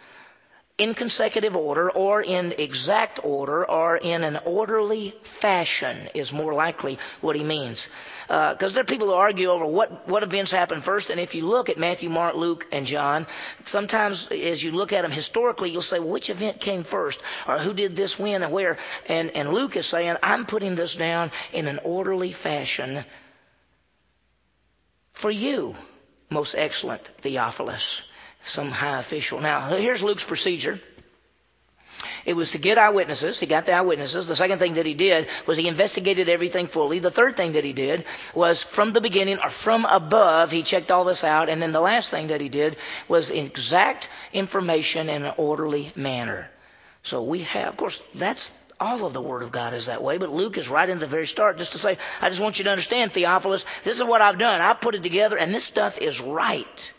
in 0.78 0.92
consecutive 0.92 1.56
order 1.56 1.90
or 1.90 2.20
in 2.20 2.52
exact 2.58 3.18
order 3.22 3.68
or 3.68 3.96
in 3.96 4.22
an 4.24 4.38
orderly 4.44 5.14
fashion 5.22 6.08
is 6.12 6.32
more 6.32 6.52
likely 6.52 6.98
what 7.22 7.34
he 7.34 7.42
means. 7.42 7.88
Because 8.26 8.72
uh, 8.72 8.74
there 8.74 8.80
are 8.82 8.84
people 8.84 9.08
who 9.08 9.14
argue 9.14 9.48
over 9.48 9.64
what, 9.64 10.06
what 10.06 10.22
events 10.22 10.52
happened 10.52 10.84
first. 10.84 11.08
And 11.08 11.18
if 11.18 11.34
you 11.34 11.46
look 11.46 11.70
at 11.70 11.78
Matthew, 11.78 12.10
Mark, 12.10 12.34
Luke, 12.34 12.66
and 12.72 12.84
John, 12.84 13.26
sometimes 13.64 14.28
as 14.28 14.62
you 14.62 14.70
look 14.72 14.92
at 14.92 15.02
them 15.02 15.10
historically, 15.10 15.70
you'll 15.70 15.80
say, 15.80 15.98
which 15.98 16.28
event 16.28 16.60
came 16.60 16.84
first? 16.84 17.20
Or 17.48 17.58
who 17.58 17.72
did 17.72 17.96
this 17.96 18.18
when 18.18 18.42
and 18.42 18.52
where? 18.52 18.76
And, 19.06 19.30
and 19.30 19.52
Luke 19.54 19.76
is 19.76 19.86
saying, 19.86 20.16
I'm 20.22 20.44
putting 20.44 20.74
this 20.74 20.94
down 20.94 21.30
in 21.54 21.68
an 21.68 21.78
orderly 21.84 22.32
fashion 22.32 23.04
for 25.12 25.30
you, 25.30 25.74
most 26.28 26.54
excellent 26.54 27.06
Theophilus 27.22 28.02
some 28.46 28.70
high 28.70 28.98
official. 29.00 29.40
Now, 29.40 29.68
here's 29.68 30.02
Luke's 30.02 30.24
procedure. 30.24 30.80
It 32.24 32.34
was 32.34 32.52
to 32.52 32.58
get 32.58 32.76
eyewitnesses. 32.76 33.38
He 33.38 33.46
got 33.46 33.66
the 33.66 33.72
eyewitnesses. 33.72 34.26
The 34.26 34.36
second 34.36 34.58
thing 34.58 34.74
that 34.74 34.86
he 34.86 34.94
did 34.94 35.28
was 35.46 35.56
he 35.56 35.68
investigated 35.68 36.28
everything 36.28 36.66
fully. 36.66 36.98
The 36.98 37.10
third 37.10 37.36
thing 37.36 37.52
that 37.52 37.64
he 37.64 37.72
did 37.72 38.04
was 38.34 38.62
from 38.62 38.92
the 38.92 39.00
beginning 39.00 39.38
or 39.42 39.48
from 39.48 39.84
above, 39.84 40.50
he 40.50 40.62
checked 40.62 40.90
all 40.90 41.04
this 41.04 41.22
out. 41.22 41.48
And 41.48 41.62
then 41.62 41.72
the 41.72 41.80
last 41.80 42.10
thing 42.10 42.28
that 42.28 42.40
he 42.40 42.48
did 42.48 42.76
was 43.08 43.30
exact 43.30 44.08
information 44.32 45.08
in 45.08 45.24
an 45.24 45.34
orderly 45.36 45.92
manner. 45.94 46.50
So 47.04 47.22
we 47.22 47.42
have, 47.42 47.68
of 47.68 47.76
course, 47.76 48.02
that's 48.14 48.52
all 48.80 49.06
of 49.06 49.12
the 49.12 49.22
Word 49.22 49.42
of 49.42 49.52
God 49.52 49.72
is 49.72 49.86
that 49.86 50.02
way, 50.02 50.18
but 50.18 50.30
Luke 50.30 50.58
is 50.58 50.68
right 50.68 50.88
in 50.88 50.98
the 50.98 51.06
very 51.06 51.26
start 51.26 51.58
just 51.58 51.72
to 51.72 51.78
say, 51.78 51.96
I 52.20 52.28
just 52.28 52.40
want 52.42 52.58
you 52.58 52.64
to 52.64 52.70
understand, 52.70 53.12
Theophilus, 53.12 53.64
this 53.84 53.96
is 53.98 54.04
what 54.04 54.20
I've 54.20 54.38
done. 54.38 54.60
I've 54.60 54.80
put 54.80 54.94
it 54.94 55.02
together, 55.02 55.38
and 55.38 55.54
this 55.54 55.64
stuff 55.64 55.98
is 55.98 56.20
right. 56.20 56.92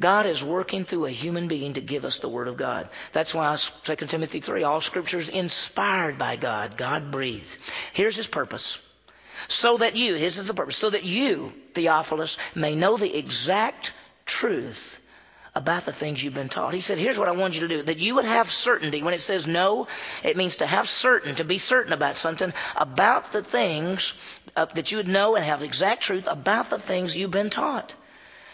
God 0.00 0.26
is 0.26 0.42
working 0.42 0.84
through 0.84 1.06
a 1.06 1.10
human 1.10 1.48
being 1.48 1.74
to 1.74 1.80
give 1.80 2.04
us 2.04 2.18
the 2.18 2.28
Word 2.28 2.48
of 2.48 2.56
God. 2.56 2.88
That's 3.12 3.34
why 3.34 3.56
2 3.84 3.96
Timothy 3.96 4.40
3, 4.40 4.62
all 4.62 4.80
Scripture 4.80 5.18
is 5.18 5.28
inspired 5.28 6.18
by 6.18 6.36
God. 6.36 6.76
God 6.76 7.10
breathed. 7.10 7.56
Here's 7.92 8.16
His 8.16 8.26
purpose. 8.26 8.78
So 9.48 9.78
that 9.78 9.96
you, 9.96 10.14
His 10.14 10.38
is 10.38 10.46
the 10.46 10.54
purpose, 10.54 10.76
so 10.76 10.90
that 10.90 11.04
you, 11.04 11.52
Theophilus, 11.74 12.38
may 12.54 12.74
know 12.74 12.96
the 12.96 13.16
exact 13.16 13.92
truth 14.24 14.98
about 15.54 15.84
the 15.84 15.92
things 15.92 16.22
you've 16.22 16.32
been 16.32 16.48
taught. 16.48 16.72
He 16.72 16.80
said, 16.80 16.96
here's 16.96 17.18
what 17.18 17.28
I 17.28 17.32
want 17.32 17.54
you 17.54 17.60
to 17.60 17.68
do. 17.68 17.82
That 17.82 17.98
you 17.98 18.14
would 18.14 18.24
have 18.24 18.50
certainty. 18.50 19.02
When 19.02 19.12
it 19.12 19.20
says 19.20 19.46
know, 19.46 19.86
it 20.22 20.36
means 20.36 20.56
to 20.56 20.66
have 20.66 20.88
certain, 20.88 21.34
to 21.34 21.44
be 21.44 21.58
certain 21.58 21.92
about 21.92 22.16
something, 22.16 22.54
about 22.74 23.32
the 23.32 23.42
things 23.42 24.14
uh, 24.56 24.64
that 24.66 24.90
you 24.90 24.96
would 24.96 25.08
know 25.08 25.36
and 25.36 25.44
have 25.44 25.62
exact 25.62 26.04
truth 26.04 26.24
about 26.26 26.70
the 26.70 26.78
things 26.78 27.14
you've 27.14 27.30
been 27.30 27.50
taught. 27.50 27.94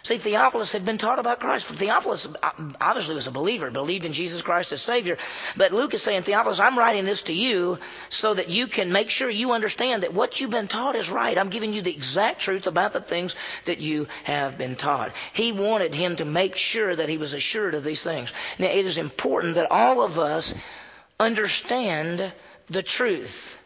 See, 0.08 0.16
Theophilus 0.16 0.72
had 0.72 0.86
been 0.86 0.96
taught 0.96 1.18
about 1.18 1.38
Christ. 1.38 1.66
Theophilus 1.66 2.26
uh, 2.42 2.50
obviously 2.80 3.14
was 3.14 3.26
a 3.26 3.30
believer, 3.30 3.70
believed 3.70 4.06
in 4.06 4.14
Jesus 4.14 4.40
Christ 4.40 4.72
as 4.72 4.80
Savior. 4.80 5.18
But 5.54 5.72
Luke 5.72 5.92
is 5.92 6.00
saying, 6.00 6.22
Theophilus, 6.22 6.60
I'm 6.60 6.78
writing 6.78 7.04
this 7.04 7.24
to 7.24 7.34
you 7.34 7.78
so 8.08 8.32
that 8.32 8.48
you 8.48 8.68
can 8.68 8.90
make 8.90 9.10
sure 9.10 9.28
you 9.28 9.52
understand 9.52 10.04
that 10.04 10.14
what 10.14 10.40
you've 10.40 10.48
been 10.48 10.66
taught 10.66 10.96
is 10.96 11.10
right. 11.10 11.36
I'm 11.36 11.50
giving 11.50 11.74
you 11.74 11.82
the 11.82 11.92
exact 11.92 12.40
truth 12.40 12.66
about 12.66 12.94
the 12.94 13.02
things 13.02 13.36
that 13.66 13.80
you 13.80 14.08
have 14.24 14.56
been 14.56 14.76
taught. 14.76 15.12
He 15.34 15.52
wanted 15.52 15.94
him 15.94 16.16
to 16.16 16.24
make 16.24 16.56
sure 16.56 16.96
that 16.96 17.10
he 17.10 17.18
was 17.18 17.34
assured 17.34 17.74
of 17.74 17.84
these 17.84 18.02
things. 18.02 18.32
Now, 18.58 18.68
it 18.68 18.86
is 18.86 18.96
important 18.96 19.56
that 19.56 19.70
all 19.70 20.02
of 20.02 20.18
us 20.18 20.54
understand 21.20 22.32
the 22.70 22.82
truth. 22.82 23.58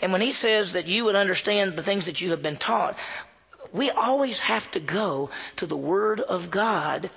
And 0.00 0.12
when 0.12 0.20
he 0.20 0.30
says 0.30 0.74
that 0.74 0.86
you 0.86 1.06
would 1.06 1.16
understand 1.16 1.72
the 1.72 1.82
things 1.82 2.06
that 2.06 2.20
you 2.20 2.30
have 2.30 2.42
been 2.42 2.56
taught, 2.56 2.96
we 3.72 3.90
always 3.90 4.38
have 4.38 4.70
to 4.72 4.80
go 4.80 5.30
to 5.56 5.66
the 5.66 5.76
Word 5.76 6.20
of 6.20 6.50
God 6.50 7.10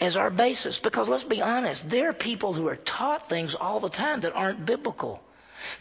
as 0.00 0.16
our 0.16 0.30
basis. 0.30 0.78
Because 0.78 1.08
let's 1.08 1.24
be 1.24 1.42
honest, 1.42 1.88
there 1.88 2.10
are 2.10 2.14
people 2.14 2.52
who 2.52 2.68
are 2.68 2.76
taught 2.76 3.28
things 3.28 3.54
all 3.54 3.80
the 3.80 3.88
time 3.88 4.20
that 4.20 4.34
aren't 4.34 4.66
biblical. 4.66 5.22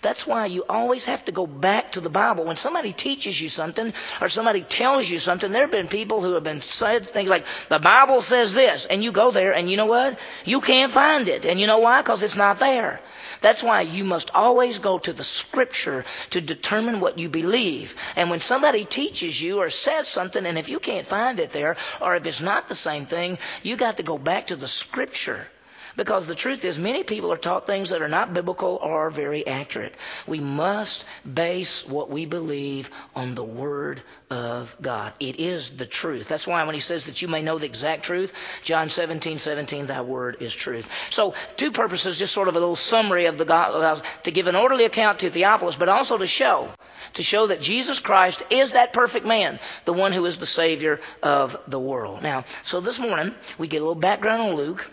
That's 0.02 0.26
why 0.26 0.46
you 0.48 0.64
always 0.68 1.06
have 1.06 1.26
to 1.26 1.32
go 1.32 1.48
back 1.48 1.94
to 1.94 2.02
the 2.02 2.10
Bible. 2.10 2.46
When 2.46 2.58
somebody 2.58 2.94
teaches 2.94 3.40
you 3.40 3.50
something 3.50 3.94
or 4.22 4.30
somebody 4.30 4.62
tells 4.62 5.10
you 5.10 5.20
something, 5.20 5.52
there 5.52 5.64
have 5.64 5.72
been 5.72 5.88
people 5.88 6.22
who 6.22 6.34
have 6.34 6.44
been 6.44 6.62
said 6.62 7.08
things 7.08 7.30
like, 7.30 7.46
the 7.70 7.80
Bible 7.80 8.22
says 8.22 8.54
this, 8.54 8.86
and 8.86 9.04
you 9.04 9.12
go 9.12 9.32
there 9.32 9.54
and 9.54 9.70
you 9.70 9.78
know 9.78 9.86
what? 9.86 10.18
You 10.46 10.62
can't 10.62 10.92
find 10.92 11.28
it. 11.30 11.46
And 11.46 11.60
you 11.60 11.68
know 11.68 11.80
why? 11.80 12.02
Because 12.02 12.24
it's 12.24 12.36
not 12.36 12.60
there. 12.60 13.02
That's 13.42 13.64
why 13.64 13.82
you 13.82 14.04
must 14.04 14.32
always 14.32 14.80
go 14.80 14.98
to 15.00 15.14
the 15.14 15.24
scripture 15.24 16.06
to 16.32 16.42
determine 16.42 17.00
what 17.00 17.20
you 17.20 17.30
believe. 17.30 17.96
And 18.16 18.30
when 18.30 18.40
somebody 18.40 18.86
teaches 18.86 19.40
you 19.40 19.60
or 19.60 19.70
says 19.70 20.08
something, 20.08 20.46
and 20.46 20.58
if 20.58 20.70
you 20.70 20.80
can't 20.80 21.06
find 21.06 21.40
it 21.40 21.52
there, 21.52 21.78
or 22.02 22.16
if 22.16 22.26
it's 22.26 22.42
not 22.42 22.68
the 22.68 22.76
same 22.76 23.06
thing, 23.06 23.38
you 23.64 23.76
got 23.76 23.98
to 23.98 24.04
go 24.04 24.18
back 24.18 24.48
to 24.48 24.56
the 24.56 24.68
scripture 24.68 25.48
because 25.96 26.28
the 26.28 26.36
truth 26.36 26.64
is, 26.66 26.78
many 26.78 27.04
people 27.04 27.32
are 27.32 27.38
taught 27.38 27.66
things 27.66 27.90
that 27.90 28.02
are 28.02 28.08
not 28.08 28.34
biblical 28.34 28.80
or 28.82 29.10
very 29.10 29.46
accurate. 29.46 29.96
We 30.28 30.40
must 30.40 31.06
base 31.32 31.86
what 31.86 32.10
we 32.10 32.26
believe 32.26 32.90
on 33.16 33.36
the 33.36 33.44
Word 33.44 34.02
of 34.30 34.76
God. 34.82 35.14
It 35.20 35.40
is 35.40 35.70
the 35.70 35.86
truth. 35.86 36.28
That's 36.28 36.48
why 36.48 36.64
when 36.64 36.76
he 36.76 36.82
says 36.82 37.06
that 37.06 37.22
you 37.22 37.28
may 37.28 37.42
know 37.42 37.58
the 37.58 37.66
exact 37.66 38.04
truth, 38.04 38.34
John 38.64 38.90
17, 38.90 39.40
17, 39.40 39.88
that 39.88 40.08
word 40.08 40.38
is 40.40 40.54
truth. 40.54 40.88
So, 41.10 41.36
two 41.58 41.72
purposes, 41.72 42.18
just 42.18 42.34
sort 42.34 42.48
of 42.48 42.56
a 42.56 42.60
little 42.60 42.76
summary 42.76 43.26
of 43.26 43.38
the 43.38 43.46
gospel, 43.46 44.06
to 44.24 44.32
give 44.32 44.48
an 44.48 44.56
orderly 44.56 44.86
account 44.86 45.20
to 45.20 45.30
Theophilus, 45.30 45.76
but 45.76 45.90
also 45.90 46.18
to 46.18 46.28
show, 46.28 46.70
to 47.14 47.24
show 47.24 47.48
that 47.48 47.62
Jesus 47.62 48.00
Christ 48.00 48.44
is 48.50 48.72
that 48.72 48.94
perfect 48.94 49.26
man, 49.26 49.60
the 49.86 49.94
one 49.94 50.12
who 50.12 50.26
is 50.26 50.38
the 50.38 50.46
Savior 50.46 51.00
of 51.22 51.58
the 51.68 51.80
world. 51.80 52.22
Now, 52.22 52.46
so 52.64 52.80
this 52.82 53.00
morning, 53.00 53.34
we 53.58 53.68
get 53.68 53.78
a 53.78 53.86
little 53.86 53.96
background 53.96 54.42
on 54.42 54.56
Luke. 54.56 54.90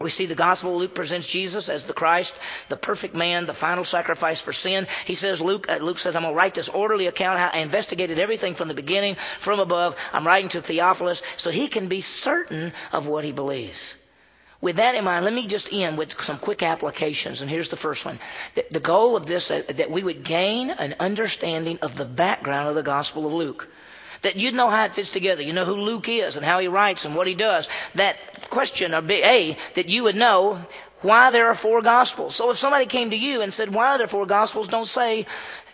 We 0.00 0.08
see 0.08 0.24
the 0.24 0.34
Gospel 0.34 0.72
of 0.72 0.80
Luke 0.80 0.94
presents 0.94 1.26
Jesus 1.26 1.68
as 1.68 1.84
the 1.84 1.92
Christ, 1.92 2.34
the 2.70 2.76
perfect 2.78 3.14
man, 3.14 3.44
the 3.44 3.52
final 3.52 3.84
sacrifice 3.84 4.40
for 4.40 4.54
sin. 4.54 4.86
He 5.04 5.14
says, 5.14 5.42
Luke, 5.42 5.68
uh, 5.68 5.76
Luke 5.76 5.98
says, 5.98 6.16
I'm 6.16 6.22
going 6.22 6.32
to 6.32 6.38
write 6.38 6.54
this 6.54 6.70
orderly 6.70 7.06
account. 7.06 7.38
I 7.38 7.58
investigated 7.58 8.18
everything 8.18 8.54
from 8.54 8.68
the 8.68 8.74
beginning, 8.74 9.16
from 9.40 9.60
above. 9.60 9.96
I'm 10.14 10.26
writing 10.26 10.48
to 10.50 10.62
Theophilus 10.62 11.20
so 11.36 11.50
he 11.50 11.68
can 11.68 11.88
be 11.88 12.00
certain 12.00 12.72
of 12.92 13.08
what 13.08 13.24
he 13.24 13.32
believes. 13.32 13.94
With 14.62 14.76
that 14.76 14.94
in 14.94 15.04
mind, 15.04 15.26
let 15.26 15.34
me 15.34 15.46
just 15.46 15.70
end 15.70 15.98
with 15.98 16.18
some 16.22 16.38
quick 16.38 16.62
applications. 16.62 17.42
And 17.42 17.50
here's 17.50 17.68
the 17.68 17.76
first 17.76 18.06
one. 18.06 18.20
The 18.70 18.80
goal 18.80 19.16
of 19.16 19.26
this, 19.26 19.50
uh, 19.50 19.64
that 19.68 19.90
we 19.90 20.02
would 20.02 20.22
gain 20.22 20.70
an 20.70 20.96
understanding 20.98 21.78
of 21.82 21.94
the 21.94 22.06
background 22.06 22.70
of 22.70 22.74
the 22.74 22.82
Gospel 22.82 23.26
of 23.26 23.34
Luke. 23.34 23.68
That 24.22 24.36
you'd 24.36 24.54
know 24.54 24.68
how 24.68 24.84
it 24.84 24.94
fits 24.94 25.10
together. 25.10 25.42
You 25.42 25.52
know 25.52 25.64
who 25.64 25.74
Luke 25.74 26.08
is 26.08 26.36
and 26.36 26.44
how 26.44 26.58
he 26.58 26.68
writes 26.68 27.04
and 27.04 27.14
what 27.14 27.26
he 27.26 27.34
does. 27.34 27.68
That 27.94 28.50
question, 28.50 28.94
or 28.94 29.02
A, 29.10 29.56
that 29.74 29.88
you 29.88 30.02
would 30.04 30.16
know 30.16 30.60
why 31.00 31.30
there 31.30 31.48
are 31.48 31.54
four 31.54 31.80
Gospels. 31.82 32.36
So 32.36 32.50
if 32.50 32.58
somebody 32.58 32.86
came 32.86 33.10
to 33.10 33.16
you 33.16 33.40
and 33.40 33.52
said, 33.52 33.72
why 33.72 33.88
are 33.88 33.98
there 33.98 34.08
four 34.08 34.26
Gospels? 34.26 34.68
Don't 34.68 34.86
say, 34.86 35.26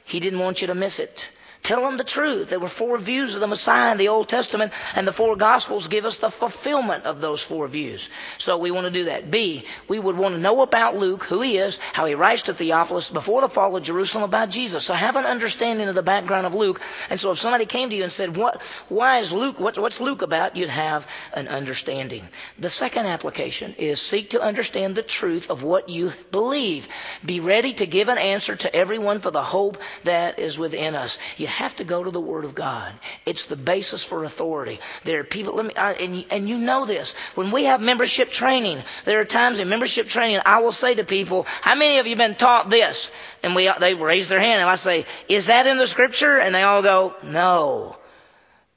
he 0.04 0.20
didn't 0.20 0.38
want 0.38 0.60
you 0.60 0.68
to 0.68 0.74
miss 0.74 0.98
it. 0.98 1.28
Tell 1.66 1.82
them 1.82 1.96
the 1.96 2.04
truth. 2.04 2.50
There 2.50 2.60
were 2.60 2.68
four 2.68 2.96
views 2.96 3.34
of 3.34 3.40
the 3.40 3.48
Messiah 3.48 3.90
in 3.90 3.98
the 3.98 4.06
Old 4.06 4.28
Testament, 4.28 4.72
and 4.94 5.04
the 5.04 5.12
four 5.12 5.34
Gospels 5.34 5.88
give 5.88 6.04
us 6.04 6.18
the 6.18 6.30
fulfillment 6.30 7.06
of 7.06 7.20
those 7.20 7.42
four 7.42 7.66
views. 7.66 8.08
So 8.38 8.56
we 8.56 8.70
want 8.70 8.84
to 8.84 8.92
do 8.92 9.06
that. 9.06 9.32
B, 9.32 9.64
we 9.88 9.98
would 9.98 10.16
want 10.16 10.36
to 10.36 10.40
know 10.40 10.62
about 10.62 10.96
Luke, 10.96 11.24
who 11.24 11.40
he 11.40 11.58
is, 11.58 11.80
how 11.92 12.06
he 12.06 12.14
writes 12.14 12.42
to 12.42 12.54
Theophilus 12.54 13.10
before 13.10 13.40
the 13.40 13.48
fall 13.48 13.74
of 13.74 13.82
Jerusalem 13.82 14.22
about 14.22 14.50
Jesus. 14.50 14.84
So 14.84 14.94
have 14.94 15.16
an 15.16 15.24
understanding 15.24 15.88
of 15.88 15.96
the 15.96 16.04
background 16.04 16.46
of 16.46 16.54
Luke. 16.54 16.80
And 17.10 17.18
so 17.18 17.32
if 17.32 17.38
somebody 17.38 17.66
came 17.66 17.90
to 17.90 17.96
you 17.96 18.04
and 18.04 18.12
said, 18.12 18.36
what, 18.36 18.62
why 18.88 19.18
is 19.18 19.32
Luke, 19.32 19.58
what, 19.58 19.76
what's 19.76 20.00
Luke 20.00 20.22
about? 20.22 20.54
You'd 20.54 20.68
have 20.68 21.04
an 21.32 21.48
understanding. 21.48 22.28
The 22.60 22.70
second 22.70 23.06
application 23.06 23.74
is 23.76 24.00
seek 24.00 24.30
to 24.30 24.40
understand 24.40 24.94
the 24.94 25.02
truth 25.02 25.50
of 25.50 25.64
what 25.64 25.88
you 25.88 26.12
believe. 26.30 26.86
Be 27.24 27.40
ready 27.40 27.74
to 27.74 27.86
give 27.86 28.08
an 28.08 28.18
answer 28.18 28.54
to 28.54 28.72
everyone 28.72 29.18
for 29.18 29.32
the 29.32 29.42
hope 29.42 29.78
that 30.04 30.38
is 30.38 30.56
within 30.56 30.94
us. 30.94 31.18
You 31.36 31.48
have 31.56 31.76
to 31.76 31.84
go 31.84 32.04
to 32.04 32.10
the 32.10 32.20
Word 32.20 32.44
of 32.44 32.54
God. 32.54 32.92
It's 33.24 33.46
the 33.46 33.56
basis 33.56 34.04
for 34.04 34.24
authority. 34.24 34.78
There 35.04 35.20
are 35.20 35.24
people, 35.24 35.54
let 35.54 35.64
me, 35.64 35.74
I, 35.74 35.92
and, 35.92 36.24
and 36.30 36.48
you 36.48 36.58
know 36.58 36.84
this. 36.84 37.14
When 37.34 37.50
we 37.50 37.64
have 37.64 37.80
membership 37.80 38.30
training, 38.30 38.82
there 39.06 39.20
are 39.20 39.24
times 39.24 39.58
in 39.58 39.68
membership 39.70 40.06
training 40.06 40.40
I 40.44 40.60
will 40.60 40.72
say 40.72 40.94
to 40.94 41.04
people, 41.04 41.44
how 41.62 41.74
many 41.74 41.98
of 41.98 42.06
you 42.06 42.14
been 42.14 42.34
taught 42.34 42.68
this? 42.68 43.10
And 43.42 43.54
we, 43.54 43.72
they 43.80 43.94
raise 43.94 44.28
their 44.28 44.40
hand 44.40 44.60
and 44.60 44.68
I 44.68 44.74
say, 44.74 45.06
is 45.28 45.46
that 45.46 45.66
in 45.66 45.78
the 45.78 45.86
Scripture? 45.86 46.36
And 46.36 46.54
they 46.54 46.62
all 46.62 46.82
go, 46.82 47.14
no. 47.22 47.96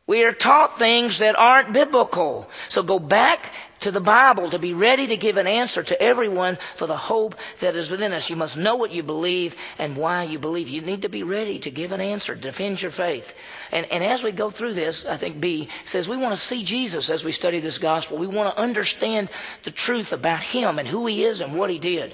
We 0.08 0.24
are 0.24 0.32
taught 0.32 0.80
things 0.80 1.20
that 1.20 1.38
aren't 1.38 1.74
biblical. 1.74 2.50
So 2.70 2.82
go 2.82 2.98
back 2.98 3.52
to 3.82 3.92
the 3.92 4.02
Bible 4.02 4.50
to 4.50 4.60
be 4.60 4.74
ready 4.74 5.08
to 5.08 5.18
give 5.18 5.38
an 5.38 5.48
answer 5.48 5.84
to 5.84 6.02
everyone 6.02 6.58
for 6.76 6.88
the 6.88 6.98
hope 6.98 7.36
that 7.60 7.76
is 7.76 7.90
within 7.90 8.14
us. 8.14 8.30
You 8.30 8.36
must 8.36 8.58
know 8.58 8.76
what 8.76 8.92
you 8.92 9.04
believe 9.04 9.56
and 9.78 9.96
why 9.96 10.24
you 10.24 10.40
believe. 10.40 10.70
You 10.70 10.82
need 10.82 11.04
to 11.04 11.10
be 11.10 11.24
ready 11.24 11.60
to 11.60 11.72
give 11.72 11.92
an 11.92 12.02
answer, 12.02 12.36
defend 12.36 12.82
your 12.82 12.92
faith. 12.92 13.34
And, 13.72 13.86
and 13.92 14.04
as 14.04 14.24
we 14.24 14.32
go 14.32 14.50
through 14.50 14.74
this, 14.74 15.06
I 15.06 15.18
think 15.18 15.40
B 15.40 15.70
says 15.86 16.08
we 16.08 16.18
want 16.18 16.34
to 16.34 16.42
see 16.42 16.64
Jesus 16.64 17.10
as 17.10 17.24
we 17.24 17.32
study 17.32 17.60
this 17.60 17.78
gospel. 17.78 18.18
We 18.18 18.28
want 18.28 18.56
to 18.56 18.62
understand 18.62 19.30
the 19.64 19.72
truth 19.72 20.14
about 20.14 20.42
Him 20.42 20.80
and 20.80 20.88
who 20.88 21.06
He 21.06 21.24
is 21.24 21.42
and 21.42 21.58
what 21.58 21.70
He 21.70 21.80
did. 21.80 22.14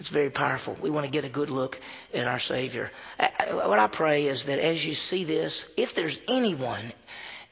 It's 0.00 0.08
very 0.08 0.30
powerful. 0.30 0.78
We 0.80 0.88
want 0.88 1.04
to 1.04 1.10
get 1.10 1.26
a 1.26 1.28
good 1.28 1.50
look 1.50 1.78
at 2.14 2.26
our 2.26 2.38
Savior. 2.38 2.90
What 3.50 3.78
I 3.78 3.86
pray 3.86 4.28
is 4.28 4.44
that 4.44 4.58
as 4.58 4.84
you 4.84 4.94
see 4.94 5.24
this, 5.24 5.66
if 5.76 5.94
there's 5.94 6.18
anyone 6.26 6.80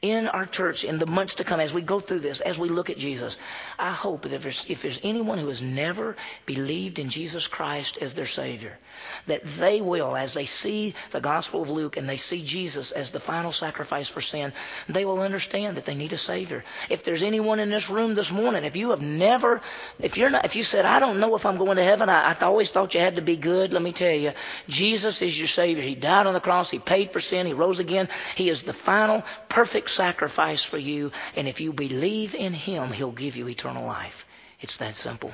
in 0.00 0.28
our 0.28 0.46
church 0.46 0.84
in 0.84 0.98
the 0.98 1.06
months 1.06 1.36
to 1.36 1.44
come 1.44 1.60
as 1.60 1.74
we 1.74 1.82
go 1.82 1.98
through 2.00 2.20
this, 2.20 2.40
as 2.40 2.58
we 2.58 2.68
look 2.68 2.90
at 2.90 2.98
Jesus. 2.98 3.36
I 3.78 3.90
hope 3.90 4.22
that 4.22 4.32
if 4.32 4.42
there's, 4.42 4.66
if 4.68 4.82
there's 4.82 5.00
anyone 5.02 5.38
who 5.38 5.48
has 5.48 5.60
never 5.60 6.16
believed 6.46 6.98
in 6.98 7.08
Jesus 7.08 7.46
Christ 7.46 7.98
as 8.00 8.14
their 8.14 8.26
Savior, 8.26 8.78
that 9.26 9.44
they 9.44 9.80
will, 9.80 10.16
as 10.16 10.34
they 10.34 10.46
see 10.46 10.94
the 11.10 11.20
Gospel 11.20 11.62
of 11.62 11.70
Luke 11.70 11.96
and 11.96 12.08
they 12.08 12.16
see 12.16 12.44
Jesus 12.44 12.92
as 12.92 13.10
the 13.10 13.20
final 13.20 13.52
sacrifice 13.52 14.08
for 14.08 14.20
sin, 14.20 14.52
they 14.88 15.04
will 15.04 15.20
understand 15.20 15.76
that 15.76 15.84
they 15.84 15.94
need 15.94 16.12
a 16.12 16.18
Savior. 16.18 16.64
If 16.88 17.02
there's 17.02 17.22
anyone 17.22 17.60
in 17.60 17.70
this 17.70 17.90
room 17.90 18.14
this 18.14 18.30
morning, 18.30 18.64
if 18.64 18.76
you 18.76 18.90
have 18.90 19.02
never, 19.02 19.60
if 19.98 20.16
you're 20.16 20.30
not, 20.30 20.44
if 20.44 20.56
you 20.56 20.62
said, 20.62 20.84
I 20.84 21.00
don't 21.00 21.20
know 21.20 21.34
if 21.34 21.46
I'm 21.46 21.56
going 21.56 21.76
to 21.76 21.84
heaven, 21.84 22.08
I, 22.08 22.32
I 22.32 22.34
always 22.44 22.70
thought 22.70 22.94
you 22.94 23.00
had 23.00 23.16
to 23.16 23.22
be 23.22 23.36
good, 23.36 23.72
let 23.72 23.82
me 23.82 23.92
tell 23.92 24.14
you, 24.14 24.32
Jesus 24.68 25.22
is 25.22 25.38
your 25.38 25.48
Savior. 25.48 25.82
He 25.82 25.94
died 25.94 26.26
on 26.26 26.34
the 26.34 26.40
cross. 26.40 26.70
He 26.70 26.78
paid 26.78 27.12
for 27.12 27.20
sin. 27.20 27.46
He 27.46 27.52
rose 27.52 27.78
again. 27.78 28.08
He 28.34 28.48
is 28.50 28.62
the 28.62 28.72
final, 28.72 29.22
perfect 29.48 29.90
sacrifice 29.90 30.62
for 30.64 30.78
you, 30.78 31.12
and 31.36 31.48
if 31.48 31.60
you 31.60 31.72
believe 31.72 32.34
in 32.34 32.52
Him, 32.52 32.92
He'll 32.92 33.12
give 33.12 33.36
you 33.36 33.48
eternal 33.48 33.86
life. 33.86 34.26
It's 34.60 34.78
that 34.78 34.96
simple. 34.96 35.32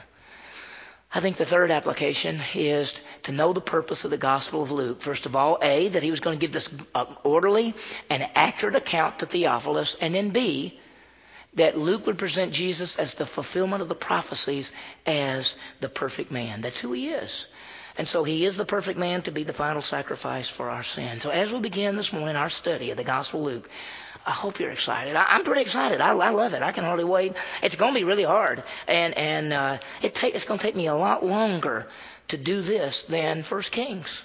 I 1.17 1.21
think 1.21 1.37
the 1.37 1.47
third 1.47 1.71
application 1.71 2.41
is 2.55 2.93
to 3.23 3.33
know 3.33 3.53
the 3.53 3.61
purpose 3.61 4.05
of 4.05 4.11
the 4.11 4.19
Gospel 4.19 4.63
of 4.63 4.73
Luke. 4.73 5.01
First 5.01 5.27
of 5.27 5.37
all, 5.37 5.59
A, 5.63 5.87
that 5.89 6.03
he 6.03 6.11
was 6.11 6.19
going 6.19 6.37
to 6.37 6.41
give 6.41 6.51
this 6.51 6.69
uh, 6.93 7.05
orderly 7.23 7.73
and 8.11 8.29
accurate 8.35 8.75
account 8.75 9.21
to 9.21 9.27
Theophilus, 9.27 9.95
and 10.01 10.13
then 10.17 10.31
B, 10.31 10.81
that 11.55 11.79
Luke 11.79 12.07
would 12.07 12.19
present 12.19 12.53
Jesus 12.53 12.97
as 12.97 13.15
the 13.15 13.27
fulfillment 13.27 13.81
of 13.81 13.89
the 13.89 13.95
prophecies 13.95 14.73
as 15.07 15.55
the 15.81 15.89
perfect 15.89 16.33
man. 16.33 16.63
That's 16.63 16.81
who 16.81 16.93
he 16.93 17.11
is. 17.11 17.47
And 17.97 18.09
so 18.09 18.25
he 18.25 18.45
is 18.45 18.57
the 18.57 18.65
perfect 18.65 18.99
man 18.99 19.23
to 19.23 19.31
be 19.31 19.45
the 19.45 19.53
final 19.53 19.83
sacrifice 19.83 20.49
for 20.49 20.69
our 20.69 20.83
sin. 20.83 21.21
So 21.21 21.31
as 21.31 21.53
we 21.53 21.61
begin 21.61 21.97
this 21.97 22.13
morning 22.13 22.35
our 22.35 22.51
study 22.51 22.91
of 22.91 22.97
the 22.97 23.05
Gospel 23.05 23.47
of 23.47 23.55
Luke, 23.55 23.71
I 24.27 24.31
hope 24.31 24.59
you're 24.59 24.71
excited. 24.71 25.17
I, 25.17 25.37
am 25.37 25.45
pretty 25.45 25.61
excited. 25.61 26.01
I, 26.01 26.15
I, 26.15 26.31
love 26.31 26.55
it. 26.55 26.63
I 26.63 26.73
can 26.73 26.85
hardly 26.85 27.05
wait. 27.05 27.35
It's 27.63 27.77
going 27.77 27.93
to 27.93 28.01
be 28.01 28.05
really 28.05 28.23
hard, 28.23 28.63
and 28.89 29.15
and 29.17 29.53
uh, 29.53 29.79
it 30.01 30.15
take, 30.15 30.35
it's 30.35 30.45
going 30.45 30.59
to 30.59 30.65
take 30.65 30.75
me 30.75 30.87
a 30.87 30.95
lot 30.95 31.25
longer 31.25 31.87
to 32.29 32.39
do 32.39 32.63
this 32.63 33.03
than 33.03 33.43
First 33.43 33.71
Kings. 33.71 34.23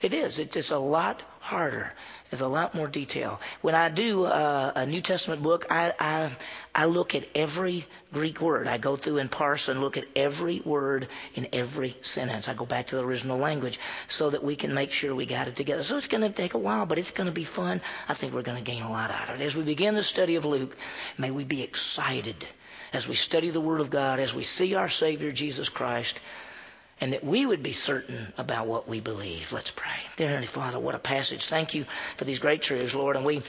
It 0.00 0.14
is. 0.14 0.38
It's 0.38 0.70
a 0.70 0.78
lot 0.78 1.22
harder. 1.40 1.92
There's 2.30 2.40
a 2.42 2.48
lot 2.48 2.76
more 2.76 2.86
detail. 2.86 3.40
When 3.60 3.74
I 3.74 3.88
do 3.88 4.24
uh, 4.24 4.72
a 4.76 4.86
New 4.86 5.00
Testament 5.00 5.42
book, 5.42 5.66
I, 5.68 5.92
I, 5.98 6.36
I 6.72 6.84
look 6.84 7.16
at 7.16 7.26
every 7.34 7.86
Greek 8.12 8.40
word. 8.40 8.68
I 8.68 8.78
go 8.78 8.94
through 8.94 9.18
and 9.18 9.28
parse 9.28 9.68
and 9.68 9.80
look 9.80 9.96
at 9.96 10.04
every 10.14 10.60
word 10.64 11.08
in 11.34 11.48
every 11.52 11.96
sentence. 12.02 12.48
I 12.48 12.54
go 12.54 12.66
back 12.66 12.88
to 12.88 12.96
the 12.96 13.04
original 13.04 13.36
language 13.36 13.80
so 14.06 14.30
that 14.30 14.44
we 14.44 14.54
can 14.54 14.72
make 14.72 14.92
sure 14.92 15.12
we 15.12 15.26
got 15.26 15.48
it 15.48 15.56
together. 15.56 15.82
So 15.82 15.96
it's 15.96 16.06
going 16.06 16.22
to 16.22 16.30
take 16.30 16.54
a 16.54 16.58
while, 16.58 16.86
but 16.86 16.98
it's 17.00 17.10
going 17.10 17.26
to 17.26 17.32
be 17.32 17.44
fun. 17.44 17.80
I 18.08 18.14
think 18.14 18.32
we're 18.32 18.42
going 18.42 18.62
to 18.62 18.70
gain 18.70 18.82
a 18.82 18.90
lot 18.90 19.10
out 19.10 19.28
of 19.28 19.40
it. 19.40 19.44
As 19.44 19.56
we 19.56 19.64
begin 19.64 19.96
the 19.96 20.04
study 20.04 20.36
of 20.36 20.44
Luke, 20.44 20.76
may 21.18 21.32
we 21.32 21.42
be 21.42 21.62
excited 21.62 22.46
as 22.92 23.08
we 23.08 23.16
study 23.16 23.50
the 23.50 23.60
Word 23.60 23.80
of 23.80 23.90
God, 23.90 24.20
as 24.20 24.34
we 24.34 24.44
see 24.44 24.74
our 24.74 24.88
Savior 24.88 25.32
Jesus 25.32 25.68
Christ 25.68 26.20
and 27.00 27.12
that 27.12 27.24
we 27.24 27.46
would 27.46 27.62
be 27.62 27.72
certain 27.72 28.32
about 28.36 28.66
what 28.66 28.88
we 28.88 29.00
believe. 29.00 29.52
Let's 29.52 29.70
pray. 29.70 29.96
Dear 30.16 30.28
Heavenly 30.28 30.46
Father, 30.46 30.78
what 30.78 30.94
a 30.94 30.98
passage. 30.98 31.46
Thank 31.46 31.74
you 31.74 31.86
for 32.16 32.24
these 32.24 32.38
great 32.38 32.62
truths, 32.62 32.94
Lord. 32.94 33.16
And 33.16 33.24
we 33.24 33.42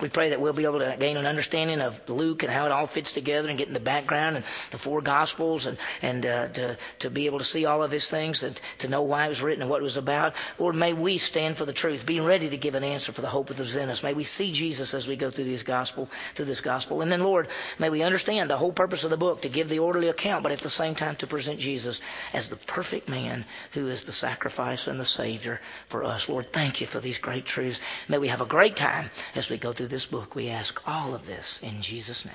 we 0.00 0.08
pray 0.08 0.30
that 0.30 0.40
we'll 0.40 0.52
be 0.52 0.64
able 0.64 0.78
to 0.78 0.96
gain 0.98 1.16
an 1.16 1.26
understanding 1.26 1.80
of 1.80 2.00
Luke 2.08 2.42
and 2.42 2.52
how 2.52 2.66
it 2.66 2.72
all 2.72 2.86
fits 2.86 3.12
together 3.12 3.48
and 3.48 3.58
get 3.58 3.68
in 3.68 3.74
the 3.74 3.80
background 3.80 4.36
and 4.36 4.44
the 4.70 4.78
four 4.78 5.00
Gospels 5.00 5.66
and, 5.66 5.78
and 6.02 6.24
uh, 6.24 6.48
to, 6.48 6.78
to 7.00 7.10
be 7.10 7.26
able 7.26 7.38
to 7.38 7.44
see 7.44 7.64
all 7.64 7.82
of 7.82 7.90
these 7.90 8.08
things 8.08 8.42
and 8.42 8.60
to 8.78 8.88
know 8.88 9.02
why 9.02 9.26
it 9.26 9.28
was 9.28 9.42
written 9.42 9.62
and 9.62 9.70
what 9.70 9.80
it 9.80 9.84
was 9.84 9.96
about. 9.96 10.34
Lord, 10.58 10.74
may 10.74 10.92
we 10.92 11.18
stand 11.18 11.56
for 11.56 11.64
the 11.64 11.72
truth, 11.72 12.06
being 12.06 12.24
ready 12.24 12.50
to 12.50 12.56
give 12.56 12.74
an 12.74 12.84
answer 12.84 13.12
for 13.12 13.22
the 13.22 13.28
hope 13.28 13.48
that 13.48 13.60
is 13.60 13.74
in 13.74 13.90
us. 13.90 14.02
May 14.02 14.14
we 14.14 14.24
see 14.24 14.52
Jesus 14.52 14.94
as 14.94 15.08
we 15.08 15.16
go 15.16 15.30
through 15.30 15.44
this 15.44 15.62
gospel, 15.62 16.08
through 16.34 16.46
this 16.46 16.60
gospel. 16.60 17.02
And 17.02 17.10
then, 17.10 17.22
Lord, 17.22 17.48
may 17.78 17.90
we 17.90 18.02
understand 18.02 18.50
the 18.50 18.56
whole 18.56 18.72
purpose 18.72 19.04
of 19.04 19.10
the 19.10 19.16
book 19.16 19.42
to 19.42 19.48
give 19.48 19.68
the 19.68 19.80
orderly 19.80 20.08
account, 20.08 20.42
but 20.42 20.52
at 20.52 20.60
the 20.60 20.70
same 20.70 20.94
time 20.94 21.16
to 21.16 21.26
present 21.26 21.58
Jesus 21.58 22.00
as 22.32 22.48
the 22.48 22.56
perfect 22.56 23.08
man 23.08 23.44
who 23.72 23.88
is 23.88 24.02
the 24.02 24.12
sacrifice 24.12 24.86
and 24.86 25.00
the 25.00 25.04
Savior 25.04 25.60
for 25.88 26.04
us. 26.04 26.28
Lord, 26.28 26.52
thank 26.52 26.80
you 26.80 26.86
for 26.86 27.00
these 27.00 27.18
great 27.18 27.46
truths. 27.46 27.80
May 28.08 28.18
we 28.18 28.28
have 28.28 28.40
a 28.40 28.46
great 28.46 28.76
time 28.76 29.10
as 29.34 29.48
we 29.48 29.56
go 29.58 29.72
through 29.72 29.87
this 29.88 30.06
book. 30.06 30.34
We 30.34 30.48
ask 30.48 30.80
all 30.86 31.14
of 31.14 31.26
this 31.26 31.60
in 31.62 31.82
Jesus' 31.82 32.24
name. 32.24 32.34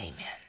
Amen. 0.00 0.45